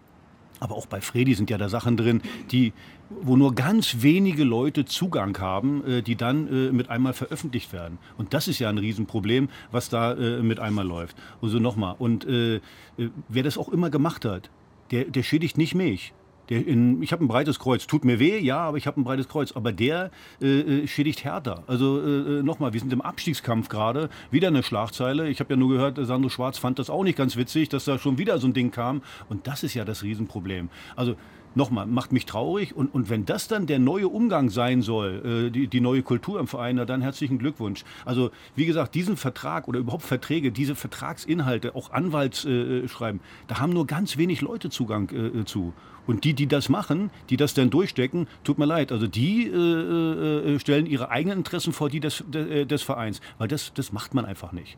aber 0.61 0.77
auch 0.77 0.87
bei 0.87 1.01
Fredi 1.01 1.35
sind 1.35 1.51
ja 1.51 1.59
da 1.59 1.69
Sachen 1.69 1.97
drin, 1.97 2.23
die, 2.53 2.73
wo 3.09 3.37
nur 3.37 3.55
ganz 3.55 4.03
wenige 4.03 4.45
Leute 4.45 4.85
Zugang 4.85 5.37
haben, 5.39 5.85
äh, 5.85 6.03
die 6.03 6.17
dann 6.17 6.47
äh, 6.47 6.73
mit 6.73 6.91
einmal 6.91 7.15
veröffentlicht 7.15 7.73
werden. 7.73 7.99
Und 8.19 8.35
das 8.35 8.47
ist 8.47 8.59
ja 8.59 8.69
ein 8.69 8.79
Riesenproblem, 8.79 9.49
was 9.73 9.89
da 9.89 10.13
äh, 10.13 10.43
mit 10.43 10.61
einmal 10.61 10.87
läuft. 10.87 11.17
Also 11.43 11.59
nochmal. 11.59 11.97
Und 11.99 12.27
wer 12.27 13.43
das 13.43 13.57
auch 13.57 13.71
immer 13.71 13.89
gemacht 13.91 14.25
hat, 14.25 14.51
der, 14.91 15.05
der 15.05 15.23
schädigt 15.23 15.57
nicht 15.57 15.75
mich. 15.75 16.13
Der 16.51 16.67
in, 16.67 17.03
ich 17.03 17.13
habe 17.13 17.25
ein 17.25 17.29
breites 17.29 17.59
Kreuz. 17.59 17.87
Tut 17.87 18.05
mir 18.05 18.19
weh, 18.19 18.39
ja, 18.39 18.59
aber 18.59 18.77
ich 18.77 18.87
habe 18.87 19.01
ein 19.01 19.05
breites 19.05 19.29
Kreuz. 19.29 19.53
Aber 19.53 19.73
der 19.73 20.11
äh, 20.43 20.87
schädigt 20.87 21.25
härter. 21.25 21.65
Also 21.67 22.01
äh, 22.01 22.43
nochmal, 22.43 22.73
wir 22.73 22.81
sind 22.81 22.93
im 22.93 23.01
Abstiegskampf 23.01 23.69
gerade. 23.69 24.11
Wieder 24.31 24.49
eine 24.49 24.63
Schlagzeile. 24.63 25.29
Ich 25.29 25.41
habe 25.41 25.55
ja 25.55 25.57
nur 25.57 25.71
gehört, 25.71 25.99
Sandro 26.01 26.29
Schwarz 26.29 26.59
fand 26.59 26.79
das 26.79 26.91
auch 26.91 27.05
nicht 27.05 27.17
ganz 27.17 27.37
witzig, 27.37 27.69
dass 27.69 27.85
da 27.85 27.99
schon 27.99 28.19
wieder 28.19 28.39
so 28.39 28.49
ein 28.49 28.53
Ding 28.53 28.71
kam. 28.71 29.03
Und 29.29 29.47
das 29.47 29.63
ist 29.63 29.75
ja 29.75 29.85
das 29.85 30.03
Riesenproblem. 30.03 30.69
Also 30.97 31.17
nochmal, 31.55 31.87
macht 31.87 32.13
mich 32.13 32.27
traurig. 32.27 32.77
Und, 32.77 32.95
und 32.95 33.11
wenn 33.11 33.27
das 33.27 33.49
dann 33.49 33.67
der 33.67 33.79
neue 33.79 34.09
Umgang 34.09 34.51
sein 34.51 34.83
soll, 34.83 35.49
äh, 35.49 35.51
die, 35.51 35.67
die 35.69 35.81
neue 35.81 36.03
Kultur 36.03 36.41
im 36.41 36.47
Verein, 36.47 36.77
na, 36.77 36.85
dann 36.85 37.03
herzlichen 37.03 37.39
Glückwunsch. 37.39 37.85
Also 38.05 38.31
wie 38.55 38.67
gesagt, 38.67 38.95
diesen 38.95 39.17
Vertrag 39.17 39.69
oder 39.69 39.79
überhaupt 39.79 40.05
Verträge, 40.05 40.53
diese 40.53 40.75
Vertragsinhalte, 40.75 41.75
auch 41.75 41.93
Anwaltsschreiben, 41.93 43.21
äh, 43.21 43.25
da 43.49 43.61
haben 43.61 43.73
nur 43.73 43.87
ganz 43.87 44.17
wenig 44.17 44.41
Leute 44.41 44.71
Zugang 44.71 45.11
äh, 45.11 45.45
zu. 45.45 45.73
Und 46.07 46.25
die, 46.25 46.35
die 46.35 46.47
das 46.47 46.69
machen, 46.69 47.11
die 47.29 47.37
das 47.37 47.55
dann 47.55 47.71
durchstecken, 47.71 48.27
tut 48.43 48.59
mir 48.59 48.65
leid, 48.65 48.91
also 48.91 49.07
die 49.07 49.47
äh, 49.47 50.55
äh, 50.55 50.59
stellen 50.59 50.87
ihre 50.87 51.11
eigenen 51.11 51.39
Interessen 51.39 51.73
vor 51.73 51.89
die 51.89 52.01
des, 52.01 52.25
de, 52.27 52.63
äh, 52.63 52.67
des 52.67 52.83
Vereins, 52.83 53.21
weil 53.39 53.49
das, 53.49 53.73
das 53.75 53.93
macht 53.93 54.15
man 54.15 54.25
einfach 54.25 54.53
nicht. 54.53 54.77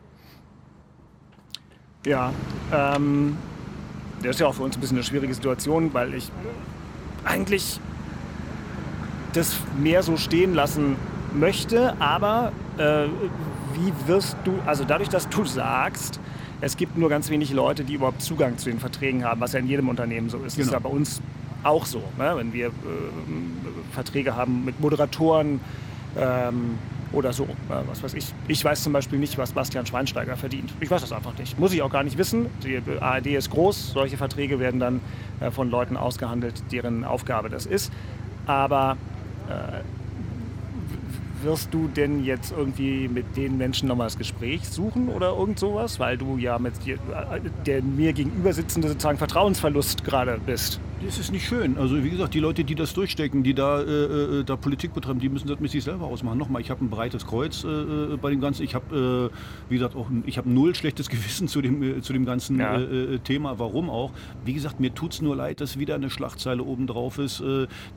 Ja, 2.05 2.33
ähm, 2.73 3.37
das 4.23 4.37
ist 4.37 4.41
ja 4.41 4.47
auch 4.47 4.55
für 4.55 4.63
uns 4.63 4.77
ein 4.77 4.81
bisschen 4.81 4.97
eine 4.97 5.05
schwierige 5.05 5.35
Situation, 5.35 5.93
weil 5.95 6.15
ich 6.15 6.31
eigentlich 7.25 7.81
das 9.33 9.57
mehr 9.79 10.03
so 10.03 10.17
stehen 10.17 10.55
lassen 10.55 10.97
möchte, 11.35 12.01
aber 12.01 12.53
äh, 12.77 13.07
wie 13.75 13.93
wirst 14.07 14.37
du, 14.45 14.59
also 14.67 14.85
dadurch, 14.85 15.09
dass 15.09 15.29
du 15.29 15.45
sagst, 15.45 16.21
es 16.61 16.77
gibt 16.77 16.97
nur 16.97 17.09
ganz 17.09 17.31
wenig 17.31 17.53
Leute, 17.53 17.85
die 17.85 17.95
überhaupt 17.95 18.23
Zugang 18.23 18.59
zu 18.59 18.71
den 18.71 18.79
Verträgen 18.79 19.25
haben, 19.25 19.41
was 19.41 19.53
ja 19.53 19.59
in 19.59 19.67
jedem 19.67 19.89
Unternehmen 19.89 20.29
so 20.29 20.39
ist. 20.39 20.57
Genau. 20.57 20.59
Das 20.59 20.67
ist 20.67 20.73
ja 20.73 20.79
bei 20.79 20.89
uns 20.89 21.21
auch 21.65 21.87
so. 21.87 22.03
Ne? 22.19 22.33
Wenn 22.37 22.53
wir 22.53 22.67
äh, 22.67 22.71
Verträge 23.93 24.37
haben 24.37 24.65
mit 24.65 24.81
Moderatoren 24.81 25.61
ähm, 26.17 26.79
oder 27.13 27.33
so, 27.33 27.45
äh, 27.45 27.49
was 27.87 28.03
weiß 28.03 28.15
ich. 28.15 28.27
Ich 28.49 28.65
weiß 28.65 28.83
zum 28.83 28.93
Beispiel 28.93 29.19
nicht, 29.19 29.39
was 29.39 29.53
Bastian 29.53 29.87
Schweinsteiger 29.87 30.37
verdient. 30.37 30.73
Ich 30.81 30.91
weiß 30.91 31.01
das 31.01 31.13
einfach 31.13 31.37
nicht. 31.39 31.59
Muss 31.59 31.73
ich 31.73 31.83
auch 31.83 31.91
gar 31.91 32.03
nicht 32.03 32.19
wissen. 32.19 32.47
Die 32.65 32.81
ARD 33.01 33.27
ist 33.27 33.51
groß. 33.51 33.93
Solche 33.93 34.17
Verträge 34.17 34.59
werden 34.59 34.81
dann 34.81 35.01
äh, 35.41 35.51
von 35.51 35.71
Leuten 35.71 35.97
ausgehandelt, 35.97 36.63
deren 36.73 37.05
Aufgabe 37.05 37.49
das 37.49 37.67
ist. 37.67 37.93
Aber 38.47 38.97
äh, 39.49 39.83
wirst 41.43 41.75
du 41.75 41.89
denn 41.89 42.25
jetzt 42.25 42.53
irgendwie 42.57 43.09
mit 43.09 43.37
den 43.37 43.59
Menschen 43.59 43.89
nochmal 43.89 44.07
das 44.07 44.19
Gespräch 44.19 44.69
suchen 44.69 45.09
oder 45.09 45.31
irgend 45.31 45.59
sowas? 45.59 45.99
Weil 45.99 46.17
du 46.17 46.39
ja 46.39 46.59
mit 46.59 46.75
der 47.67 47.83
mir 47.83 48.13
gegenüber 48.13 48.53
sitzende 48.53 48.89
sozusagen 48.89 49.19
Vertrauensverlust 49.19 50.05
gerade 50.05 50.41
bist. 50.45 50.81
Das 51.05 51.19
ist 51.19 51.33
nicht 51.33 51.47
schön. 51.47 51.79
Also 51.79 52.03
wie 52.03 52.11
gesagt, 52.11 52.33
die 52.35 52.39
Leute, 52.39 52.63
die 52.65 52.75
das 52.75 52.95
durchstecken, 52.95 53.43
die 53.43 53.55
da, 53.55 53.81
äh, 53.81 54.41
äh 54.41 54.45
da 54.45 54.57
Politik 54.57 54.95
betreiben, 54.95 55.19
die 55.19 55.29
müssen 55.29 55.49
das 55.49 55.59
mit 55.59 55.71
sich 55.71 55.83
selber 55.83 56.07
ausmachen. 56.07 56.39
Nochmal, 56.39 56.63
ich 56.63 56.71
habe 56.71 56.85
ein 56.85 56.91
breites 56.91 57.27
Kreuz 57.27 57.65
äh, 57.65 57.69
äh, 57.69 58.17
bei 58.17 58.31
dem 58.31 58.41
Ganzen. 58.41 58.63
Ich 58.63 58.75
habe, 58.75 59.31
äh, 59.31 59.71
wie 59.71 59.75
gesagt, 59.75 59.97
auch 59.97 60.07
ich 60.27 60.39
habe 60.39 60.49
null 60.49 60.75
schlechtes 60.75 61.09
Gewissen 61.11 61.49
zu 61.49 61.61
dem, 61.61 61.83
äh, 61.83 62.03
zu 62.03 62.13
dem 62.13 62.25
ganzen 62.25 62.59
ja. 62.59 62.79
Thema. 63.25 63.59
Warum 63.59 63.91
auch? 63.91 64.13
Wie 64.45 64.53
gesagt, 64.53 64.81
mir 64.81 64.95
tut 64.95 65.15
es 65.15 65.23
nur 65.23 65.35
leid, 65.35 65.61
dass 65.61 65.79
wieder 65.79 65.97
eine 65.97 66.11
Schlagzeile 66.11 66.63
oben 66.63 66.87
drauf 66.87 67.19
ist, 67.19 67.43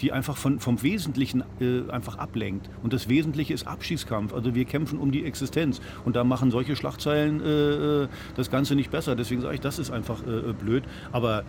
die 0.01 0.11
einfach 0.11 0.37
von, 0.37 0.59
vom 0.59 0.81
Wesentlichen 0.81 1.43
einfach 1.89 2.17
ablenkt. 2.17 2.69
Und 2.83 2.93
das 2.93 3.09
Wesentliche 3.09 3.53
ist 3.53 3.67
Abschießkampf. 3.67 4.33
Also 4.33 4.55
wir 4.55 4.65
kämpfen 4.65 4.99
um 4.99 5.11
die 5.11 5.25
Existenz. 5.25 5.81
Und 6.05 6.15
da 6.15 6.23
machen 6.23 6.51
solche 6.51 6.75
Schlagzeilen 6.75 8.09
das 8.35 8.51
Ganze 8.51 8.75
nicht 8.75 8.91
besser. 8.91 9.15
Deswegen 9.15 9.41
sage 9.41 9.55
ich, 9.55 9.61
das 9.61 9.79
ist 9.79 9.91
einfach 9.91 10.21
blöd. 10.59 10.83
Aber 11.11 11.43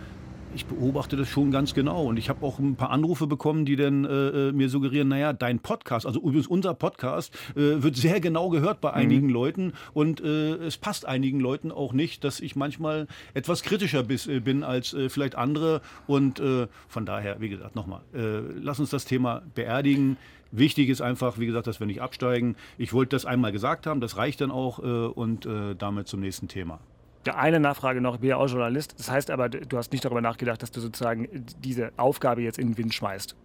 ich 0.57 0.65
beobachte 0.65 1.15
das 1.15 1.29
schon 1.29 1.51
ganz 1.51 1.75
genau. 1.75 2.05
Und 2.05 2.17
ich 2.17 2.29
habe 2.29 2.43
auch 2.43 2.57
ein 2.57 2.75
paar 2.75 2.89
Anrufe 2.89 3.27
bekommen, 3.27 3.63
die 3.63 3.75
dann 3.75 4.05
äh, 4.05 4.09
äh, 4.49 4.51
mir 4.51 4.69
suggerieren, 4.69 5.07
naja, 5.07 5.31
dein 5.31 5.59
Podcast, 5.59 6.07
also 6.07 6.19
übrigens 6.19 6.47
unser 6.47 6.73
Podcast, 6.73 7.31
äh, 7.55 7.83
wird 7.83 7.95
sehr 7.95 8.19
genau 8.19 8.49
gehört 8.49 8.81
bei 8.81 8.89
mhm. 8.89 8.97
einigen 8.97 9.29
Leuten. 9.29 9.73
Und 9.93 10.19
äh, 10.19 10.55
es 10.55 10.79
passt 10.79 11.05
einigen 11.05 11.39
Leuten 11.39 11.71
auch 11.71 11.93
nicht, 11.93 12.23
dass 12.23 12.39
ich 12.39 12.55
manchmal 12.55 13.05
etwas 13.35 13.61
kritischer 13.61 14.01
bis, 14.01 14.25
äh, 14.25 14.39
bin 14.39 14.63
als 14.63 14.95
äh, 14.95 15.09
vielleicht 15.09 15.35
andere. 15.35 15.81
Und 16.07 16.41
von 16.87 17.05
daher, 17.05 17.39
wie 17.39 17.49
gesagt, 17.49 17.75
nochmal, 17.75 18.01
lass 18.13 18.79
uns 18.79 18.89
das 18.89 19.05
Thema 19.05 19.41
beerdigen. 19.53 20.17
Wichtig 20.51 20.89
ist 20.89 21.01
einfach, 21.01 21.37
wie 21.37 21.45
gesagt, 21.45 21.67
dass 21.67 21.79
wir 21.79 21.87
nicht 21.87 22.01
absteigen. 22.01 22.55
Ich 22.77 22.93
wollte 22.93 23.15
das 23.15 23.25
einmal 23.25 23.51
gesagt 23.51 23.85
haben, 23.85 23.99
das 24.01 24.17
reicht 24.17 24.41
dann 24.41 24.51
auch. 24.51 24.79
und 24.79 25.47
damit 25.77 26.07
zum 26.07 26.19
nächsten 26.21 26.47
Thema. 26.47 26.79
Eine 27.35 27.59
Nachfrage 27.59 28.01
noch, 28.01 28.15
ich 28.15 28.19
bin 28.21 28.29
ja 28.29 28.37
auch 28.37 28.47
Journalist. 28.47 28.95
Das 28.97 29.11
heißt 29.11 29.31
aber, 29.31 29.49
du 29.49 29.77
hast 29.77 29.91
nicht 29.91 30.05
darüber 30.05 30.21
nachgedacht, 30.21 30.61
dass 30.61 30.71
du 30.71 30.79
sozusagen 30.79 31.27
diese 31.63 31.91
Aufgabe 31.97 32.41
jetzt 32.41 32.59
in 32.59 32.69
den 32.69 32.77
Wind 32.77 32.93
schmeißt. 32.93 33.35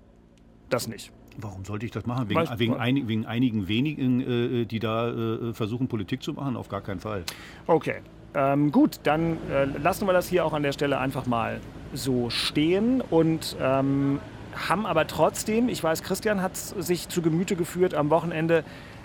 Das 0.68 0.88
nicht. 0.88 1.12
Warum 1.38 1.64
sollte 1.64 1.86
ich 1.86 1.92
das 1.92 2.06
machen? 2.06 2.28
Wegen, 2.28 2.58
wegen, 2.58 2.74
ein, 2.76 3.08
wegen 3.08 3.26
einigen 3.26 3.68
wenigen, 3.68 4.20
äh, 4.20 4.64
die 4.66 4.78
da 4.78 5.08
äh, 5.08 5.54
versuchen, 5.54 5.88
Politik 5.88 6.22
zu 6.22 6.34
machen? 6.34 6.56
Auf 6.56 6.68
gar 6.68 6.82
keinen 6.82 7.00
Fall. 7.00 7.24
Okay. 7.66 7.96
Ähm, 8.34 8.72
gut, 8.72 9.00
dann 9.02 9.36
äh, 9.50 9.64
lassen 9.64 10.06
wir 10.06 10.12
das 10.12 10.28
hier 10.28 10.44
auch 10.46 10.54
an 10.54 10.62
der 10.62 10.72
Stelle 10.72 10.98
einfach 10.98 11.26
mal 11.26 11.60
so 11.92 12.30
stehen 12.30 13.02
und 13.02 13.56
ähm, 13.60 14.20
haben 14.54 14.86
aber 14.86 15.06
trotzdem, 15.06 15.68
ich 15.68 15.82
weiß, 15.82 16.02
Christian 16.02 16.42
hat 16.42 16.56
sich 16.56 17.08
zu 17.08 17.22
Gemüte 17.22 17.56
geführt 17.56 17.94
am 17.94 18.10
Wochenende, 18.10 18.64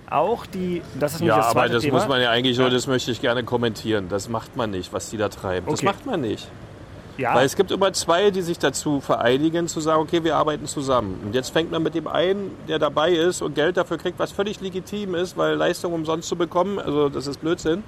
auch 0.10 0.46
die, 0.46 0.82
das 1.00 1.16
ist 1.16 1.22
ja, 1.22 1.38
das 1.38 1.48
aber 1.48 1.68
das 1.70 1.84
Thema. 1.84 1.98
muss 2.00 2.08
man 2.08 2.22
ja 2.22 2.30
eigentlich 2.32 2.56
so, 2.58 2.70
das 2.70 2.88
möchte 2.88 3.12
ich 3.12 3.22
gerne 3.22 3.44
kommentieren. 3.44 4.08
Das 4.10 4.30
macht 4.30 4.56
man 4.56 4.72
nicht, 4.72 4.94
was 4.94 5.10
die 5.10 5.18
da 5.18 5.30
treiben. 5.30 5.68
Das 5.70 5.80
Okay. 5.80 5.86
macht 5.86 6.06
man 6.06 6.22
nicht. 6.22 6.48
ja, 7.18 7.34
Weil 7.36 7.46
es 7.46 7.56
gibt 7.56 7.72
immer 7.72 7.92
zwei, 7.94 8.30
die 8.32 8.42
sich 8.42 8.60
dazu 8.60 9.02
vereinigen, 9.02 9.68
zu 9.68 9.80
sagen, 9.80 10.02
okay, 10.02 10.24
wir 10.24 10.36
arbeiten 10.36 10.66
zusammen. 10.68 11.20
Und 11.26 11.36
jetzt 11.36 11.50
fängt 11.50 11.72
man 11.72 11.82
mit 11.84 11.96
dem 11.96 12.08
einen, 12.08 12.52
der 12.68 12.80
dabei 12.80 13.12
ist 13.12 13.42
und 13.42 13.56
Geld 13.56 13.76
dafür 13.78 13.98
kriegt, 13.98 14.20
was 14.20 14.32
völlig 14.32 14.62
legitim 14.62 15.16
ist, 15.16 15.36
weil 15.36 15.56
Leistung 15.56 15.94
umsonst 15.94 16.30
zu 16.30 16.36
bekommen, 16.36 16.80
also 16.80 17.10
das 17.10 17.28
ist 17.28 17.42
Blödsinn. 17.42 17.84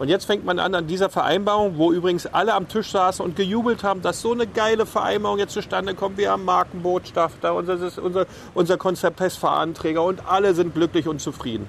Und 0.00 0.08
jetzt 0.08 0.24
fängt 0.24 0.46
man 0.46 0.58
an 0.58 0.74
an 0.74 0.86
dieser 0.86 1.10
Vereinbarung, 1.10 1.76
wo 1.76 1.92
übrigens 1.92 2.24
alle 2.24 2.54
am 2.54 2.68
Tisch 2.68 2.90
saßen 2.90 3.22
und 3.22 3.36
gejubelt 3.36 3.84
haben, 3.84 4.00
dass 4.00 4.22
so 4.22 4.32
eine 4.32 4.46
geile 4.46 4.86
Vereinbarung 4.86 5.38
jetzt 5.38 5.52
zustande 5.52 5.94
kommt. 5.94 6.16
Wir 6.16 6.30
haben 6.30 6.46
Markenbotschafter, 6.46 7.54
unser, 7.54 7.76
unser, 8.02 8.24
unser 8.54 8.78
Konzeptfestfahranträger 8.78 10.02
und 10.02 10.26
alle 10.26 10.54
sind 10.54 10.72
glücklich 10.72 11.06
und 11.06 11.20
zufrieden. 11.20 11.66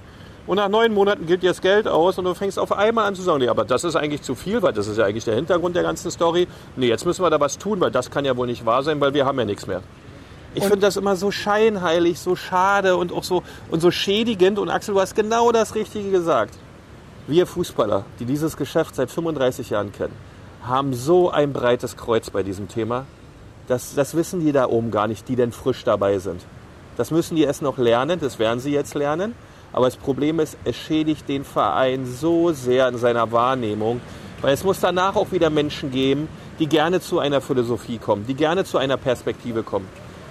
Und 0.47 0.55
nach 0.55 0.69
neun 0.69 0.93
Monaten 0.93 1.25
gilt 1.25 1.43
dir 1.43 1.49
das 1.49 1.59
Geld 1.59 1.89
aus 1.89 2.17
und 2.19 2.23
du 2.23 2.33
fängst 2.33 2.57
auf 2.57 2.71
einmal 2.71 3.05
an 3.05 3.15
zu 3.15 3.21
sagen, 3.21 3.39
nee, 3.39 3.49
aber 3.49 3.65
das 3.65 3.83
ist 3.83 3.97
eigentlich 3.97 4.21
zu 4.21 4.33
viel, 4.33 4.61
weil 4.61 4.71
das 4.71 4.87
ist 4.87 4.97
ja 4.97 5.03
eigentlich 5.03 5.25
der 5.25 5.35
Hintergrund 5.35 5.75
der 5.75 5.83
ganzen 5.83 6.09
Story. 6.09 6.47
Nee, 6.77 6.87
jetzt 6.87 7.05
müssen 7.05 7.25
wir 7.25 7.29
da 7.29 7.41
was 7.41 7.57
tun, 7.57 7.81
weil 7.81 7.91
das 7.91 8.11
kann 8.11 8.23
ja 8.23 8.37
wohl 8.37 8.47
nicht 8.47 8.65
wahr 8.65 8.81
sein, 8.81 9.01
weil 9.01 9.13
wir 9.13 9.25
haben 9.25 9.39
ja 9.39 9.45
nichts 9.45 9.67
mehr. 9.67 9.81
Ich 10.55 10.63
finde 10.63 10.79
das 10.79 10.95
immer 10.95 11.17
so 11.17 11.31
scheinheilig, 11.31 12.17
so 12.17 12.37
schade 12.37 12.95
und 12.95 13.11
auch 13.11 13.25
so, 13.25 13.43
und 13.69 13.81
so 13.81 13.91
schädigend. 13.91 14.57
Und 14.57 14.69
Axel, 14.69 14.93
du 14.93 15.01
hast 15.01 15.15
genau 15.15 15.51
das 15.51 15.75
Richtige 15.75 16.11
gesagt. 16.11 16.57
Wir 17.27 17.45
Fußballer, 17.45 18.05
die 18.19 18.25
dieses 18.25 18.57
Geschäft 18.57 18.95
seit 18.95 19.11
35 19.11 19.69
Jahren 19.69 19.91
kennen, 19.91 20.15
haben 20.63 20.93
so 20.93 21.29
ein 21.29 21.53
breites 21.53 21.95
Kreuz 21.95 22.31
bei 22.31 22.41
diesem 22.41 22.67
Thema. 22.67 23.05
Das, 23.67 23.93
das 23.93 24.15
wissen 24.15 24.39
die 24.39 24.51
da 24.51 24.67
oben 24.67 24.89
gar 24.89 25.07
nicht, 25.07 25.27
die 25.27 25.35
denn 25.35 25.51
frisch 25.51 25.83
dabei 25.83 26.17
sind. 26.17 26.41
Das 26.97 27.11
müssen 27.11 27.35
die 27.35 27.43
erst 27.43 27.61
noch 27.61 27.77
lernen, 27.77 28.19
das 28.19 28.39
werden 28.39 28.59
sie 28.59 28.73
jetzt 28.73 28.95
lernen. 28.95 29.35
Aber 29.71 29.85
das 29.85 29.97
Problem 29.97 30.39
ist, 30.39 30.57
es 30.65 30.75
schädigt 30.75 31.29
den 31.29 31.45
Verein 31.45 32.05
so 32.05 32.51
sehr 32.51 32.87
in 32.89 32.97
seiner 32.97 33.31
Wahrnehmung, 33.31 34.01
weil 34.41 34.53
es 34.53 34.63
muss 34.63 34.79
danach 34.79 35.15
auch 35.15 35.31
wieder 35.31 35.49
Menschen 35.49 35.91
geben, 35.91 36.27
die 36.59 36.67
gerne 36.67 37.01
zu 37.01 37.19
einer 37.19 37.39
Philosophie 37.39 37.99
kommen, 37.99 38.25
die 38.27 38.33
gerne 38.33 38.65
zu 38.65 38.79
einer 38.79 38.97
Perspektive 38.97 39.61
kommen. 39.63 39.87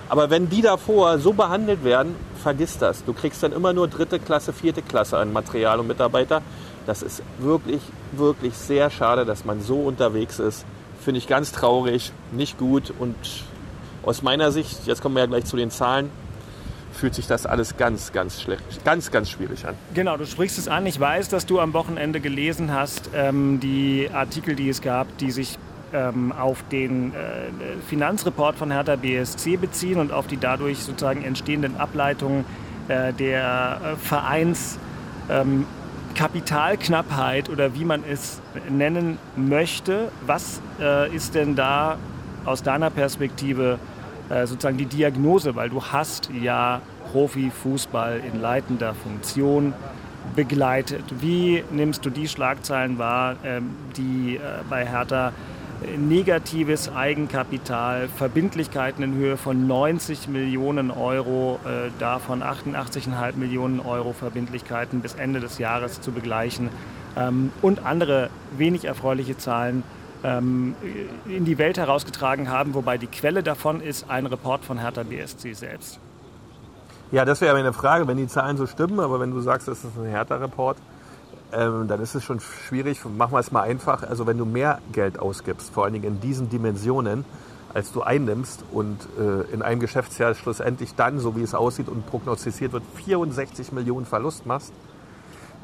Aber 0.09 0.29
wenn 0.29 0.51
die 0.51 0.61
davor 0.61 1.19
so 1.21 1.33
behandelt 1.33 1.85
werden, 1.85 2.17
vergiss 2.43 2.79
das. 2.79 3.05
Du 3.05 3.13
kriegst 3.13 3.45
dann 3.45 3.53
immer 3.53 3.73
nur 3.73 3.87
dritte 3.87 4.19
Klasse, 4.19 4.53
vierte 4.53 4.83
Klasse 4.83 5.17
an 5.17 5.33
Material 5.33 5.79
und 5.79 5.87
Mitarbeiter. 5.87 6.43
Das 6.91 7.03
ist 7.03 7.23
wirklich, 7.39 7.83
wirklich 8.11 8.55
sehr 8.55 8.91
schade, 8.91 9.25
dass 9.25 9.45
man 9.45 9.61
so 9.61 9.77
unterwegs 9.77 10.41
ist. 10.41 10.65
Finde 11.05 11.19
ich 11.19 11.29
ganz 11.29 11.53
traurig, 11.53 12.11
nicht 12.33 12.59
gut 12.59 12.93
und 12.99 13.15
aus 14.03 14.23
meiner 14.23 14.51
Sicht, 14.51 14.89
jetzt 14.89 15.01
kommen 15.01 15.15
wir 15.15 15.21
ja 15.21 15.27
gleich 15.27 15.45
zu 15.45 15.57
den 15.57 15.71
Zahlen, 15.71 16.11
fühlt 16.93 17.15
sich 17.15 17.29
das 17.29 17.47
alles 17.47 17.77
ganz, 17.77 18.11
ganz 18.11 18.43
schlecht, 18.43 18.85
ganz, 18.85 19.13
ganz 19.13 19.31
schwierig 19.31 19.65
an. 19.69 19.77
Genau, 19.95 20.17
du 20.17 20.27
sprichst 20.27 20.59
es 20.59 20.67
an. 20.67 20.85
Ich 20.85 20.99
weiß, 20.99 21.29
dass 21.29 21.47
du 21.47 21.61
am 21.61 21.75
Wochenende 21.75 22.19
gelesen 22.19 22.73
hast, 22.73 23.11
ähm, 23.15 23.61
die 23.61 24.11
Artikel, 24.13 24.57
die 24.57 24.69
es 24.69 24.81
gab, 24.81 25.17
die 25.19 25.31
sich 25.31 25.61
ähm, 25.93 26.33
auf 26.33 26.65
den 26.73 27.15
äh, 27.15 27.87
Finanzreport 27.87 28.57
von 28.57 28.73
Hertha 28.73 28.97
BSC 28.97 29.59
beziehen 29.59 30.01
und 30.01 30.11
auf 30.11 30.27
die 30.27 30.39
dadurch 30.39 30.81
sozusagen 30.81 31.23
entstehenden 31.23 31.77
Ableitungen 31.77 32.45
äh, 32.89 33.13
der 33.13 33.81
äh, 33.81 33.97
Vereins. 33.97 34.77
Ähm, 35.29 35.67
Kapitalknappheit 36.21 37.49
oder 37.49 37.75
wie 37.75 37.87
man 37.87 38.05
es 38.05 38.43
nennen 38.69 39.17
möchte. 39.37 40.13
Was 40.27 40.61
äh, 40.79 41.11
ist 41.17 41.35
denn 41.35 41.57
da 41.57 41.97
aus 42.45 42.63
deiner 42.63 42.91
Perspektive 42.91 43.79
äh, 44.29 44.47
sozusagen 44.47 44.77
die 44.77 44.85
Diagnose? 44.85 45.57
Weil 45.57 45.71
du 45.71 45.83
hast 45.83 46.29
ja 46.31 46.83
Profifußball 47.11 48.21
in 48.21 48.39
leitender 48.39 48.93
Funktion 48.93 49.73
begleitet. 50.37 51.05
Wie 51.21 51.65
nimmst 51.71 52.05
du 52.05 52.11
die 52.11 52.29
Schlagzeilen 52.29 52.99
wahr, 52.99 53.37
ähm, 53.43 53.71
die 53.97 54.37
äh, 54.37 54.41
bei 54.69 54.87
Hertha 54.87 55.33
negatives 55.99 56.91
Eigenkapital, 56.93 58.09
Verbindlichkeiten 58.09 59.03
in 59.03 59.15
Höhe 59.15 59.37
von 59.37 59.67
90 59.67 60.29
Millionen 60.29 60.91
Euro, 60.91 61.59
äh, 61.65 61.91
davon 61.99 62.43
88,5 62.43 63.37
Millionen 63.37 63.81
Euro 63.81 64.13
Verbindlichkeiten 64.13 65.01
bis 65.01 65.15
Ende 65.15 65.41
des 65.41 65.59
Jahres 65.59 66.01
zu 66.01 66.13
begleichen 66.13 66.69
ähm, 67.17 67.53
und 67.63 67.85
andere 67.85 68.31
wenig 68.57 68.85
erfreuliche 68.85 69.37
Zahlen 69.37 69.83
ähm, 70.23 70.75
in 71.27 71.45
die 71.45 71.59
Welt 71.59 71.79
herausgetragen 71.79 72.51
haben, 72.51 72.75
wobei 72.75 72.99
die 72.99 73.07
Quelle 73.07 73.43
davon 73.43 73.81
ist 73.81 74.11
ein 74.11 74.27
Report 74.27 74.65
von 74.65 74.79
Hertha 74.79 75.03
BSC 75.03 75.55
selbst. 75.55 75.99
Ja, 77.13 77.25
das 77.25 77.41
wäre 77.41 77.57
eine 77.57 77.73
Frage, 77.73 78.07
wenn 78.07 78.19
die 78.19 78.29
Zahlen 78.29 78.57
so 78.57 78.67
stimmen, 78.67 79.01
aber 79.01 79.19
wenn 79.19 79.33
du 79.33 79.41
sagst, 79.41 79.67
das 79.67 79.83
ist 79.83 79.99
ein 79.99 80.07
härter 80.07 80.41
Report, 80.41 80.77
ähm, 81.53 81.89
dann 81.89 82.01
ist 82.01 82.15
es 82.15 82.25
schon 82.25 82.41
schwierig. 82.41 83.05
Machen 83.05 83.33
wir 83.33 83.39
es 83.39 83.53
mal 83.53 83.63
einfach. 83.63 84.03
Also 84.03 84.27
wenn 84.27 84.39
du 84.39 84.45
mehr 84.45 84.79
Geld 84.93 85.19
ausgibst, 85.19 85.73
vor 85.73 85.85
allen 85.85 85.93
Dingen 85.93 86.05
in 86.05 86.21
diesen 86.21 86.49
Dimensionen, 86.49 87.25
als 87.73 87.93
du 87.93 88.03
einnimmst 88.03 88.65
und 88.73 88.99
äh, 89.19 89.53
in 89.53 89.63
einem 89.63 89.81
Geschäftsjahr 89.81 90.35
schlussendlich 90.35 90.95
dann, 90.95 91.21
so 91.21 91.37
wie 91.37 91.43
es 91.43 91.55
aussieht 91.55 91.89
und 91.89 92.07
prognostiziert 92.07 92.73
wird, 92.73 92.83
64 93.05 93.73
Millionen 93.73 94.07
Verlust 94.07 94.45
machst, 94.47 94.73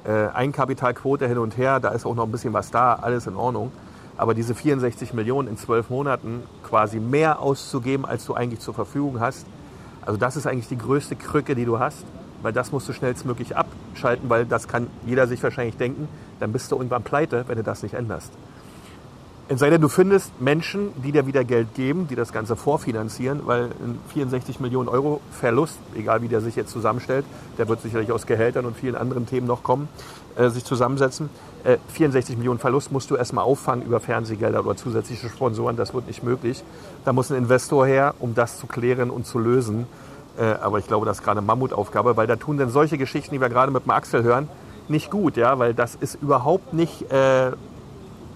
äh, 0.05 0.29
Eigenkapitalquote 0.29 1.27
hin 1.27 1.39
und 1.39 1.57
her, 1.57 1.81
da 1.81 1.89
ist 1.89 2.07
auch 2.07 2.15
noch 2.15 2.25
ein 2.25 2.31
bisschen 2.31 2.53
was 2.53 2.71
da, 2.71 2.95
alles 2.95 3.27
in 3.27 3.35
Ordnung. 3.35 3.73
Aber 4.17 4.35
diese 4.35 4.55
64 4.55 5.13
Millionen 5.15 5.49
in 5.49 5.57
zwölf 5.57 5.91
Monaten 5.91 6.43
quasi 6.63 7.01
mehr 7.01 7.41
auszugeben, 7.41 8.07
als 8.07 8.25
du 8.25 8.35
eigentlich 8.35 8.61
zur 8.61 8.73
Verfügung 8.73 9.21
hast, 9.21 9.47
also 10.03 10.17
das 10.17 10.37
ist 10.37 10.47
eigentlich 10.47 10.69
die 10.69 10.79
größte 10.79 11.17
Krücke, 11.17 11.57
die 11.57 11.65
du 11.65 11.81
hast, 11.81 12.05
weil 12.43 12.53
das 12.53 12.71
musst 12.71 12.89
du 12.89 12.93
schnellstmöglich 12.93 13.57
abschalten, 13.97 14.29
weil 14.29 14.45
das 14.45 14.69
kann 14.69 14.89
jeder 15.07 15.27
sich 15.27 15.43
wahrscheinlich 15.43 15.77
denken, 15.77 16.09
dann 16.39 16.53
bist 16.53 16.71
du 16.71 16.77
irgendwann 16.77 17.03
pleite, 17.03 17.45
wenn 17.49 17.57
du 17.57 17.63
das 17.63 17.83
nicht 17.83 17.95
änderst. 17.95 18.31
Es 19.49 19.61
sei 19.61 19.71
denn, 19.71 19.81
du 19.81 19.89
findest 19.89 20.41
Menschen, 20.41 20.91
die 21.05 21.13
dir 21.13 21.29
wieder 21.29 21.45
Geld 21.45 21.73
geben, 21.75 22.09
die 22.09 22.17
das 22.17 22.33
Ganze 22.33 22.57
vorfinanzieren, 22.57 23.43
weil 23.45 23.67
ein 23.67 24.01
64 24.13 24.59
Millionen 24.59 24.89
Euro 24.89 25.21
Verlust, 25.31 25.79
egal 25.95 26.21
wie 26.21 26.29
der 26.29 26.41
sich 26.41 26.57
jetzt 26.57 26.73
zusammenstellt, 26.73 27.25
der 27.57 27.69
wird 27.69 27.81
sicherlich 27.81 28.11
aus 28.11 28.27
Gehältern 28.27 28.67
und 28.67 28.77
vielen 28.77 28.97
anderen 28.97 29.25
Themen 29.25 29.47
noch 29.47 29.63
kommen, 29.63 29.89
äh, 30.35 30.51
sich 30.51 30.65
zusammensetzen. 30.65 31.31
Äh, 31.63 31.79
64 31.93 32.37
Millionen 32.37 32.59
Verlust 32.59 32.91
musst 32.91 33.09
du 33.13 33.15
erstmal 33.15 33.45
auffangen 33.45 33.87
über 33.87 34.01
Fernsehgelder 34.01 34.67
oder 34.67 34.77
zusätzliche 34.77 35.29
Sponsoren, 35.29 35.77
das 35.77 35.95
wird 35.95 36.09
nicht 36.09 36.25
möglich. 36.25 36.65
Da 37.05 37.13
muss 37.13 37.31
ein 37.31 37.39
Investor 37.39 37.87
her, 37.87 38.17
um 38.19 38.35
das 38.35 38.59
zu 38.59 38.67
klären 38.67 39.11
und 39.11 39.27
zu 39.27 39.39
lösen. 39.39 39.87
Äh, 40.39 40.45
aber 40.61 40.79
ich 40.79 40.87
glaube, 40.87 41.07
das 41.07 41.19
ist 41.19 41.25
gerade 41.25 41.39
eine 41.39 41.47
Mammutaufgabe, 41.47 42.17
weil 42.17 42.27
da 42.27 42.37
tun 42.37 42.59
dann 42.59 42.71
solche 42.71 42.99
Geschichten, 42.99 43.35
die 43.35 43.41
wir 43.41 43.49
gerade 43.49 43.73
mit 43.73 43.85
dem 43.85 43.91
Axel 43.91 44.23
hören, 44.23 44.49
nicht 44.89 45.11
gut, 45.11 45.37
ja, 45.37 45.59
weil 45.59 45.75
das 45.75 45.95
ist 45.97 46.17
überhaupt 46.23 46.73
nicht 46.73 47.11
äh, 47.11 47.53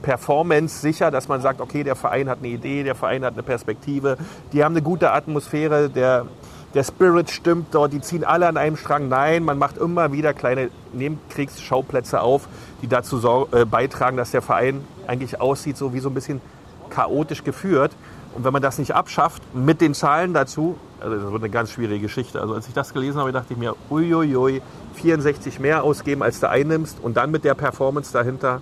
Performance 0.03 0.81
sicher, 0.81 1.11
dass 1.11 1.29
man 1.29 1.41
sagt, 1.41 1.61
okay, 1.61 1.85
der 1.85 1.95
Verein 1.95 2.29
hat 2.29 2.39
eine 2.39 2.49
Idee, 2.49 2.83
der 2.83 2.95
Verein 2.95 3.25
hat 3.25 3.35
eine 3.35 3.43
Perspektive, 3.43 4.17
die 4.53 4.65
haben 4.65 4.73
eine 4.73 4.83
gute 4.83 5.13
Atmosphäre, 5.13 5.91
der, 5.91 6.27
der 6.75 6.85
Spirit 6.85 7.31
stimmt 7.31 7.75
dort, 7.75 7.93
die 7.93 8.01
ziehen 8.01 8.25
alle 8.25 8.49
an 8.49 8.57
einem 8.57 8.77
Strang. 8.77 9.09
Nein, 9.09 9.45
man 9.45 9.59
macht 9.59 9.77
immer 9.77 10.13
wieder 10.13 10.33
kleine 10.33 10.71
Nebenkriegsschauplätze 10.93 12.21
auf, 12.21 12.49
die 12.83 12.89
dazu 12.89 13.47
äh, 13.53 13.65
beitragen, 13.65 14.17
dass 14.17 14.31
der 14.31 14.43
Verein 14.43 14.85
eigentlich 15.07 15.41
aussieht, 15.41 15.77
so 15.77 15.93
wie 15.93 16.01
so 16.01 16.09
ein 16.09 16.15
bisschen 16.15 16.41
chaotisch 16.89 17.45
geführt. 17.45 17.93
Und 18.35 18.45
wenn 18.45 18.53
man 18.53 18.63
das 18.63 18.79
nicht 18.79 18.95
abschafft, 18.95 19.43
mit 19.55 19.81
den 19.81 19.95
Zahlen 19.95 20.33
dazu, 20.33 20.79
also 21.01 21.17
das 21.17 21.33
wird 21.33 21.43
eine 21.43 21.51
ganz 21.51 21.73
schwierige 21.73 22.01
Geschichte. 22.01 22.41
Also 22.41 22.55
als 22.55 22.69
ich 22.69 22.75
das 22.75 22.93
gelesen 22.93 23.19
habe, 23.19 23.33
dachte 23.33 23.53
ich 23.53 23.59
mir, 23.59 23.75
uiuiui, 23.91 24.63
64 24.95 25.61
mehr 25.61 25.83
ausgeben, 25.83 26.23
als 26.23 26.41
du 26.41 26.49
einnimmst 26.49 26.99
und 27.03 27.17
dann 27.17 27.31
mit 27.31 27.45
der 27.45 27.55
Performance 27.55 28.13
dahinter, 28.13 28.61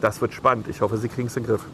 das 0.00 0.20
wird 0.20 0.34
spannend. 0.34 0.68
Ich 0.68 0.80
hoffe, 0.80 0.96
sie 0.98 1.08
kriegen 1.08 1.28
es 1.28 1.36
in 1.36 1.44
den 1.44 1.50
Griff. 1.50 1.64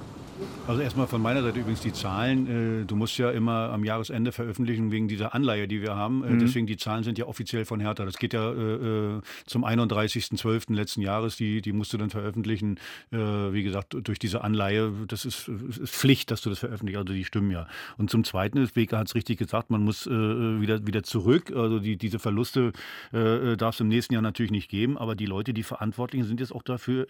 Also 0.71 0.83
erstmal 0.83 1.09
von 1.09 1.21
meiner 1.21 1.43
Seite 1.43 1.59
übrigens 1.59 1.81
die 1.81 1.93
Zahlen. 1.93 2.83
Äh, 2.83 2.85
Du 2.87 2.95
musst 2.95 3.19
ja 3.19 3.33
immer 3.33 3.71
am 3.71 3.85
Jahresende 3.85 4.31
veröffentlichen 4.31 4.93
wegen 4.93 5.09
dieser 5.09 5.35
Anleihe, 5.35 5.67
die 5.67 5.83
wir 5.83 5.97
haben. 5.97 6.23
Äh, 6.23 6.39
Deswegen 6.39 6.69
die 6.69 6.77
Zahlen 6.77 7.03
sind 7.03 7.19
ja 7.19 7.27
offiziell 7.27 7.65
von 7.65 7.81
Hertha. 7.81 8.05
Das 8.05 8.19
geht 8.19 8.35
ja 8.35 8.53
äh, 8.53 9.17
äh, 9.17 9.21
zum 9.47 9.65
31.12. 9.65 10.73
letzten 10.73 11.03
Jahres. 11.03 11.35
Die, 11.35 11.61
die 11.61 11.73
musst 11.73 11.93
du 11.93 11.99
dann 11.99 12.09
veröffentlichen. 12.11 12.79
Äh, 13.11 13.17
Wie 13.19 13.65
gesagt, 13.65 13.97
durch 14.01 14.21
diese 14.21 14.45
Anleihe. 14.45 14.93
Das 15.09 15.25
ist, 15.25 15.49
ist 15.49 15.91
Pflicht, 15.91 16.31
dass 16.31 16.41
du 16.41 16.51
das 16.51 16.61
veröffentlichst. 16.61 16.99
Also 17.01 17.15
die 17.15 17.25
stimmen 17.25 17.51
ja. 17.51 17.67
Und 17.99 18.11
zum 18.11 18.23
Zweiten 18.23 18.59
ist, 18.59 18.77
Weke 18.77 18.97
hat 18.97 19.09
es 19.09 19.17
richtig 19.17 19.39
gesagt, 19.41 19.71
man 19.71 19.83
muss 19.83 20.07
äh, 20.07 20.11
wieder, 20.11 20.87
wieder 20.87 21.03
zurück. 21.03 21.51
Also 21.53 21.81
die, 21.81 21.97
diese 21.97 22.21
Verluste 22.21 22.71
darf 23.11 23.75
es 23.75 23.81
im 23.81 23.89
nächsten 23.89 24.15
Jahr 24.15 24.23
natürlich 24.23 24.53
nicht 24.53 24.71
geben. 24.71 24.97
Aber 24.99 25.17
die 25.17 25.27
Leute, 25.27 25.53
die 25.53 25.65
Verantwortlichen 25.65 26.27
sind 26.27 26.39
jetzt 26.39 26.55
auch 26.55 26.63
dafür 26.63 27.07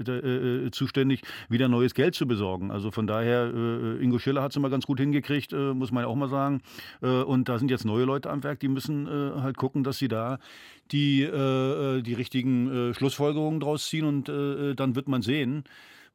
zuständig, 0.73 1.23
wieder 1.51 1.69
neues 1.69 1.93
Geld 1.93 2.15
zu 2.15 2.27
besorgen. 2.27 2.71
Also 2.71 2.91
von 2.91 3.07
daher, 3.07 3.50
äh, 3.51 4.03
Ingo 4.03 4.19
Schiller 4.19 4.43
hat 4.43 4.53
es 4.53 4.57
immer 4.57 4.71
ganz 4.71 4.87
gut 4.87 5.01
hingekriegt, 5.01 5.53
äh, 5.53 5.75
muss 5.75 5.93
man 5.93 6.05
ja 6.05 6.09
auch 6.09 6.17
mal 6.17 6.29
sagen. 6.29 6.63
Äh, 7.03 7.07
und 7.07 7.49
da 7.49 7.59
sind 7.59 7.71
jetzt 7.71 7.85
neue 7.85 8.05
Leute 8.05 8.31
am 8.31 8.43
Werk, 8.43 8.61
die 8.61 8.69
müssen 8.69 9.07
äh, 9.07 9.41
halt 9.41 9.57
gucken, 9.57 9.85
dass 9.85 9.99
sie 9.99 10.09
da 10.09 10.39
die, 10.93 11.23
äh, 11.23 12.03
die 12.03 12.15
richtigen 12.15 12.91
äh, 12.91 12.95
Schlussfolgerungen 12.95 13.61
draus 13.61 13.87
ziehen 13.89 14.05
und 14.05 14.29
äh, 14.29 14.75
dann 14.75 14.95
wird 14.97 15.09
man 15.09 15.23
sehen, 15.23 15.65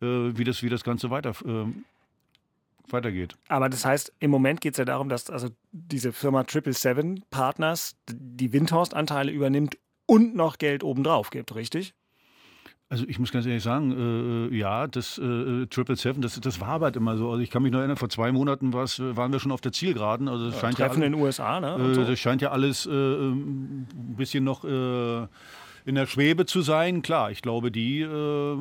äh, 0.01 0.05
wie, 0.05 0.43
das, 0.43 0.63
wie 0.63 0.69
das 0.69 0.83
Ganze 0.83 1.09
weiter 1.09 1.31
äh, 1.45 1.65
weitergeht. 2.91 3.35
Aber 3.47 3.69
das 3.69 3.85
heißt, 3.85 4.13
im 4.19 4.31
Moment 4.31 4.61
geht 4.61 4.73
es 4.73 4.77
ja 4.77 4.85
darum, 4.85 5.09
dass 5.09 5.29
also 5.29 5.49
diese 5.71 6.13
Firma 6.13 6.45
777 6.47 7.29
Partners 7.29 7.95
die 8.09 8.53
Windhorst-Anteile 8.53 9.31
übernimmt 9.31 9.77
und 10.05 10.35
noch 10.35 10.57
Geld 10.57 10.83
obendrauf 10.83 11.29
gibt, 11.29 11.55
richtig? 11.55 11.93
Also 12.87 13.03
ich 13.07 13.17
muss 13.17 13.31
ganz 13.31 13.47
ehrlich 13.47 13.63
sagen, 13.63 14.49
äh, 14.51 14.55
ja, 14.55 14.85
das 14.85 15.17
äh, 15.17 15.65
Triple 15.65 15.95
Seven, 15.95 16.21
das, 16.21 16.39
das 16.39 16.61
war 16.61 16.79
halt 16.79 16.95
immer 16.95 17.17
so. 17.17 17.31
Also 17.31 17.41
ich 17.41 17.49
kann 17.49 17.63
mich 17.63 17.71
noch 17.71 17.79
erinnern, 17.79 17.97
vor 17.97 18.09
zwei 18.09 18.31
Monaten 18.31 18.73
waren 18.73 19.31
wir 19.31 19.39
schon 19.39 19.51
auf 19.51 19.61
der 19.61 19.71
Zielgeraden. 19.71 20.27
Also 20.27 20.45
das 20.45 20.55
ja, 20.55 20.61
scheint 20.61 20.77
Treffen 20.77 21.01
ja 21.01 21.07
in 21.07 21.13
den 21.13 21.21
USA, 21.21 21.59
ne? 21.59 21.75
Äh, 21.75 21.93
so. 21.95 22.03
Das 22.03 22.19
scheint 22.19 22.43
ja 22.43 22.51
alles 22.51 22.85
äh, 22.85 22.91
ein 22.91 23.87
bisschen 24.15 24.43
noch 24.43 24.63
äh, 24.65 25.27
in 25.85 25.95
der 25.95 26.05
Schwebe 26.05 26.45
zu 26.45 26.61
sein. 26.61 27.01
Klar, 27.01 27.31
ich 27.31 27.41
glaube, 27.41 27.71
die, 27.71 28.01
äh, 28.01 28.57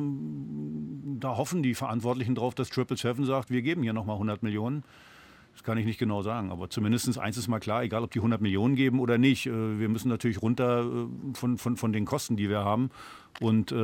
da 1.19 1.37
hoffen 1.37 1.61
die 1.61 1.75
Verantwortlichen 1.75 2.33
drauf, 2.33 2.55
dass 2.55 2.69
Triple 2.69 2.97
Seven 2.97 3.25
sagt, 3.25 3.51
wir 3.51 3.61
geben 3.61 3.83
hier 3.83 3.93
nochmal 3.93 4.15
100 4.15 4.41
Millionen. 4.41 4.83
Das 5.55 5.63
kann 5.63 5.77
ich 5.77 5.85
nicht 5.85 5.97
genau 5.97 6.21
sagen, 6.21 6.51
aber 6.51 6.69
zumindest 6.69 7.17
eins 7.17 7.37
ist 7.37 7.47
mal 7.47 7.59
klar, 7.59 7.81
egal 7.81 8.03
ob 8.03 8.11
die 8.11 8.19
100 8.19 8.41
Millionen 8.41 8.75
geben 8.75 8.99
oder 8.99 9.17
nicht. 9.17 9.45
Wir 9.45 9.87
müssen 9.87 10.09
natürlich 10.09 10.41
runter 10.41 10.85
von, 11.33 11.57
von, 11.57 11.77
von 11.77 11.93
den 11.93 12.03
Kosten, 12.03 12.35
die 12.35 12.49
wir 12.49 12.59
haben. 12.59 12.91
Und 13.39 13.71
äh, 13.71 13.75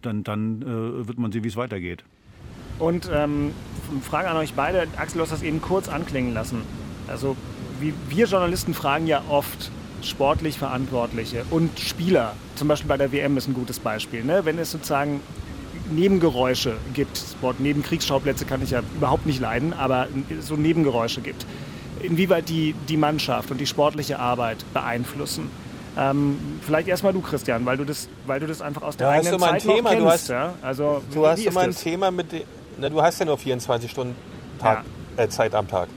dann, 0.00 0.22
dann 0.22 0.62
äh, 0.62 1.08
wird 1.08 1.18
man 1.18 1.32
sehen, 1.32 1.42
wie 1.42 1.48
es 1.48 1.56
weitergeht. 1.56 2.04
Und 2.78 3.10
ähm, 3.12 3.52
Frage 4.00 4.28
an 4.30 4.36
euch 4.36 4.54
beide. 4.54 4.86
Axel, 4.96 5.18
du 5.18 5.22
hast 5.22 5.32
das 5.32 5.42
eben 5.42 5.60
kurz 5.60 5.88
anklingen 5.88 6.32
lassen. 6.32 6.62
Also 7.08 7.36
wie, 7.80 7.92
wir 8.08 8.26
Journalisten 8.26 8.72
fragen 8.72 9.08
ja 9.08 9.22
oft 9.28 9.72
sportlich 10.02 10.56
Verantwortliche 10.56 11.44
und 11.50 11.78
Spieler. 11.80 12.34
Zum 12.54 12.68
Beispiel 12.68 12.88
bei 12.88 12.96
der 12.96 13.12
WM 13.12 13.36
ist 13.36 13.48
ein 13.48 13.54
gutes 13.54 13.80
Beispiel. 13.80 14.24
Ne? 14.24 14.44
Wenn 14.44 14.58
es 14.58 14.70
sozusagen 14.70 15.20
Nebengeräusche 15.90 16.76
gibt, 16.94 17.18
Sport, 17.18 17.60
Nebenkriegsschauplätze 17.60 18.44
kann 18.44 18.62
ich 18.62 18.70
ja 18.70 18.82
überhaupt 18.96 19.26
nicht 19.26 19.40
leiden, 19.40 19.72
aber 19.72 20.08
so 20.40 20.56
Nebengeräusche 20.56 21.20
gibt. 21.20 21.46
Inwieweit 22.02 22.48
die 22.48 22.74
die 22.88 22.96
Mannschaft 22.96 23.50
und 23.50 23.58
die 23.58 23.66
sportliche 23.66 24.18
Arbeit 24.18 24.64
beeinflussen. 24.72 25.50
Ähm, 25.98 26.38
vielleicht 26.64 26.88
erstmal 26.88 27.12
du, 27.12 27.20
Christian, 27.20 27.66
weil 27.66 27.76
du 27.76 27.84
das, 27.84 28.08
weil 28.26 28.40
du 28.40 28.46
das 28.46 28.62
einfach 28.62 28.82
aus 28.82 28.96
der 28.96 29.08
ja, 29.08 29.12
eigenen 29.14 29.40
Zeit 29.40 29.62
Thema, 29.62 29.90
kennst. 29.90 30.04
Du 30.04 30.10
hast, 30.10 30.28
ja? 30.28 30.54
also, 30.62 31.02
du 31.12 31.26
hast 31.26 31.44
immer 31.44 31.60
ein 31.60 31.74
Thema 31.74 32.10
mit, 32.10 32.26
na, 32.78 32.88
du 32.88 33.02
hast 33.02 33.18
ja 33.18 33.26
nur 33.26 33.36
24 33.36 33.90
Stunden 33.90 34.14
Tag, 34.58 34.84
ja. 35.16 35.24
äh, 35.24 35.28
Zeit 35.28 35.54
am 35.54 35.66
Tag. 35.68 35.88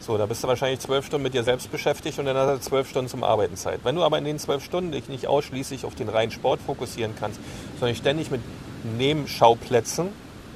So, 0.00 0.18
da 0.18 0.26
bist 0.26 0.44
du 0.44 0.48
wahrscheinlich 0.48 0.80
zwölf 0.80 1.06
Stunden 1.06 1.22
mit 1.22 1.34
dir 1.34 1.42
selbst 1.42 1.70
beschäftigt 1.70 2.18
und 2.18 2.26
dann 2.26 2.36
hast 2.36 2.58
du 2.64 2.68
zwölf 2.68 2.88
Stunden 2.88 3.08
zum 3.08 3.24
Arbeiten 3.24 3.56
Zeit. 3.56 3.80
Wenn 3.82 3.96
du 3.96 4.04
aber 4.04 4.18
in 4.18 4.24
den 4.24 4.38
zwölf 4.38 4.64
Stunden 4.64 4.92
dich 4.92 5.08
nicht 5.08 5.26
ausschließlich 5.26 5.84
auf 5.84 5.94
den 5.94 6.08
reinen 6.08 6.30
Sport 6.30 6.60
fokussieren 6.60 7.14
kannst, 7.18 7.40
sondern 7.80 7.96
ständig 7.96 8.30
mit 8.30 8.40
Nebenschauplätzen 8.96 10.08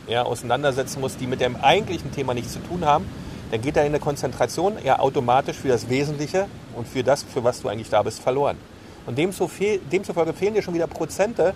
ja, 0.06 0.22
auseinandersetzen 0.22 1.00
musst, 1.00 1.20
die 1.20 1.26
mit 1.26 1.40
dem 1.40 1.56
eigentlichen 1.56 2.12
Thema 2.12 2.34
nichts 2.34 2.52
zu 2.52 2.58
tun 2.60 2.84
haben, 2.84 3.06
dann 3.50 3.60
geht 3.60 3.76
deine 3.76 3.98
Konzentration 3.98 4.74
ja 4.84 4.98
automatisch 4.98 5.56
für 5.56 5.68
das 5.68 5.88
Wesentliche 5.88 6.46
und 6.76 6.86
für 6.86 7.02
das, 7.02 7.22
für 7.22 7.42
was 7.42 7.60
du 7.62 7.68
eigentlich 7.68 7.90
da 7.90 8.02
bist, 8.02 8.20
verloren. 8.20 8.56
Und 9.06 9.18
demzufolge 9.18 10.32
fehlen 10.32 10.54
dir 10.54 10.62
schon 10.62 10.74
wieder 10.74 10.86
Prozente, 10.86 11.54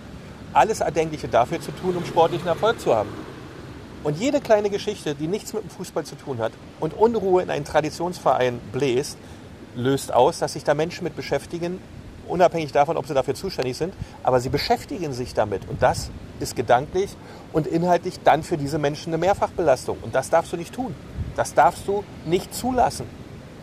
alles 0.53 0.81
Erdenkliche 0.81 1.27
dafür 1.27 1.61
zu 1.61 1.71
tun, 1.71 1.95
um 1.95 2.05
sportlichen 2.05 2.47
Erfolg 2.47 2.79
zu 2.79 2.95
haben. 2.95 3.09
Und 4.03 4.19
jede 4.19 4.39
kleine 4.39 4.69
Geschichte, 4.69 5.15
die 5.15 5.27
nichts 5.27 5.53
mit 5.53 5.63
dem 5.63 5.69
Fußball 5.69 6.05
zu 6.05 6.15
tun 6.15 6.39
hat 6.39 6.51
und 6.79 6.93
Unruhe 6.93 7.41
in 7.41 7.49
einen 7.49 7.65
Traditionsverein 7.65 8.59
bläst, 8.71 9.17
löst 9.75 10.13
aus, 10.13 10.39
dass 10.39 10.53
sich 10.53 10.63
da 10.63 10.73
Menschen 10.73 11.03
mit 11.03 11.15
beschäftigen, 11.15 11.79
unabhängig 12.27 12.71
davon, 12.71 12.97
ob 12.97 13.07
sie 13.07 13.13
dafür 13.13 13.35
zuständig 13.35 13.77
sind, 13.77 13.93
aber 14.23 14.39
sie 14.39 14.49
beschäftigen 14.49 15.13
sich 15.13 15.33
damit. 15.33 15.67
Und 15.67 15.81
das 15.81 16.09
ist 16.39 16.55
gedanklich 16.55 17.15
und 17.53 17.67
inhaltlich 17.67 18.19
dann 18.23 18.43
für 18.43 18.57
diese 18.57 18.77
Menschen 18.77 19.13
eine 19.13 19.17
Mehrfachbelastung. 19.17 19.97
Und 20.01 20.15
das 20.15 20.29
darfst 20.29 20.53
du 20.53 20.57
nicht 20.57 20.73
tun. 20.73 20.93
Das 21.35 21.53
darfst 21.53 21.87
du 21.87 22.03
nicht 22.25 22.53
zulassen. 22.53 23.07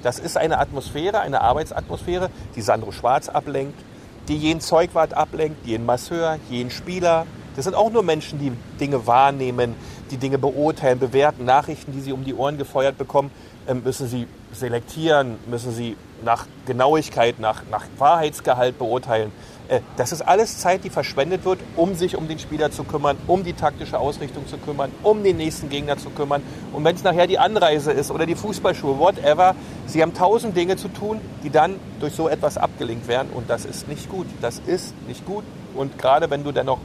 Das 0.02 0.18
ist 0.18 0.36
eine 0.36 0.58
Atmosphäre, 0.58 1.20
eine 1.20 1.40
Arbeitsatmosphäre, 1.40 2.30
die 2.56 2.62
Sandro 2.62 2.92
Schwarz 2.92 3.28
ablenkt, 3.28 3.78
die 4.28 4.36
jeden 4.36 4.60
Zeugwart 4.60 5.14
ablenkt, 5.14 5.64
jeden 5.66 5.86
Masseur, 5.86 6.38
jeden 6.50 6.70
Spieler. 6.70 7.26
Das 7.54 7.64
sind 7.64 7.74
auch 7.74 7.90
nur 7.90 8.02
Menschen, 8.02 8.38
die 8.38 8.52
Dinge 8.80 9.06
wahrnehmen, 9.06 9.74
die 10.10 10.16
Dinge 10.16 10.38
beurteilen, 10.38 10.98
bewerten. 10.98 11.44
Nachrichten, 11.44 11.92
die 11.92 12.00
sie 12.00 12.12
um 12.12 12.24
die 12.24 12.34
Ohren 12.34 12.58
gefeuert 12.58 12.98
bekommen, 12.98 13.30
ähm, 13.68 13.82
müssen 13.84 14.08
sie 14.08 14.26
selektieren, 14.52 15.36
müssen 15.46 15.72
sie 15.72 15.96
nach 16.24 16.46
Genauigkeit, 16.66 17.38
nach, 17.38 17.62
nach 17.70 17.84
Wahrheitsgehalt 17.98 18.78
beurteilen. 18.78 19.32
Äh, 19.68 19.80
das 19.96 20.12
ist 20.12 20.22
alles 20.22 20.58
Zeit, 20.58 20.84
die 20.84 20.90
verschwendet 20.90 21.44
wird, 21.44 21.58
um 21.76 21.94
sich 21.94 22.16
um 22.16 22.28
den 22.28 22.38
Spieler 22.38 22.70
zu 22.70 22.84
kümmern, 22.84 23.16
um 23.26 23.44
die 23.44 23.52
taktische 23.52 23.98
Ausrichtung 23.98 24.46
zu 24.46 24.58
kümmern, 24.58 24.90
um 25.02 25.22
den 25.22 25.36
nächsten 25.36 25.68
Gegner 25.68 25.96
zu 25.96 26.10
kümmern. 26.10 26.42
Und 26.72 26.84
wenn 26.84 26.94
es 26.94 27.02
nachher 27.02 27.26
die 27.26 27.38
Anreise 27.38 27.92
ist 27.92 28.10
oder 28.10 28.26
die 28.26 28.34
Fußballschuhe, 28.34 28.98
whatever, 28.98 29.54
sie 29.86 30.02
haben 30.02 30.14
tausend 30.14 30.56
Dinge 30.56 30.76
zu 30.76 30.88
tun, 30.88 31.20
die 31.42 31.50
dann 31.50 31.78
durch 32.00 32.14
so 32.14 32.28
etwas 32.28 32.58
abgelenkt 32.58 33.08
werden. 33.08 33.30
Und 33.32 33.48
das 33.48 33.64
ist 33.64 33.88
nicht 33.88 34.10
gut. 34.10 34.26
Das 34.40 34.60
ist 34.66 34.94
nicht 35.08 35.24
gut. 35.26 35.44
Und 35.74 35.98
gerade 35.98 36.28
wenn 36.30 36.44
du 36.44 36.52
dann 36.52 36.66
noch 36.66 36.78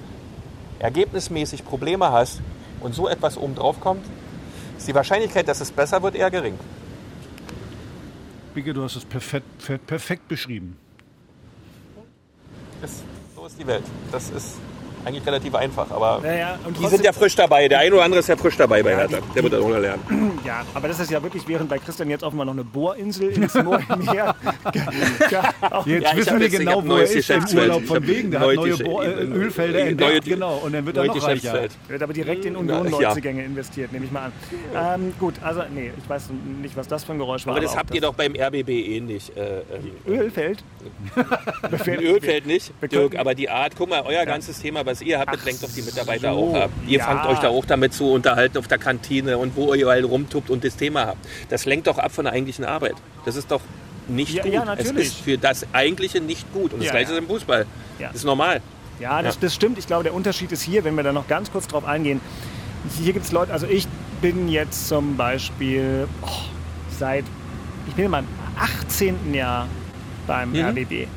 ergebnismäßig 0.80 1.66
Probleme 1.66 2.12
hast 2.12 2.42
und 2.82 2.94
so 2.94 3.08
etwas 3.08 3.38
oben 3.38 3.56
drauf 3.56 3.80
kommt, 3.80 4.06
ist 4.78 4.88
die 4.88 4.96
Wahrscheinlichkeit, 4.96 5.48
dass 5.48 5.60
es 5.60 5.72
besser 5.72 6.04
wird, 6.04 6.16
eher 6.16 6.30
gering. 6.30 6.58
Bigge, 8.58 8.74
du 8.74 8.82
hast 8.82 8.95
es 8.95 9.05
perfekt, 9.05 9.45
perfekt 9.86 10.28
beschrieben. 10.28 10.76
Ist, 12.82 13.03
so 13.36 13.45
ist 13.45 13.60
die 13.60 13.68
Welt. 13.68 13.84
Das 14.12 14.32
ist 14.32 14.55
eigentlich 15.08 15.26
relativ 15.26 15.55
einfach. 15.55 15.89
Aber 15.91 16.20
naja, 16.22 16.58
die 16.80 16.88
sind 16.88 17.03
ja 17.03 17.12
frisch 17.12 17.36
dabei. 17.36 17.68
Der 17.68 17.80
eine 17.80 17.93
oder 17.93 18.03
andere 18.03 18.20
ist 18.20 18.28
ja 18.30 18.38
frisch 18.38 18.58
dabei 18.58 18.84
bei 18.84 18.95
Hertha. 18.95 19.18
Der 19.36 19.43
wird 19.43 19.53
das 19.53 19.62
auch 19.62 19.70
noch 19.70 19.80
lernen. 19.80 20.39
Ja, 20.45 20.64
aber 20.74 20.88
das 20.88 20.99
ist 20.99 21.12
ja 21.12 21.22
wirklich, 21.22 21.47
während 21.47 21.70
bei 21.70 21.80
Christian 21.80 22.10
jetzt 22.10 22.24
offenbar 22.24 22.45
noch 22.45 22.53
eine 22.53 22.64
Bohrinsel 22.64 23.30
ins 23.30 23.53
Meer. 23.53 24.36
jetzt 24.74 25.32
ja, 25.32 26.16
wissen 26.16 26.39
wir 26.39 26.49
genau, 26.49 26.84
wo 26.86 26.97
er 26.97 27.03
ist 27.03 27.30
im 27.30 27.45
Urlaub. 27.58 27.84
Von 27.86 28.08
wegen, 28.08 28.32
der 28.32 28.39
hat 28.41 28.55
neue 28.55 28.78
Bohr, 28.78 29.05
äh, 29.05 29.24
Ölfelder 29.24 29.80
entdeckt. 29.80 30.26
Genau, 30.26 30.58
und 30.58 30.74
dann 30.74 30.86
wird 30.86 30.97
er 30.97 31.05
noch 31.05 31.24
reicher. 31.24 31.68
Wird 31.88 32.03
aber 32.03 32.14
direkt 32.14 32.45
in 32.45 32.55
Union-Neuzugänge 32.55 33.43
investiert, 33.43 33.91
nehme 33.91 34.05
ich 34.05 34.12
mal 34.12 34.26
an. 34.26 35.01
Ähm, 35.01 35.14
gut, 35.20 35.36
also 35.41 35.62
nee, 35.74 35.91
ich 35.97 36.10
weiß 36.10 36.30
nicht, 36.62 36.76
was 36.76 36.88
das 36.88 37.03
für 37.03 37.14
ein 37.14 37.18
Geräusch 37.18 37.45
war. 37.45 37.53
Aber 37.53 37.62
das 37.62 37.76
habt 37.76 37.93
ihr 37.93 38.01
doch 38.01 38.14
beim 38.14 38.34
RBB 38.36 38.70
ähnlich. 38.70 39.32
Äh, 39.36 39.62
Ölfeld? 40.10 40.64
Ölfeld 41.88 42.45
nicht, 42.45 42.72
Dirk, 42.91 43.18
aber 43.18 43.36
die 43.36 43.49
Art, 43.49 43.74
guck 43.78 43.89
mal, 43.89 44.03
euer 44.05 44.26
ganzes 44.26 44.60
Thema, 44.60 44.86
was 44.86 44.97
was 44.98 45.08
ihr 45.08 45.20
habt, 45.20 45.34
das 45.34 45.45
lenkt 45.45 45.64
doch 45.64 45.70
die 45.70 45.82
Mitarbeiter 45.82 46.34
so, 46.34 46.39
auch 46.39 46.56
ab. 46.56 46.72
Ihr 46.88 47.00
ja. 47.00 47.06
fangt 47.06 47.26
euch 47.28 47.39
da 47.39 47.50
auch 47.50 47.66
damit 47.66 47.93
zu 47.93 48.12
unterhalten 48.12 48.58
auf 48.58 48.68
der 48.68 48.78
Kantine 48.78 49.38
und 49.38 49.56
wo 49.56 49.74
ihr 49.74 49.84
überall 49.84 50.04
rumtuppt 50.04 50.50
und 50.50 50.64
das 50.64 50.76
Thema 50.76 51.06
habt. 51.08 51.26
Das 51.50 51.66
lenkt 51.66 51.88
doch 51.88 51.98
ab 51.98 52.12
von 52.12 52.26
der 52.26 52.34
eigentlichen 52.34 52.66
Arbeit. 52.66 52.95
Das 53.26 53.36
ist 53.36 53.52
doch 53.52 53.62
nicht 54.08 54.34
ja, 54.34 54.43
gut. 54.43 54.54
Ja, 54.54 54.74
es 54.76 54.91
ist 54.91 55.18
für 55.18 55.38
das 55.38 55.66
Eigentliche 55.74 56.22
nicht 56.22 56.52
gut. 56.54 56.74
Und 56.74 56.82
das 56.82 56.91
Gleiche 56.91 57.12
ist 57.12 57.18
im 57.18 57.28
Fußball. 57.28 57.66
Das 58.00 58.16
ist 58.16 58.24
normal. 58.26 58.62
Ja, 59.00 59.22
das, 59.22 59.39
das 59.39 59.54
stimmt. 59.54 59.78
Ich 59.78 59.86
glaube, 59.86 60.04
der 60.04 60.14
Unterschied 60.14 60.52
ist 60.52 60.64
hier, 60.64 60.84
wenn 60.84 60.95
wir 60.95 61.04
da 61.04 61.14
noch 61.14 61.28
ganz 61.28 61.52
kurz 61.52 61.68
drauf 61.68 61.86
eingehen. 61.86 62.20
Hier 62.98 63.14
gibt 63.14 63.26
es 63.26 63.32
Leute, 63.32 63.54
also 63.54 63.68
ich 63.68 63.88
bin 64.22 64.50
jetzt 64.50 64.88
zum 64.88 65.18
Beispiel 65.18 66.08
oh, 66.24 66.28
seit, 66.98 67.26
ich 67.88 67.93
bin 67.93 68.06
in 68.06 68.12
meinem 68.12 68.28
18. 68.58 69.34
Jahr 69.34 69.68
beim 70.26 70.52
mhm. 70.52 70.66
RBB 70.66 71.08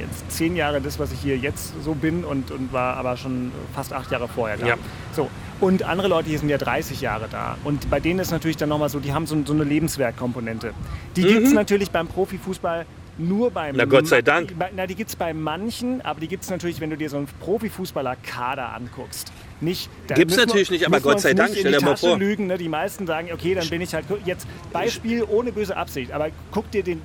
jetzt 0.00 0.30
zehn 0.30 0.56
Jahre 0.56 0.80
das, 0.80 0.98
was 0.98 1.12
ich 1.12 1.20
hier 1.20 1.36
jetzt 1.36 1.72
so 1.82 1.94
bin 1.94 2.24
und, 2.24 2.50
und 2.50 2.72
war 2.72 2.96
aber 2.96 3.16
schon 3.16 3.52
fast 3.74 3.92
acht 3.92 4.10
Jahre 4.10 4.28
vorher 4.28 4.56
da. 4.56 4.66
Ja. 4.66 4.74
So. 5.12 5.30
Und 5.60 5.84
andere 5.84 6.08
Leute 6.08 6.28
hier 6.28 6.38
sind 6.38 6.48
ja 6.48 6.58
30 6.58 7.00
Jahre 7.00 7.28
da. 7.30 7.56
Und 7.62 7.88
bei 7.88 8.00
denen 8.00 8.18
ist 8.18 8.30
natürlich 8.30 8.56
dann 8.56 8.68
nochmal 8.68 8.88
so, 8.88 8.98
die 8.98 9.12
haben 9.12 9.26
so, 9.26 9.36
so 9.44 9.52
eine 9.52 9.64
Lebenswerkkomponente. 9.64 10.72
Die 11.16 11.22
mhm. 11.22 11.28
gibt 11.28 11.46
es 11.46 11.52
natürlich 11.52 11.90
beim 11.90 12.08
Profifußball 12.08 12.86
nur 13.18 13.50
beim. 13.50 13.76
Na 13.76 13.84
Gott 13.84 14.06
sei 14.06 14.22
Dank. 14.22 14.54
Na, 14.74 14.86
die 14.86 14.94
gibt 14.94 15.10
es 15.10 15.16
bei 15.16 15.34
manchen, 15.34 16.00
aber 16.00 16.20
die 16.20 16.28
gibt 16.28 16.44
es 16.44 16.50
natürlich, 16.50 16.80
wenn 16.80 16.90
du 16.90 16.96
dir 16.96 17.10
so 17.10 17.18
einen 17.18 17.28
Profifußballer-Kader 17.40 18.74
anguckst 18.74 19.32
nicht. 19.62 19.88
Gibt 20.14 20.30
es 20.30 20.36
natürlich 20.36 20.70
nicht, 20.70 20.86
aber 20.86 21.00
Gott 21.00 21.20
sei 21.20 21.34
Dank, 21.34 21.54
stell 21.56 21.72
dir 21.72 21.80
mal 21.80 21.96
vor. 21.96 22.18
Lügen, 22.18 22.46
ne? 22.46 22.58
Die 22.58 22.68
meisten 22.68 23.06
sagen, 23.06 23.28
okay, 23.32 23.54
dann 23.54 23.68
bin 23.68 23.80
ich 23.80 23.94
halt. 23.94 24.04
Jetzt 24.24 24.46
Beispiel 24.72 25.24
ohne 25.24 25.52
böse 25.52 25.76
Absicht, 25.76 26.12
aber 26.12 26.28
guck 26.50 26.70
dir 26.70 26.82
den. 26.82 27.02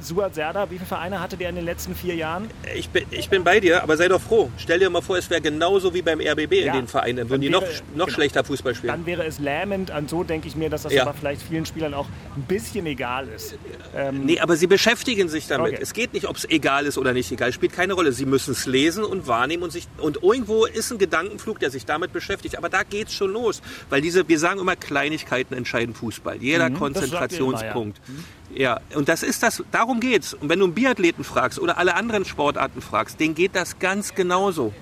Suat 0.00 0.34
Serda, 0.34 0.70
wie 0.70 0.76
viele 0.76 0.86
Vereine 0.86 1.20
hatte 1.20 1.36
der 1.36 1.50
in 1.50 1.56
den 1.56 1.64
letzten 1.64 1.94
vier 1.94 2.14
Jahren? 2.14 2.50
Ich 2.74 2.88
bin, 2.88 3.04
ich 3.10 3.28
bin 3.28 3.44
bei 3.44 3.60
dir, 3.60 3.82
aber 3.82 3.96
sei 3.96 4.08
doch 4.08 4.20
froh. 4.20 4.50
Stell 4.56 4.78
dir 4.78 4.90
mal 4.90 5.00
vor, 5.00 5.16
es 5.16 5.30
wäre 5.30 5.40
genauso 5.40 5.94
wie 5.94 6.02
beim 6.02 6.20
RBB 6.20 6.52
ja, 6.52 6.72
in 6.72 6.80
den 6.80 6.88
Vereinen. 6.88 7.18
Dann 7.18 7.30
würden 7.30 7.42
die 7.42 7.50
noch, 7.50 7.62
noch 7.94 8.06
genau, 8.06 8.08
schlechter 8.08 8.44
Fußball 8.44 8.74
spielen. 8.74 8.92
Dann 8.92 9.06
wäre 9.06 9.24
es 9.24 9.38
lähmend. 9.38 9.90
Und 9.90 10.10
so 10.10 10.24
denke 10.24 10.48
ich 10.48 10.56
mir, 10.56 10.70
dass 10.70 10.82
das 10.82 10.92
ja. 10.92 11.02
aber 11.02 11.14
vielleicht 11.14 11.42
vielen 11.42 11.66
Spielern 11.66 11.94
auch 11.94 12.06
ein 12.36 12.42
bisschen 12.42 12.86
egal 12.86 13.28
ist. 13.28 13.56
Ähm, 13.94 14.24
nee, 14.24 14.40
aber 14.40 14.56
sie 14.56 14.66
beschäftigen 14.66 15.28
sich 15.28 15.46
damit. 15.46 15.74
Okay. 15.74 15.82
Es 15.82 15.92
geht 15.92 16.14
nicht, 16.14 16.28
ob 16.28 16.36
es 16.36 16.48
egal 16.48 16.86
ist 16.86 16.98
oder 16.98 17.12
nicht 17.12 17.30
egal. 17.30 17.52
Spielt 17.52 17.72
keine 17.72 17.94
Rolle. 17.94 18.12
Sie 18.12 18.26
müssen 18.26 18.52
es 18.52 18.66
lesen 18.66 19.04
und 19.04 19.26
wahrnehmen 19.26 19.62
und 19.62 19.70
sich. 19.70 19.86
Und 19.98 20.22
irgendwo 20.22 20.66
ist 20.66 20.90
ein 20.90 20.98
Gedankenflug, 20.98 21.58
der 21.58 21.70
sich 21.70 21.86
damit 21.90 22.12
beschäftigt. 22.12 22.56
Aber 22.56 22.68
da 22.68 22.82
geht 22.82 23.08
es 23.08 23.14
schon 23.14 23.32
los. 23.32 23.60
Weil 23.90 24.00
diese, 24.00 24.28
wir 24.28 24.38
sagen 24.38 24.60
immer, 24.60 24.76
Kleinigkeiten 24.76 25.54
entscheiden 25.54 25.94
Fußball. 25.94 26.36
Jeder 26.40 26.70
mhm, 26.70 26.74
Konzentrationspunkt. 26.74 28.00
Mhm. 28.08 28.24
ja. 28.56 28.80
und 28.94 29.08
das 29.08 29.22
ist 29.22 29.42
das, 29.42 29.62
darum 29.72 30.00
geht's. 30.00 30.32
Und 30.34 30.48
wenn 30.48 30.58
du 30.58 30.66
einen 30.66 30.74
Biathleten 30.74 31.24
fragst 31.24 31.58
oder 31.58 31.76
alle 31.76 31.94
anderen 31.94 32.24
Sportarten 32.24 32.80
fragst, 32.80 33.20
denen 33.20 33.34
geht 33.34 33.54
das 33.54 33.78
ganz 33.78 34.14
genauso. 34.14 34.72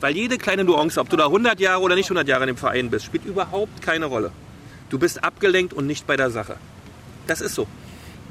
Weil 0.00 0.16
jede 0.16 0.38
kleine 0.38 0.64
Nuance, 0.64 1.00
ob 1.00 1.08
du 1.08 1.16
da 1.16 1.26
100 1.26 1.60
Jahre 1.60 1.82
oder 1.82 1.94
nicht 1.94 2.06
100 2.06 2.26
Jahre 2.28 2.44
in 2.44 2.48
dem 2.48 2.56
Verein 2.56 2.90
bist, 2.90 3.06
spielt 3.06 3.24
überhaupt 3.24 3.82
keine 3.82 4.06
Rolle. 4.06 4.32
Du 4.90 4.98
bist 4.98 5.24
abgelenkt 5.24 5.72
und 5.72 5.86
nicht 5.86 6.06
bei 6.06 6.16
der 6.16 6.30
Sache. 6.30 6.56
Das 7.26 7.40
ist 7.40 7.54
so. 7.54 7.66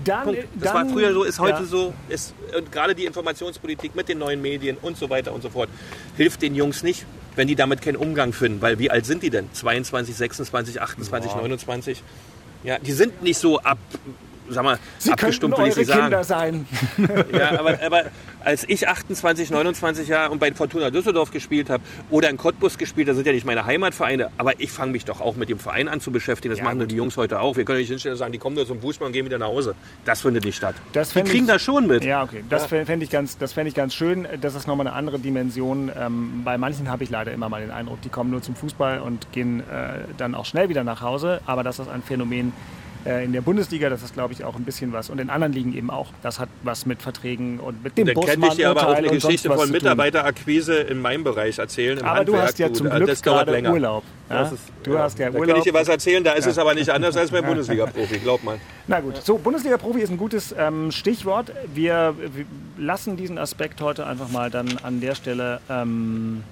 Dann, 0.03 0.23
Punkt. 0.23 0.47
Das 0.55 0.73
dann, 0.73 0.87
war 0.87 0.93
früher 0.93 1.13
so, 1.13 1.23
ist 1.23 1.39
heute 1.39 1.61
ja. 1.61 1.65
so. 1.65 1.93
Ist, 2.09 2.33
und 2.57 2.71
gerade 2.71 2.95
die 2.95 3.05
Informationspolitik 3.05 3.95
mit 3.95 4.09
den 4.09 4.19
neuen 4.19 4.41
Medien 4.41 4.77
und 4.81 4.97
so 4.97 5.09
weiter 5.09 5.33
und 5.33 5.41
so 5.41 5.49
fort 5.49 5.69
hilft 6.17 6.41
den 6.41 6.55
Jungs 6.55 6.83
nicht, 6.83 7.05
wenn 7.35 7.47
die 7.47 7.55
damit 7.55 7.81
keinen 7.81 7.97
Umgang 7.97 8.33
finden. 8.33 8.61
Weil 8.61 8.79
wie 8.79 8.89
alt 8.91 9.05
sind 9.05 9.23
die 9.23 9.29
denn? 9.29 9.47
22, 9.53 10.15
26, 10.15 10.81
28, 10.81 11.35
29? 11.35 12.03
Ja, 12.63 12.77
die 12.79 12.91
sind 12.91 13.23
nicht 13.23 13.37
so 13.37 13.59
ab, 13.59 13.79
sag 14.53 14.63
mal, 14.63 14.77
Sie 14.97 15.09
könnten 15.09 15.21
abgestumpft, 15.25 15.57
will 15.57 15.63
eure 15.63 15.69
ich 15.69 15.75
sie 15.75 15.83
sagen. 15.85 16.01
Kinder 16.01 16.23
sein. 16.23 16.65
Ja, 17.37 17.59
aber, 17.59 17.79
aber 17.83 18.03
als 18.43 18.67
ich 18.67 18.87
28, 18.87 19.49
29 19.51 20.07
Jahre 20.07 20.31
und 20.31 20.39
bei 20.39 20.51
Fortuna 20.53 20.89
Düsseldorf 20.89 21.31
gespielt 21.31 21.69
habe 21.69 21.83
oder 22.09 22.29
in 22.29 22.37
Cottbus 22.37 22.77
gespielt, 22.77 23.07
das 23.07 23.15
sind 23.15 23.25
ja 23.27 23.33
nicht 23.33 23.45
meine 23.45 23.65
Heimatvereine, 23.65 24.29
aber 24.37 24.59
ich 24.59 24.71
fange 24.71 24.91
mich 24.91 25.05
doch 25.05 25.21
auch 25.21 25.35
mit 25.35 25.49
dem 25.49 25.59
Verein 25.59 25.87
an 25.87 26.01
zu 26.01 26.11
beschäftigen. 26.11 26.51
Das 26.51 26.59
Ja, 26.59 26.65
machen 26.65 26.77
nur 26.77 26.87
gut. 26.87 26.91
die 26.91 26.95
Jungs 26.97 27.17
heute 27.17 27.39
auch. 27.39 27.55
Wir 27.55 27.65
können 27.65 27.79
nicht 27.79 27.89
hinstellen 27.89 28.13
und 28.13 28.19
sagen, 28.19 28.31
die 28.31 28.39
kommen 28.39 28.55
nur 28.55 28.65
zum 28.67 28.81
Fußball 28.81 29.07
und 29.07 29.13
gehen 29.13 29.25
wieder 29.25 29.37
nach 29.37 29.47
Hause. 29.47 29.75
Das 30.05 30.21
findet 30.21 30.43
nicht 30.45 30.57
statt. 30.57 30.75
Das 30.93 31.09
die 31.13 31.21
kriegen 31.21 31.45
ich- 31.45 31.51
das 31.51 31.61
schon 31.61 31.87
mit. 31.87 32.03
Ja, 32.03 32.23
okay. 32.23 32.43
Das 32.49 32.65
fände 32.65 33.03
ich, 33.03 33.09
ganz- 33.11 33.37
das 33.37 33.53
fänd 33.53 33.67
ich 33.67 33.75
ganz 33.75 33.93
schön. 33.93 34.27
Das 34.41 34.55
ist 34.55 34.67
nochmal 34.67 34.87
eine 34.87 34.95
andere 34.95 35.19
Dimension. 35.19 35.91
Ähm, 35.97 36.41
bei 36.43 36.57
manchen 36.57 36.89
habe 36.89 37.03
ich 37.03 37.09
leider 37.09 37.31
immer 37.31 37.49
mal 37.49 37.61
den 37.61 37.71
Eindruck, 37.71 38.01
die 38.01 38.09
kommen 38.09 38.31
nur 38.31 38.41
zum 38.41 38.55
Fußball 38.55 38.99
und 39.01 39.31
gehen 39.31 39.59
äh, 39.61 39.99
dann 40.17 40.35
auch 40.35 40.45
schnell 40.45 40.69
wieder 40.69 40.83
nach 40.83 41.01
Hause. 41.01 41.41
Aber 41.45 41.63
das 41.63 41.79
ist 41.79 41.89
ein 41.89 42.01
Phänomen 42.03 42.53
in 43.05 43.33
der 43.33 43.41
Bundesliga. 43.41 43.89
Das 43.89 44.03
ist, 44.03 44.13
glaube 44.13 44.33
ich, 44.33 44.43
auch 44.43 44.55
ein 44.55 44.63
bisschen 44.63 44.93
was. 44.93 45.09
Und 45.09 45.19
in 45.19 45.29
anderen 45.29 45.53
Ligen 45.53 45.73
eben 45.73 45.89
auch. 45.89 46.07
Das 46.21 46.39
hat 46.39 46.49
was 46.63 46.85
mit 46.85 47.01
Verträgen 47.01 47.59
und 47.59 47.83
mit 47.83 47.97
dem 47.97 48.07
Dann 48.07 48.15
kann 48.15 48.43
ich 48.43 48.55
dir 48.55 48.69
aber 48.69 48.87
auch 48.87 48.93
eine 48.95 49.09
Geschichte 49.09 49.49
von. 49.51 49.71
Mitarbeiterakquise 49.71 50.75
in 50.75 51.01
meinem 51.01 51.23
Bereich 51.23 51.57
erzählen. 51.59 51.99
Aber 51.99 52.23
du 52.25 52.33
Handwerk. 52.33 52.47
hast 52.47 52.59
ja 52.59 52.73
zum 52.73 52.89
Du, 52.89 52.95
Glück 52.95 53.07
das 53.09 53.21
dauert 53.21 53.45
gerade 53.45 53.51
länger. 53.51 53.71
Urlaub. 53.73 54.03
Ja? 54.29 54.43
Ist, 54.43 54.53
du 54.83 54.97
hast 54.97 55.19
ja 55.19 55.29
da 55.29 55.33
Urlaub. 55.37 55.47
kann 55.49 55.57
ich 55.57 55.63
dir 55.63 55.73
was 55.73 55.87
erzählen, 55.87 56.23
da 56.23 56.33
ist 56.33 56.45
es 56.45 56.57
aber 56.57 56.73
nicht 56.73 56.89
anders 56.89 57.15
als 57.17 57.31
beim 57.31 57.45
Bundesliga-Profi, 57.47 58.19
glaub 58.19 58.43
mal. 58.43 58.59
Na 58.87 58.99
gut, 58.99 59.17
so 59.23 59.37
Bundesliga-Profi 59.37 60.01
ist 60.01 60.09
ein 60.11 60.17
gutes 60.17 60.53
ähm, 60.57 60.91
Stichwort. 60.91 61.51
Wir, 61.73 62.15
wir 62.17 62.45
lassen 62.77 63.17
diesen 63.17 63.37
Aspekt 63.37 63.81
heute 63.81 64.05
einfach 64.07 64.29
mal 64.29 64.49
dann 64.49 64.77
an 64.83 65.01
der 65.01 65.15
Stelle 65.15 65.59
ähm, 65.69 66.43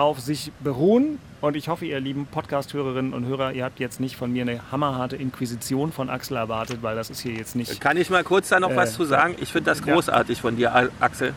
auf 0.00 0.20
sich 0.20 0.52
beruhen. 0.60 1.18
Und 1.40 1.56
ich 1.56 1.68
hoffe, 1.68 1.86
ihr 1.86 2.00
lieben 2.00 2.26
Podcast-Hörerinnen 2.26 3.14
und 3.14 3.24
Hörer, 3.26 3.52
ihr 3.52 3.64
habt 3.64 3.80
jetzt 3.80 4.00
nicht 4.00 4.16
von 4.16 4.32
mir 4.32 4.42
eine 4.42 4.60
hammerharte 4.70 5.16
Inquisition 5.16 5.90
von 5.92 6.10
Axel 6.10 6.36
erwartet, 6.36 6.78
weil 6.82 6.96
das 6.96 7.08
ist 7.08 7.20
hier 7.20 7.32
jetzt 7.32 7.56
nicht. 7.56 7.80
Kann 7.80 7.96
ich 7.96 8.10
mal 8.10 8.24
kurz 8.24 8.48
da 8.48 8.60
noch 8.60 8.70
Äh, 8.70 8.76
was 8.76 8.94
zu 8.94 9.04
sagen? 9.04 9.36
Ich 9.40 9.52
finde 9.52 9.70
das 9.70 9.80
ja. 9.80 9.92
großartig 9.92 10.40
von 10.40 10.56
dir, 10.56 10.90
Axel, 11.00 11.32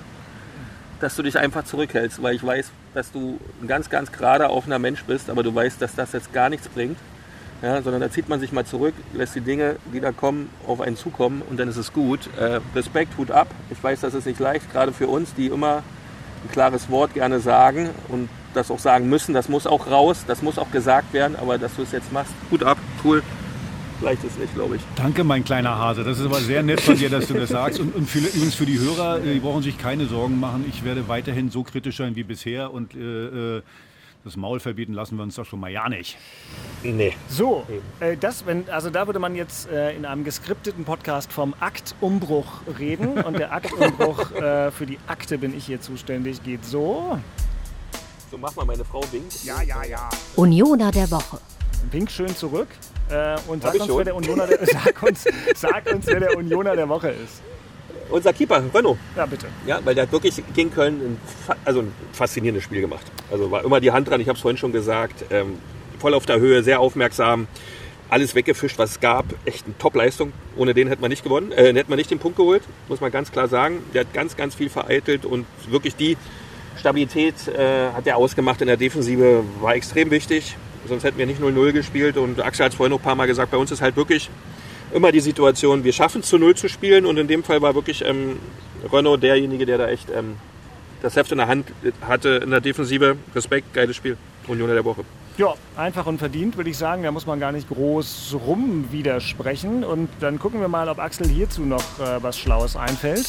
dass 1.00 1.16
du 1.16 1.24
dich 1.24 1.38
einfach 1.38 1.64
zurückhältst, 1.64 2.22
weil 2.22 2.36
ich 2.36 2.46
weiß, 2.46 2.72
dass 2.94 3.12
du 3.12 3.40
ein 3.62 3.68
ganz, 3.68 3.90
ganz 3.90 4.12
gerader, 4.12 4.52
offener 4.52 4.80
Mensch 4.80 5.04
bist, 5.04 5.30
aber 5.30 5.44
du 5.44 5.54
weißt, 5.56 5.82
dass 5.82 5.96
das 5.96 6.12
jetzt 6.12 6.34
gar 6.34 6.50
nichts 6.50 6.68
bringt. 6.68 6.98
Ja, 7.62 7.82
sondern 7.82 8.02
da 8.02 8.12
zieht 8.12 8.28
man 8.28 8.42
sich 8.42 8.52
mal 8.52 8.66
zurück, 8.66 8.94
lässt 9.14 9.36
die 9.36 9.42
Dinge, 9.42 9.78
die 9.94 10.02
da 10.02 10.12
kommen, 10.12 10.50
auf 10.68 10.82
einen 10.82 10.98
zukommen 10.98 11.42
und 11.50 11.58
dann 11.58 11.70
ist 11.70 11.78
es 11.78 11.94
gut. 11.94 12.28
Äh, 12.38 12.60
Respekt, 12.76 13.18
Hut 13.18 13.32
ab. 13.32 13.48
Ich 13.70 13.82
weiß, 13.82 14.02
das 14.02 14.14
ist 14.14 14.26
nicht 14.26 14.42
leicht, 14.42 14.70
gerade 14.74 14.92
für 14.92 15.08
uns, 15.08 15.34
die 15.34 15.48
immer 15.48 15.82
ein 16.44 16.52
klares 16.52 16.90
Wort 16.90 17.14
gerne 17.14 17.40
sagen 17.40 17.90
und 18.10 18.28
das 18.54 18.72
auch 18.72 18.80
sagen 18.80 19.10
müssen. 19.10 19.34
Das 19.34 19.50
muss 19.50 19.68
auch 19.68 19.88
raus, 19.88 20.24
das 20.28 20.42
muss 20.42 20.58
auch 20.58 20.72
gesagt 20.72 21.14
werden, 21.14 21.36
aber 21.36 21.58
dass 21.58 21.76
du 21.76 21.84
es 21.84 21.92
jetzt 21.92 22.12
machst, 22.12 22.34
Hut 22.52 22.64
ab, 22.64 22.78
cool. 23.04 23.24
Leicht 24.02 24.24
ist 24.24 24.38
nicht, 24.40 24.54
glaube 24.54 24.76
ich. 24.76 24.82
Danke, 24.96 25.24
mein 25.24 25.46
kleiner 25.46 25.78
Hase. 25.78 26.04
Das 26.04 26.20
ist 26.20 26.26
aber 26.26 26.40
sehr 26.40 26.62
nett 26.62 26.82
von 26.82 26.98
dir, 26.98 27.10
dass 27.10 27.28
du 27.28 27.36
das 27.36 27.50
sagst. 27.50 27.80
Und, 27.80 27.96
und 27.96 28.10
für, 28.10 28.20
übrigens 28.20 28.56
für 28.56 28.66
die 28.66 28.78
Hörer, 28.78 29.20
äh, 29.20 29.34
die 29.34 29.40
brauchen 29.40 29.64
sich 29.64 29.78
keine 29.78 30.08
Sorgen 30.08 30.40
machen. 30.40 30.66
Ich 30.68 30.84
werde 30.84 31.08
weiterhin 31.08 31.50
so 31.50 31.64
kritisch 31.64 31.98
sein 31.98 32.16
wie 32.16 32.24
bisher 32.24 32.74
und 32.74 32.96
äh, 32.96 33.58
äh, 33.58 33.62
das 34.24 34.38
Maul 34.38 34.62
verbieten 34.62 34.94
lassen 34.94 35.18
wir 35.18 35.24
uns 35.24 35.36
doch 35.36 35.46
schon 35.46 35.60
mal 35.60 35.70
ja 35.70 35.90
nicht. 35.90 36.18
Nee. 36.82 37.14
So, 37.28 37.68
äh, 38.00 38.16
das, 38.16 38.46
wenn, 38.46 38.70
also 38.70 38.90
da 38.90 39.06
würde 39.06 39.20
man 39.20 39.36
jetzt 39.36 39.70
äh, 39.70 39.94
in 39.96 40.06
einem 40.06 40.24
geskripteten 40.24 40.86
Podcast 40.86 41.34
vom 41.34 41.54
Aktumbruch 41.60 42.62
reden. 42.80 43.22
Und 43.22 43.38
der 43.38 43.52
Aktumbruch, 43.52 44.32
äh, 44.36 44.72
für 44.72 44.86
die 44.86 44.98
Akte 45.08 45.38
bin 45.38 45.56
ich 45.56 45.66
hier 45.66 45.82
zuständig, 45.82 46.42
geht 46.44 46.64
so. 46.64 47.20
So, 48.34 48.40
mach 48.40 48.56
mal, 48.56 48.66
meine 48.66 48.84
Frau 48.84 49.04
winkt. 49.12 49.44
Ja, 49.44 49.62
ja, 49.62 49.84
ja. 49.84 50.10
Unioner 50.36 50.90
der 50.90 51.12
Woche. 51.12 51.38
Wink 51.92 52.10
schön 52.10 52.36
zurück 52.36 52.68
äh, 53.12 53.36
und 53.48 53.62
sag 53.62 53.76
uns, 53.76 53.88
wer 53.88 54.06
der 54.06 54.16
Unioner 54.16 54.48
der, 54.48 54.58
sag, 54.66 55.04
uns, 55.04 55.26
sag 55.54 55.86
uns, 55.94 56.08
wer 56.08 56.20
der 56.20 56.36
Unioner 56.36 56.76
der 56.76 56.90
Woche 56.90 57.10
ist. 57.10 57.44
Unser 58.10 58.34
Keeper, 58.34 58.64
Renault. 58.74 58.98
Ja, 59.16 59.28
bitte. 59.28 59.46
Ja, 59.68 59.82
weil 59.84 59.94
der 59.94 60.06
hat 60.06 60.12
wirklich 60.12 60.42
gegen 60.56 60.74
Köln 60.74 60.96
ein, 60.96 61.18
also 61.64 61.82
ein 61.82 61.94
faszinierendes 62.12 62.64
Spiel 62.64 62.82
gemacht. 62.82 63.06
Also 63.32 63.52
war 63.52 63.64
immer 63.64 63.80
die 63.80 63.92
Hand 63.92 64.10
dran, 64.10 64.20
ich 64.20 64.28
habe 64.28 64.38
es 64.38 64.42
vorhin 64.42 64.58
schon 64.58 64.72
gesagt. 64.72 65.26
Ähm, 65.30 65.60
voll 66.00 66.16
auf 66.16 66.26
der 66.26 66.40
Höhe, 66.40 66.64
sehr 66.64 66.80
aufmerksam. 66.80 67.46
Alles 68.10 68.34
weggefischt, 68.34 68.80
was 68.80 68.92
es 68.92 69.00
gab. 69.00 69.26
Echt 69.46 69.66
eine 69.66 69.78
Top-Leistung. 69.78 70.34
Ohne 70.58 70.74
den 70.74 70.88
hätte 70.88 71.02
man 71.04 71.12
nicht 71.12 71.24
gewonnen. 71.24 71.52
Äh, 71.52 71.72
hätte 71.76 71.90
man 71.92 71.98
nicht 71.98 72.10
den 72.10 72.18
Punkt 72.18 72.38
geholt, 72.38 72.64
muss 72.88 73.00
man 73.00 73.12
ganz 73.12 73.32
klar 73.32 73.48
sagen. 73.48 73.84
Der 73.94 74.02
hat 74.02 74.14
ganz, 74.16 74.36
ganz 74.36 74.56
viel 74.56 74.72
vereitelt 74.72 75.24
und 75.24 75.46
wirklich 75.70 75.96
die 75.96 76.18
Stabilität 76.78 77.48
äh, 77.48 77.92
hat 77.92 78.08
er 78.08 78.18
ausgemacht 78.18 78.62
in 78.62 78.68
der 78.68 78.78
Defensive, 78.78 79.44
war 79.62 79.76
extrem 79.76 80.12
wichtig. 80.12 80.56
Sonst 80.88 81.04
hätten 81.04 81.18
wir 81.18 81.26
nicht 81.26 81.42
0-0 81.42 81.72
gespielt. 81.72 82.18
Und 82.18 82.42
Axel 82.42 82.66
hat 82.66 82.72
es 82.74 82.78
vorhin 82.78 82.92
noch 82.92 83.00
ein 83.00 83.04
paar 83.04 83.16
Mal 83.16 83.28
gesagt, 83.28 83.52
bei 83.52 83.58
uns 83.58 83.72
ist 83.72 83.82
halt 83.82 83.96
wirklich 83.96 84.30
immer 84.94 85.12
die 85.12 85.22
Situation, 85.22 85.84
wir 85.84 85.94
schaffen 85.94 86.22
es 86.22 86.28
zu 86.28 86.38
Null 86.38 86.56
zu 86.56 86.70
spielen 86.70 87.06
und 87.06 87.18
in 87.18 87.28
dem 87.28 87.44
Fall 87.44 87.62
war 87.62 87.74
wirklich 87.74 88.06
ähm, 88.06 88.38
Renault 88.92 89.24
derjenige, 89.24 89.66
der 89.66 89.78
da 89.80 89.88
echt 89.88 90.10
ähm, 90.12 90.36
das 91.02 91.16
Heft 91.16 91.32
in 91.32 91.40
der 91.40 91.48
Hand 91.48 91.68
hatte 92.02 92.42
in 92.44 92.52
der 92.52 92.62
Defensive. 92.62 93.18
Respekt, 93.36 93.74
geiles 93.74 93.96
Spiel. 93.96 94.18
Union 94.48 94.70
der 94.70 94.86
Woche. 94.86 95.04
Ja, 95.38 95.54
einfach 95.76 96.06
und 96.06 96.20
verdient, 96.20 96.58
würde 96.58 96.70
ich 96.70 96.78
sagen. 96.78 97.04
Da 97.04 97.12
muss 97.12 97.26
man 97.26 97.40
gar 97.40 97.52
nicht 97.52 97.68
groß 97.70 98.38
rum 98.46 98.90
widersprechen. 98.92 99.84
Und 99.84 100.10
dann 100.20 100.38
gucken 100.38 100.62
wir 100.62 100.68
mal, 100.68 100.90
ob 100.90 101.00
Axel 101.00 101.28
hierzu 101.28 101.62
noch 101.64 102.00
äh, 102.00 102.22
was 102.22 102.38
Schlaues 102.38 102.76
einfällt. 102.76 103.26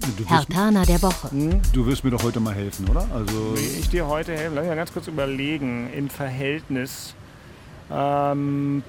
Du 0.00 0.18
wirst, 0.18 0.30
Hertaner 0.30 0.84
der 0.84 1.02
Woche. 1.02 1.30
du 1.72 1.86
wirst 1.86 2.04
mir 2.04 2.10
doch 2.10 2.22
heute 2.22 2.40
mal 2.40 2.54
helfen, 2.54 2.88
oder? 2.88 3.06
Also 3.12 3.54
Will 3.54 3.78
ich 3.80 3.88
dir 3.88 4.06
heute 4.06 4.32
helfen? 4.32 4.54
Lass 4.54 4.62
mich 4.62 4.70
mal 4.70 4.76
ganz 4.76 4.92
kurz 4.92 5.06
überlegen. 5.08 5.90
Im 5.92 6.08
Verhältnis. 6.08 7.14
Ähm, 7.90 8.82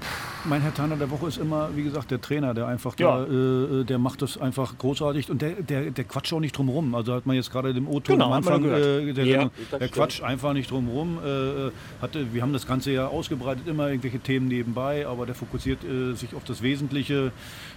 mein 0.44 0.62
Herr 0.62 0.72
Tanner 0.74 0.96
der 0.96 1.10
Woche 1.10 1.26
ist 1.28 1.38
immer, 1.38 1.68
wie 1.76 1.82
gesagt, 1.82 2.10
der 2.10 2.20
Trainer, 2.20 2.54
der 2.54 2.66
einfach 2.66 2.98
Ja. 2.98 3.24
da, 3.24 3.80
äh, 3.80 3.84
der 3.84 3.98
macht 3.98 4.22
das 4.22 4.38
einfach 4.38 4.76
großartig 4.78 5.30
und 5.30 5.42
der, 5.42 5.62
der, 5.62 5.90
der 5.90 6.04
quatscht 6.04 6.32
auch 6.32 6.40
nicht 6.40 6.56
drum 6.56 6.68
rum. 6.68 6.94
Also 6.94 7.12
hat 7.14 7.26
man 7.26 7.36
jetzt 7.36 7.50
gerade 7.50 7.74
dem 7.74 7.86
O-Ton 7.88 8.14
Genau, 8.16 8.26
am 8.26 8.32
Anfang 8.34 8.62
gehört. 8.62 8.82
äh, 9.08 9.12
der, 9.12 9.24
Ja, 9.26 9.50
der 9.78 9.88
quatscht 9.88 10.22
einfach 10.22 10.52
nicht 10.54 10.70
drum 10.70 10.88
rum. 10.88 11.18
Äh, 11.24 11.70
hatte, 12.02 12.32
wir 12.32 12.42
haben 12.42 12.52
das 12.52 12.66
Ganze 12.66 12.90
ja 12.92 13.06
ausgebreitet, 13.08 13.66
immer 13.68 13.88
irgendwelche 13.88 14.18
Themen 14.20 14.48
nebenbei, 14.48 15.06
aber 15.06 15.26
der 15.26 15.34
fokussiert 15.34 15.84
äh, 15.84 16.14
sich 16.14 16.34
auf 16.34 16.44
das 16.44 16.62
Wesentliche, 16.62 17.32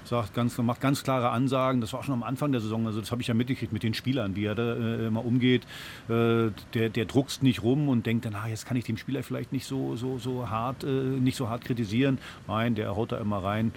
sagt 0.06 0.34
ganz, 0.34 0.58
macht 0.58 0.82
ganz 0.82 1.04
klare 1.04 1.30
Ansagen. 1.30 1.82
Das 1.82 1.92
war 1.94 2.00
auch 2.00 2.04
schon 2.04 2.14
am 2.14 2.24
Anfang 2.24 2.52
der 2.52 2.62
Saison, 2.62 2.86
also 2.88 3.00
das 3.02 3.12
habe 3.12 3.22
ich 3.22 3.28
ja 3.28 3.34
mitgekriegt 3.34 3.74
mit 3.74 3.84
den 3.84 3.94
Spielern, 3.94 4.36
wie 4.36 4.46
er 4.46 4.56
da 4.56 4.74
äh, 4.76 5.08
immer 5.08 5.26
umgeht. 5.26 5.64
Äh, 6.10 6.50
der, 6.74 6.90
der 6.90 7.06
druckst 7.06 7.44
nicht 7.44 7.62
rum 7.64 7.90
und 7.90 8.06
denkt 8.06 8.26
dann, 8.26 8.36
ah, 8.36 8.48
jetzt 8.48 8.66
kann 8.66 8.78
ich 8.78 8.86
dem 8.86 8.98
Spieler 8.98 9.22
vielleicht 9.24 9.52
nicht 9.52 9.66
so, 9.66 9.96
so, 9.96 10.18
so 10.18 10.50
hart, 10.50 10.84
äh, 10.84 10.88
nicht 11.20 11.38
so 11.38 11.50
hart 11.50 11.64
kritisieren. 11.66 12.18
Nein, 12.48 12.76
der 12.76 12.96
haut 12.96 13.12
da 13.12 13.18
immer 13.18 13.44
rein, 13.44 13.72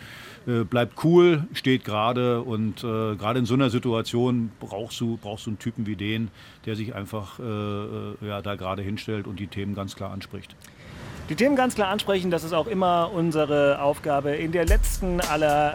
äh, 0.47 0.65
bleibt 0.65 1.05
cool, 1.05 1.45
steht 1.53 1.85
gerade 1.85 2.43
und 2.43 2.83
äh, 2.85 3.17
gerade 3.17 3.39
in 3.39 3.47
so 3.47 3.55
einer 3.55 3.71
Situation 3.71 4.51
brauchst 4.61 5.01
du, 5.01 5.19
brauchst 5.21 5.47
du 5.47 5.51
einen 5.51 5.59
Typen 5.59 5.87
wie 5.87 5.97
den, 5.97 6.31
der 6.65 6.77
sich 6.77 6.95
einfach 6.95 7.39
äh, 7.39 7.43
äh, 7.43 8.15
ja, 8.23 8.43
da 8.43 8.55
gerade 8.55 8.83
hinstellt 8.83 9.27
und 9.27 9.41
die 9.41 9.47
Themen 9.47 9.75
ganz 9.75 9.97
klar 9.97 10.13
anspricht. 10.13 10.55
Die 11.29 11.35
Themen 11.35 11.57
ganz 11.57 11.75
klar 11.75 11.89
ansprechen, 11.89 12.31
das 12.31 12.45
ist 12.45 12.53
auch 12.53 12.69
immer 12.69 13.11
unsere 13.13 13.81
Aufgabe 13.83 14.31
in 14.31 14.53
der 14.53 14.65
letzten 14.65 15.21
aller 15.21 15.75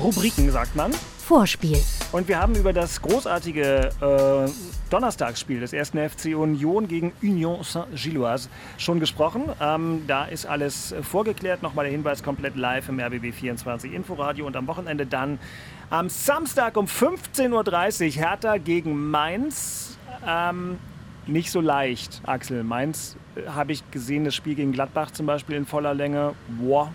Rubriken, 0.00 0.52
sagt 0.52 0.76
man. 0.76 0.92
Vorspiel. 1.28 1.76
Und 2.12 2.26
wir 2.26 2.40
haben 2.40 2.54
über 2.54 2.72
das 2.72 3.02
großartige 3.02 3.90
äh, 4.00 4.50
Donnerstagsspiel 4.88 5.60
des 5.60 5.74
1. 5.74 5.90
FC 5.90 6.34
Union 6.34 6.88
gegen 6.88 7.12
Union 7.20 7.62
Saint-Gilloise 7.62 8.48
schon 8.78 8.98
gesprochen. 8.98 9.42
Ähm, 9.60 10.04
da 10.06 10.24
ist 10.24 10.46
alles 10.46 10.94
vorgeklärt. 11.02 11.62
Nochmal 11.62 11.84
der 11.84 11.92
Hinweis 11.92 12.22
komplett 12.22 12.56
live 12.56 12.88
im 12.88 12.98
RBB 12.98 13.34
24 13.34 13.92
Inforadio 13.92 14.46
und 14.46 14.56
am 14.56 14.66
Wochenende 14.68 15.04
dann 15.04 15.38
am 15.90 16.08
Samstag 16.08 16.78
um 16.78 16.86
15.30 16.86 18.06
Uhr 18.06 18.12
Hertha 18.22 18.56
gegen 18.56 19.10
Mainz. 19.10 19.98
Ähm, 20.26 20.78
nicht 21.26 21.50
so 21.50 21.60
leicht, 21.60 22.22
Axel. 22.24 22.64
Mainz 22.64 23.18
äh, 23.36 23.50
habe 23.50 23.72
ich 23.72 23.90
gesehen, 23.90 24.24
das 24.24 24.34
Spiel 24.34 24.54
gegen 24.54 24.72
Gladbach 24.72 25.10
zum 25.10 25.26
Beispiel 25.26 25.56
in 25.56 25.66
voller 25.66 25.92
Länge. 25.92 26.32
Boah, 26.58 26.90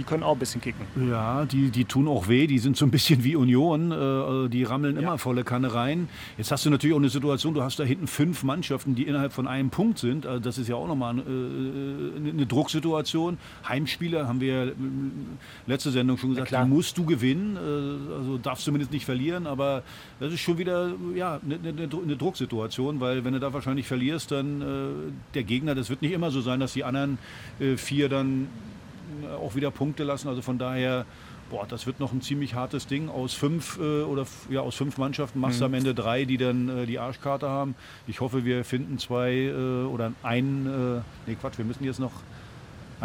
die 0.00 0.04
können 0.04 0.22
auch 0.22 0.32
ein 0.32 0.38
bisschen 0.38 0.62
kicken. 0.62 0.86
Ja, 1.10 1.44
die, 1.44 1.68
die 1.68 1.84
tun 1.84 2.08
auch 2.08 2.26
weh, 2.26 2.46
die 2.46 2.58
sind 2.58 2.74
so 2.74 2.86
ein 2.86 2.90
bisschen 2.90 3.22
wie 3.22 3.36
Union, 3.36 3.92
äh, 3.92 4.48
die 4.48 4.64
rammeln 4.64 4.96
immer 4.96 5.18
volle 5.18 5.44
Kanne 5.44 5.74
rein. 5.74 6.08
Jetzt 6.38 6.50
hast 6.50 6.64
du 6.64 6.70
natürlich 6.70 6.94
auch 6.94 7.00
eine 7.00 7.10
Situation, 7.10 7.52
du 7.52 7.62
hast 7.62 7.78
da 7.78 7.84
hinten 7.84 8.06
fünf 8.06 8.42
Mannschaften, 8.42 8.94
die 8.94 9.02
innerhalb 9.02 9.34
von 9.34 9.46
einem 9.46 9.68
Punkt 9.68 9.98
sind. 9.98 10.24
Also 10.24 10.40
das 10.40 10.56
ist 10.56 10.68
ja 10.68 10.76
auch 10.76 10.88
nochmal 10.88 11.18
äh, 11.18 11.20
eine, 12.30 12.46
Drucksituation. 12.46 13.36
Heimspieler 13.68 14.26
haben 14.26 14.40
wir 14.40 14.52
ja, 14.52 14.64
äh, 14.70 14.74
letzte 15.66 15.90
Sendung 15.90 16.16
schon 16.16 16.30
gesagt, 16.30 16.48
klar. 16.48 16.64
die 16.64 16.70
musst 16.70 16.96
du 16.96 17.04
gewinnen, 17.04 17.56
äh, 17.56 18.14
also 18.14 18.38
darfst 18.38 18.64
zumindest 18.64 18.92
nicht 18.92 19.04
verlieren, 19.04 19.46
aber 19.46 19.82
das 20.18 20.32
ist 20.32 20.40
schon 20.40 20.56
wieder 20.56 20.92
ja, 21.14 21.40
eine, 21.44 21.56
eine, 21.56 21.90
eine 21.92 22.16
Drucksituation, 22.16 23.00
weil 23.00 23.22
wenn 23.26 23.34
du 23.34 23.40
da 23.40 23.52
wahrscheinlich 23.52 23.86
verlierst, 23.86 24.30
dann 24.30 24.62
äh, 24.62 24.64
der 25.34 25.42
Gegner, 25.42 25.74
das 25.74 25.90
wird 25.90 26.00
nicht 26.00 26.12
immer 26.12 26.30
so 26.30 26.40
sein, 26.40 26.58
dass 26.58 26.72
die 26.72 26.84
anderen 26.84 27.18
äh, 27.58 27.76
vier 27.76 28.08
dann 28.08 28.48
auch 29.40 29.54
wieder 29.54 29.70
Punkte 29.70 30.04
lassen. 30.04 30.28
Also 30.28 30.42
von 30.42 30.58
daher, 30.58 31.04
boah, 31.50 31.66
das 31.68 31.86
wird 31.86 32.00
noch 32.00 32.12
ein 32.12 32.20
ziemlich 32.22 32.54
hartes 32.54 32.86
Ding. 32.86 33.08
Aus 33.08 33.34
fünf 33.34 33.78
äh, 33.78 34.02
oder 34.02 34.26
ja, 34.50 34.60
aus 34.60 34.74
fünf 34.76 34.98
Mannschaften 34.98 35.40
machst 35.40 35.60
du 35.60 35.64
am 35.64 35.74
Ende 35.74 35.94
drei, 35.94 36.24
die 36.24 36.36
dann 36.36 36.68
äh, 36.68 36.86
die 36.86 36.98
Arschkarte 36.98 37.48
haben. 37.48 37.74
Ich 38.06 38.20
hoffe, 38.20 38.44
wir 38.44 38.64
finden 38.64 38.98
zwei 38.98 39.32
äh, 39.32 39.84
oder 39.84 40.12
einen, 40.22 40.66
äh, 40.96 41.00
nee 41.30 41.36
Quatsch, 41.40 41.58
wir 41.58 41.64
müssen 41.64 41.84
jetzt 41.84 42.00
noch. 42.00 42.12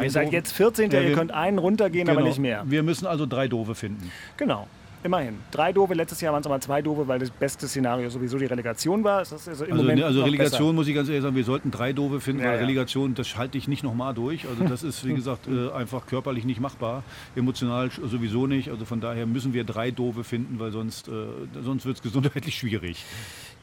Ihr 0.01 0.11
seid 0.11 0.33
jetzt 0.33 0.51
14. 0.51 0.91
Ja, 0.91 0.99
ihr 0.99 1.13
könnt 1.13 1.31
einen 1.31 1.57
runtergehen, 1.57 2.09
aber 2.09 2.17
Genau. 2.17 2.27
nicht 2.27 2.39
mehr. 2.39 2.63
Wir 2.67 2.83
müssen 2.83 3.05
also 3.07 3.25
drei 3.25 3.47
Doofe 3.47 3.75
finden. 3.75 4.11
Genau. 4.35 4.67
Immerhin. 5.05 5.35
Drei 5.51 5.71
Doofe, 5.71 5.93
letztes 5.93 6.19
Jahr 6.19 6.33
waren 6.33 6.41
es 6.41 6.47
aber 6.47 6.59
zwei 6.59 6.81
Doofe, 6.81 7.07
weil 7.07 7.19
das 7.19 7.29
beste 7.29 7.67
Szenario 7.67 8.09
sowieso 8.09 8.39
die 8.39 8.45
Relegation 8.47 9.03
war. 9.03 9.19
Also 9.19 9.35
Also, 9.35 9.63
ne, 9.63 10.03
also 10.03 10.23
Relegation 10.23 10.69
besser. 10.69 10.73
muss 10.73 10.87
ich 10.87 10.95
ganz 10.95 11.09
ehrlich 11.09 11.21
sagen, 11.21 11.35
wir 11.35 11.43
sollten 11.43 11.69
drei 11.69 11.93
Doofe 11.93 12.19
finden, 12.19 12.41
Ja, 12.41 12.47
weil 12.47 12.55
ja. 12.55 12.61
Relegation, 12.61 13.13
das 13.13 13.37
halte 13.37 13.55
ich 13.59 13.67
nicht 13.67 13.83
nochmal 13.83 14.15
durch. 14.15 14.47
Also 14.47 14.63
das 14.63 14.81
ist, 14.83 15.05
wie 15.05 15.13
gesagt, 15.13 15.47
äh, 15.47 15.71
einfach 15.73 16.07
körperlich 16.07 16.43
nicht 16.43 16.59
machbar, 16.59 17.03
emotional 17.35 17.91
sowieso 17.91 18.47
nicht. 18.47 18.69
Also 18.71 18.83
von 18.85 18.99
daher 18.99 19.27
müssen 19.27 19.53
wir 19.53 19.63
drei 19.63 19.91
Doofe 19.91 20.23
finden, 20.23 20.57
weil 20.57 20.71
sonst, 20.71 21.07
äh, 21.07 21.11
sonst 21.61 21.85
wird 21.85 21.97
es 21.97 22.01
gesundheitlich 22.01 22.55
schwierig. 22.57 23.05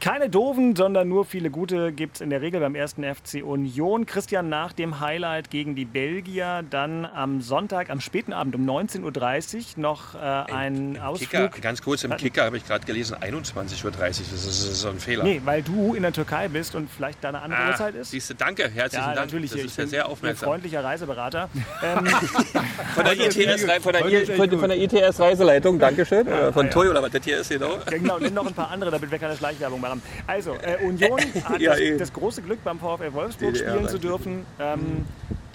Keine 0.03 0.29
doofen, 0.29 0.75
sondern 0.75 1.07
nur 1.07 1.23
viele 1.23 1.49
gute 1.49 1.93
gibt 1.93 2.15
es 2.15 2.21
in 2.21 2.29
der 2.29 2.41
Regel 2.41 2.59
beim 2.59 2.75
ersten 2.75 3.05
FC 3.05 3.41
Union. 3.41 4.05
Christian 4.05 4.49
nach 4.49 4.73
dem 4.73 4.99
Highlight 4.99 5.49
gegen 5.49 5.75
die 5.75 5.85
Belgier, 5.85 6.61
dann 6.69 7.05
am 7.05 7.39
Sonntag, 7.39 7.89
am 7.89 8.01
späten 8.01 8.33
Abend 8.33 8.53
um 8.53 8.69
19.30 8.69 9.77
Uhr 9.77 9.81
noch 9.81 10.13
äh, 10.15 10.17
ein 10.17 10.95
Kicker, 10.95 11.07
Ausflug. 11.07 11.61
ganz 11.61 11.81
kurz, 11.81 12.03
im 12.03 12.09
Warten. 12.09 12.21
Kicker 12.21 12.43
habe 12.43 12.57
ich 12.57 12.67
gerade 12.67 12.85
gelesen, 12.85 13.15
21.30 13.15 13.85
Uhr. 13.85 13.91
Das 13.91 14.19
ist, 14.19 14.33
das 14.33 14.43
ist 14.45 14.81
so 14.81 14.89
ein 14.89 14.99
Fehler. 14.99 15.23
Nee, 15.23 15.41
weil 15.45 15.63
du 15.63 15.93
in 15.93 16.01
der 16.01 16.11
Türkei 16.11 16.49
bist 16.49 16.75
und 16.75 16.89
vielleicht 16.91 17.23
da 17.23 17.29
eine 17.29 17.41
andere 17.41 17.61
Ah, 17.61 17.69
Uhrzeit 17.69 17.95
ist. 17.95 18.11
Siehst 18.11 18.29
du, 18.29 18.33
danke, 18.33 18.69
herzlichen 18.69 19.05
Ja, 19.05 19.13
Dank. 19.15 19.27
natürlich. 19.27 19.51
Das 19.51 19.59
hier. 19.61 19.65
ist 19.67 19.71
ich 19.71 19.77
ja 19.77 19.83
bin 19.83 19.89
sehr 19.89 20.05
ein 20.05 20.11
aufmerksam. 20.11 20.49
freundlicher 20.49 20.83
Reiseberater. 20.83 21.47
ähm, 21.81 22.05
Von 22.07 23.05
der 23.05 23.13
ITS, 23.13 23.61
von 23.81 23.93
der, 23.93 24.35
von, 24.35 24.59
von 24.59 24.69
der 24.69 24.81
ITS 24.81 25.17
Reiseleitung, 25.21 25.79
Dankeschön. 25.79 26.27
Äh, 26.27 26.51
von 26.51 26.65
ja. 26.65 26.71
Toy 26.73 26.89
oder 26.89 27.01
was 27.01 27.11
das 27.11 27.23
hier 27.23 27.37
ist, 27.37 27.47
genau. 27.47 27.77
genau, 27.89 28.19
nimm 28.19 28.33
noch 28.33 28.45
ein 28.45 28.53
paar 28.53 28.69
andere, 28.69 28.91
damit 28.91 29.09
wir 29.09 29.17
keine 29.17 29.37
Schleichwerbung 29.37 29.79
machen. 29.79 29.92
Also, 30.27 30.53
äh, 30.55 30.77
Union 30.83 31.19
hat 31.43 31.59
Ja, 31.59 31.75
das, 31.75 31.97
das 31.97 32.13
große 32.13 32.41
Glück, 32.41 32.63
beim 32.63 32.79
VfL 32.79 33.13
Wolfsburg 33.13 33.53
DDR 33.53 33.73
spielen 33.73 33.89
zu 33.89 33.99
dürfen, 33.99 34.45
ähm, 34.59 35.05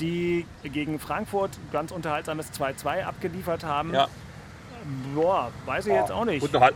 die 0.01 0.47
gegen 0.62 0.99
Frankfurt 0.99 1.51
ganz 1.72 1.91
unterhaltsames 1.91 2.53
2-2 2.53 3.05
abgeliefert 3.05 3.64
haben. 3.64 3.95
Ja. 3.95 4.09
Boah, 5.14 5.51
weiß 5.66 5.86
ich 5.86 5.93
jetzt 5.93 6.12
auch 6.12 6.24
nicht. 6.24 6.43
Und 6.43 6.53
noch 6.53 6.61
halt, 6.61 6.74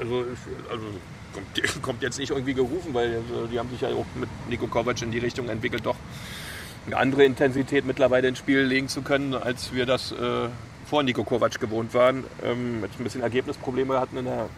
also, 0.00 0.24
also 0.70 0.84
kommt, 1.32 1.82
kommt 1.82 2.02
jetzt 2.02 2.18
nicht 2.18 2.30
irgendwie 2.30 2.54
gerufen, 2.54 2.94
weil 2.94 3.16
also, 3.16 3.46
die 3.46 3.58
haben 3.58 3.70
sich 3.70 3.80
ja 3.80 3.88
auch 3.88 4.06
mit 4.14 4.28
Nico 4.48 4.66
Kovac 4.66 5.02
in 5.02 5.10
die 5.10 5.18
Richtung 5.18 5.48
entwickelt, 5.48 5.84
doch 5.84 5.96
eine 6.86 6.96
andere 6.96 7.24
Intensität 7.24 7.84
mittlerweile 7.84 8.28
ins 8.28 8.38
Spiel 8.38 8.60
legen 8.60 8.88
zu 8.88 9.02
können, 9.02 9.34
als 9.34 9.74
wir 9.74 9.84
das 9.84 10.12
äh, 10.12 10.48
vor 10.86 11.02
Nico 11.02 11.22
Kovac 11.22 11.60
gewohnt 11.60 11.92
waren. 11.94 12.24
Ähm, 12.42 12.82
jetzt 12.82 12.98
ein 12.98 13.04
bisschen 13.04 13.20
Ergebnisprobleme 13.20 14.00
hatten 14.00 14.16
in 14.16 14.24
der, 14.24 14.48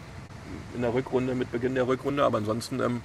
in 0.75 0.81
der 0.81 0.93
Rückrunde, 0.93 1.35
mit 1.35 1.51
Beginn 1.51 1.75
der 1.75 1.87
Rückrunde, 1.87 2.23
aber 2.23 2.37
ansonsten 2.37 2.79
ähm, 2.79 3.01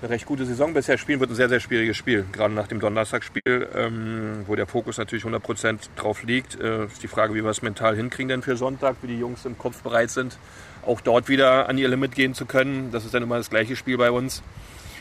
eine 0.00 0.10
recht 0.10 0.26
gute 0.26 0.46
Saison 0.46 0.74
bisher 0.74 0.98
spielen. 0.98 1.20
Wird 1.20 1.30
ein 1.30 1.36
sehr, 1.36 1.48
sehr 1.48 1.60
schwieriges 1.60 1.96
Spiel, 1.96 2.24
gerade 2.32 2.54
nach 2.54 2.68
dem 2.68 2.80
Donnerstagsspiel, 2.80 3.68
ähm, 3.74 4.44
wo 4.46 4.54
der 4.54 4.66
Fokus 4.66 4.98
natürlich 4.98 5.24
100% 5.24 5.78
drauf 5.96 6.22
liegt. 6.22 6.60
Äh, 6.60 6.86
ist 6.86 7.02
die 7.02 7.08
Frage, 7.08 7.34
wie 7.34 7.42
wir 7.42 7.50
es 7.50 7.62
mental 7.62 7.96
hinkriegen 7.96 8.28
denn 8.28 8.42
für 8.42 8.56
Sonntag, 8.56 8.96
wie 9.02 9.08
die 9.08 9.18
Jungs 9.18 9.44
im 9.44 9.58
Kopf 9.58 9.82
bereit 9.82 10.10
sind, 10.10 10.38
auch 10.86 11.00
dort 11.00 11.28
wieder 11.28 11.68
an 11.68 11.78
ihr 11.78 11.88
Limit 11.88 12.14
gehen 12.14 12.34
zu 12.34 12.46
können. 12.46 12.90
Das 12.92 13.04
ist 13.04 13.14
dann 13.14 13.22
immer 13.22 13.38
das 13.38 13.50
gleiche 13.50 13.74
Spiel 13.74 13.96
bei 13.96 14.10
uns. 14.10 14.42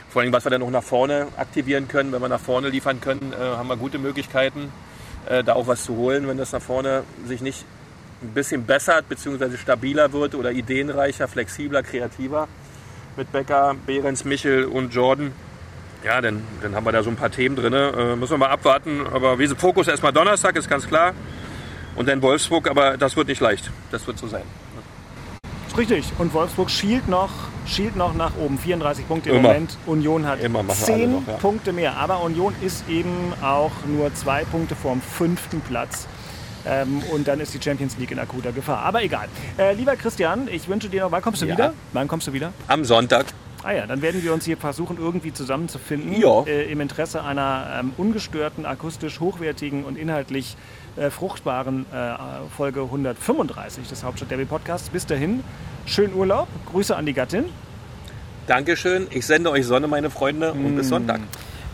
Vor 0.09 0.21
allem, 0.21 0.31
was 0.31 0.45
wir 0.45 0.49
dann 0.49 0.61
noch 0.61 0.71
nach 0.71 0.83
vorne 0.83 1.27
aktivieren 1.37 1.87
können. 1.87 2.11
Wenn 2.11 2.21
wir 2.21 2.29
nach 2.29 2.39
vorne 2.39 2.69
liefern 2.69 3.01
können, 3.01 3.33
äh, 3.33 3.37
haben 3.37 3.67
wir 3.67 3.77
gute 3.77 3.99
Möglichkeiten, 3.99 4.71
äh, 5.29 5.43
da 5.43 5.53
auch 5.53 5.67
was 5.67 5.83
zu 5.83 5.95
holen. 5.95 6.27
Wenn 6.27 6.37
das 6.37 6.53
nach 6.53 6.61
vorne 6.61 7.03
sich 7.25 7.41
nicht 7.41 7.65
ein 8.21 8.29
bisschen 8.33 8.65
bessert, 8.65 9.07
beziehungsweise 9.09 9.57
stabiler 9.57 10.11
wird 10.13 10.35
oder 10.35 10.51
ideenreicher, 10.51 11.27
flexibler, 11.27 11.83
kreativer 11.83 12.47
mit 13.15 13.31
Becker, 13.31 13.75
Behrens, 13.85 14.25
Michel 14.25 14.65
und 14.65 14.93
Jordan, 14.93 15.31
ja, 16.03 16.21
dann, 16.21 16.43
dann 16.61 16.75
haben 16.75 16.85
wir 16.85 16.91
da 16.91 17.03
so 17.03 17.09
ein 17.09 17.15
paar 17.15 17.31
Themen 17.31 17.55
drin. 17.55 17.73
Äh, 17.73 18.15
müssen 18.15 18.33
wir 18.33 18.37
mal 18.37 18.49
abwarten. 18.49 19.05
Aber 19.11 19.39
wie 19.39 19.47
Fokus 19.47 19.87
erstmal 19.87 20.13
Donnerstag, 20.13 20.55
ist 20.55 20.69
ganz 20.69 20.87
klar. 20.87 21.13
Und 21.95 22.07
dann 22.07 22.21
Wolfsburg, 22.21 22.69
aber 22.69 22.97
das 22.97 23.17
wird 23.17 23.27
nicht 23.27 23.41
leicht. 23.41 23.71
Das 23.91 24.05
wird 24.05 24.19
so 24.19 24.27
sein. 24.27 24.43
Ist 25.67 25.77
richtig. 25.77 26.05
Und 26.19 26.33
Wolfsburg 26.33 26.69
schielt 26.69 27.07
noch, 27.07 27.31
schielt 27.65 27.95
noch 27.95 28.13
nach 28.13 28.37
oben. 28.37 28.59
34 28.59 29.07
Punkte 29.07 29.29
im 29.31 29.37
Immer. 29.37 29.47
Moment. 29.49 29.77
Union 29.87 30.27
hat 30.27 30.39
Immer 30.41 30.61
machen 30.63 30.83
alle 30.85 30.97
10 30.97 31.11
noch, 31.11 31.27
ja. 31.27 31.33
Punkte 31.33 31.73
mehr. 31.73 31.97
Aber 31.97 32.21
Union 32.21 32.53
ist 32.61 32.87
eben 32.87 33.33
auch 33.41 33.71
nur 33.87 34.13
zwei 34.13 34.43
Punkte 34.45 34.75
vorm 34.75 35.01
fünften 35.01 35.61
Platz. 35.61 36.07
Ähm, 36.67 37.01
und 37.11 37.27
dann 37.27 37.39
ist 37.39 37.53
die 37.53 37.61
Champions 37.61 37.97
League 37.97 38.11
in 38.11 38.19
akuter 38.19 38.51
Gefahr. 38.51 38.79
Aber 38.79 39.01
egal. 39.03 39.27
Äh, 39.57 39.73
lieber 39.73 39.95
Christian, 39.95 40.47
ich 40.51 40.67
wünsche 40.67 40.89
dir 40.89 41.03
noch, 41.03 41.11
wann 41.11 41.21
kommst 41.21 41.41
du 41.41 41.45
Ja. 41.45 41.53
wieder? 41.53 41.73
Wann 41.93 42.07
kommst 42.07 42.27
du 42.27 42.33
wieder? 42.33 42.53
Am 42.67 42.83
Sonntag. 42.85 43.25
Ah 43.63 43.71
ja, 43.71 43.87
dann 43.87 44.01
werden 44.01 44.23
wir 44.23 44.33
uns 44.33 44.45
hier 44.45 44.55
versuchen, 44.57 44.97
irgendwie 44.99 45.33
zusammenzufinden. 45.33 46.13
Ja. 46.21 46.43
Äh, 46.45 46.71
Im 46.71 46.79
Interesse 46.79 47.23
einer 47.23 47.67
ähm, 47.79 47.91
ungestörten, 47.97 48.65
akustisch 48.65 49.19
hochwertigen 49.19 49.83
und 49.83 49.97
inhaltlich 49.97 50.55
äh, 50.95 51.09
fruchtbaren 51.09 51.85
äh, 51.91 52.15
Folge 52.55 52.81
135 52.83 53.87
des 53.89 54.03
Hauptstadt 54.03 54.31
Derby 54.31 54.45
Podcasts. 54.45 54.89
Bis 54.89 55.05
dahin, 55.05 55.43
schönen 55.85 56.13
Urlaub, 56.13 56.47
Grüße 56.71 56.95
an 56.95 57.05
die 57.05 57.13
Gattin. 57.13 57.45
Dankeschön. 58.45 59.07
Ich 59.09 59.25
sende 59.25 59.49
euch 59.51 59.65
Sonne, 59.65 59.87
meine 59.87 60.09
Freunde. 60.09 60.53
Und 60.53 60.75
bis 60.77 60.87
Sonntag. 60.89 61.19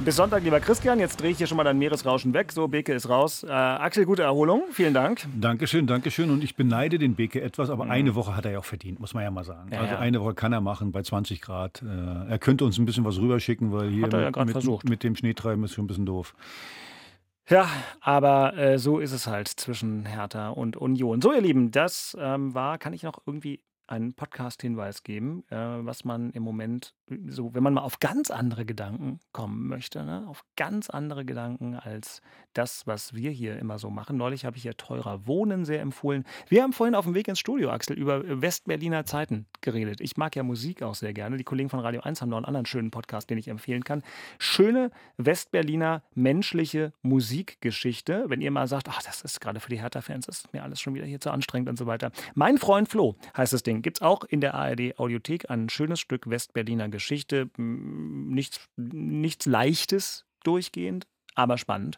Bis 0.04 0.18
Sonntag, 0.18 0.44
lieber 0.44 0.60
Christian. 0.60 1.00
Jetzt 1.00 1.22
drehe 1.22 1.32
ich 1.32 1.38
hier 1.38 1.48
schon 1.48 1.56
mal 1.56 1.64
dein 1.64 1.78
Meeresrauschen 1.78 2.34
weg. 2.34 2.52
So, 2.52 2.68
Beke 2.68 2.94
ist 2.94 3.08
raus. 3.08 3.44
Äh, 3.44 3.52
Axel, 3.52 4.06
gute 4.06 4.24
Erholung. 4.24 4.64
Vielen 4.72 4.94
Dank. 4.94 5.26
Dankeschön, 5.40 5.88
Dankeschön. 5.88 6.30
Und 6.30 6.44
ich 6.44 6.58
beneide 6.58 7.00
den 7.00 7.16
Beke 7.16 7.42
etwas, 7.42 7.70
aber 7.70 7.86
eine 7.86 8.14
Woche 8.14 8.36
hat 8.36 8.44
er 8.44 8.52
ja 8.52 8.60
auch 8.60 8.66
verdient, 8.66 9.00
muss 9.00 9.14
man 9.14 9.24
ja 9.24 9.32
mal 9.32 9.46
sagen. 9.46 9.68
Mhm. 9.68 9.74
Ja, 9.74 9.80
also 9.80 9.94
ja. 9.94 10.00
eine 10.00 10.20
Woche 10.20 10.34
kann 10.34 10.52
er 10.52 10.60
machen 10.60 10.92
bei 10.92 11.04
20 11.04 11.40
Grad. 11.40 11.82
Äh, 11.84 12.32
er 12.32 12.38
könnte 12.38 12.66
uns 12.66 12.78
ein 12.78 12.86
bisschen 12.86 13.06
was 13.06 13.18
rüberschicken, 13.18 13.72
weil 13.72 13.92
hier 13.92 14.04
Hat 14.04 14.14
er 14.14 14.30
ja 14.30 14.46
mit, 14.46 14.90
mit 14.90 15.04
dem 15.04 15.16
Schneetreiben 15.16 15.64
ist 15.64 15.74
schon 15.74 15.86
ein 15.86 15.88
bisschen 15.88 16.06
doof. 16.06 16.36
Ja, 17.48 17.70
aber 18.02 18.58
äh, 18.58 18.80
so 18.80 19.00
ist 19.00 19.14
es 19.14 19.28
halt 19.28 19.48
zwischen 19.48 20.06
Hertha 20.06 20.50
und 20.50 20.76
Union. 20.76 21.22
So, 21.22 21.32
ihr 21.32 21.42
Lieben, 21.42 21.72
das 21.72 22.18
ähm, 22.20 22.54
war, 22.54 22.78
kann 22.78 22.92
ich 22.92 23.04
noch 23.04 23.22
irgendwie 23.26 23.62
einen 23.88 24.14
Podcast-Hinweis 24.14 25.04
geben, 25.04 25.44
äh, 25.50 25.56
was 25.56 26.06
man 26.06 26.32
im 26.32 26.44
Moment, 26.44 26.94
so, 27.28 27.54
wenn 27.54 27.64
man 27.64 27.74
mal 27.74 27.82
auf 27.82 28.00
ganz 28.00 28.32
andere 28.32 28.66
Gedanken 28.66 29.20
kommen 29.32 29.68
möchte, 29.68 30.04
ne? 30.04 30.26
auf 30.28 30.46
ganz 30.56 30.90
andere 30.90 31.26
Gedanken 31.26 31.76
als 31.76 32.22
das, 32.54 32.88
was 32.88 33.14
wir 33.14 33.32
hier 33.32 33.58
immer 33.60 33.78
so 33.80 33.90
machen. 33.90 34.18
Neulich 34.18 34.46
habe 34.46 34.58
ich 34.58 34.64
ja 34.64 34.74
teurer 34.74 35.28
Wohnen 35.28 35.66
sehr 35.66 35.82
empfohlen. 35.82 36.24
Wir 36.48 36.64
haben 36.64 36.74
vorhin 36.74 36.96
auf 36.96 37.06
dem 37.06 37.14
Weg 37.14 37.28
ins 37.28 37.40
Studio, 37.40 37.72
Axel, 37.72 37.98
über 37.98 38.42
Westberliner 38.42 39.06
Zeiten 39.06 39.48
geredet. 39.62 40.00
Ich 40.02 40.18
mag 40.18 40.36
ja 40.36 40.44
Musik 40.44 40.82
auch 40.82 40.96
sehr 40.96 41.14
gerne. 41.14 41.38
Die 41.38 41.44
Kollegen 41.44 41.70
von 41.70 41.80
Radio 41.80 42.02
1 42.02 42.22
haben 42.22 42.30
noch 42.30 42.38
einen 42.38 42.46
anderen 42.46 42.66
schönen 42.66 42.92
Podcast, 42.92 43.30
den 43.30 43.38
ich 43.38 43.48
empfehlen 43.48 43.84
kann. 43.84 44.04
Schöne 44.40 44.92
Westberliner 45.18 46.04
menschliche 46.14 46.94
Musikgeschichte. 47.02 48.26
Wenn 48.28 48.42
ihr 48.42 48.52
mal 48.52 48.68
sagt, 48.68 48.88
ach, 48.90 49.02
das 49.04 49.22
ist 49.22 49.42
gerade 49.42 49.60
für 49.60 49.70
die 49.70 49.82
Hertha-Fans, 49.82 50.28
ist 50.28 50.54
mir 50.54 50.64
alles 50.64 50.80
schon 50.80 50.94
wieder 50.94 51.06
hier 51.06 51.20
zu 51.20 51.32
anstrengend 51.32 51.70
und 51.70 51.78
so 51.78 51.86
weiter. 51.86 52.12
Mein 52.36 52.58
Freund 52.58 52.88
Flo 52.88 53.16
heißt 53.36 53.54
das 53.54 53.64
Ding. 53.64 53.73
Gibt 53.82 53.98
es 53.98 54.02
auch 54.02 54.24
in 54.24 54.42
der 54.42 54.54
ARD-Audiothek 54.54 55.50
ein 55.50 55.70
schönes 55.70 56.00
Stück 56.00 56.30
Westberliner 56.30 56.90
Geschichte. 56.90 57.50
Nichts, 57.58 58.60
nichts 58.78 59.46
Leichtes 59.46 60.26
durchgehend, 60.44 61.08
aber 61.36 61.58
spannend. 61.58 61.98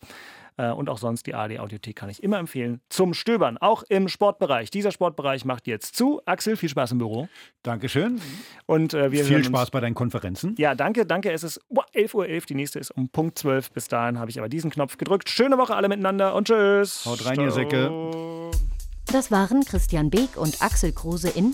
Äh, 0.57 0.69
Und 0.71 0.89
auch 0.89 0.97
sonst 0.97 1.27
die 1.27 1.33
ARD-Audiothek 1.33 1.95
kann 1.95 2.09
ich 2.09 2.23
immer 2.23 2.37
empfehlen 2.37 2.79
zum 2.89 3.13
Stöbern, 3.13 3.57
auch 3.57 3.83
im 3.89 4.07
Sportbereich. 4.07 4.71
Dieser 4.71 4.91
Sportbereich 4.91 5.43
macht 5.43 5.67
jetzt 5.67 5.95
zu. 5.95 6.21
Axel, 6.25 6.55
viel 6.55 6.69
Spaß 6.69 6.93
im 6.93 6.99
Büro. 6.99 7.27
Dankeschön. 7.63 8.21
Und 8.65 8.93
äh, 8.93 9.11
wir 9.11 9.25
Viel 9.25 9.43
Spaß 9.43 9.71
bei 9.71 9.81
deinen 9.81 9.95
Konferenzen. 9.95 10.55
Ja, 10.57 10.73
danke, 10.73 11.05
danke. 11.05 11.31
Es 11.31 11.43
ist 11.43 11.59
boah, 11.69 11.85
11.11 11.93 12.15
Uhr, 12.15 12.41
die 12.47 12.55
nächste 12.55 12.79
ist 12.79 12.91
um 12.91 13.09
Punkt 13.09 13.37
12. 13.37 13.71
Bis 13.71 13.87
dahin 13.89 14.17
habe 14.17 14.31
ich 14.31 14.39
aber 14.39 14.47
diesen 14.47 14.71
Knopf 14.71 14.97
gedrückt. 14.97 15.29
Schöne 15.29 15.57
Woche 15.57 15.75
alle 15.75 15.89
miteinander 15.89 16.35
und 16.35 16.47
tschüss. 16.47 17.05
Haut 17.05 17.25
rein, 17.25 17.39
ihr 17.39 17.51
Säcke. 17.51 17.91
Das 19.11 19.31
waren 19.31 19.63
Christian 19.65 20.09
Beek 20.09 20.37
und 20.37 20.61
Axel 20.61 20.91
Kruse 20.91 21.29
in 21.29 21.53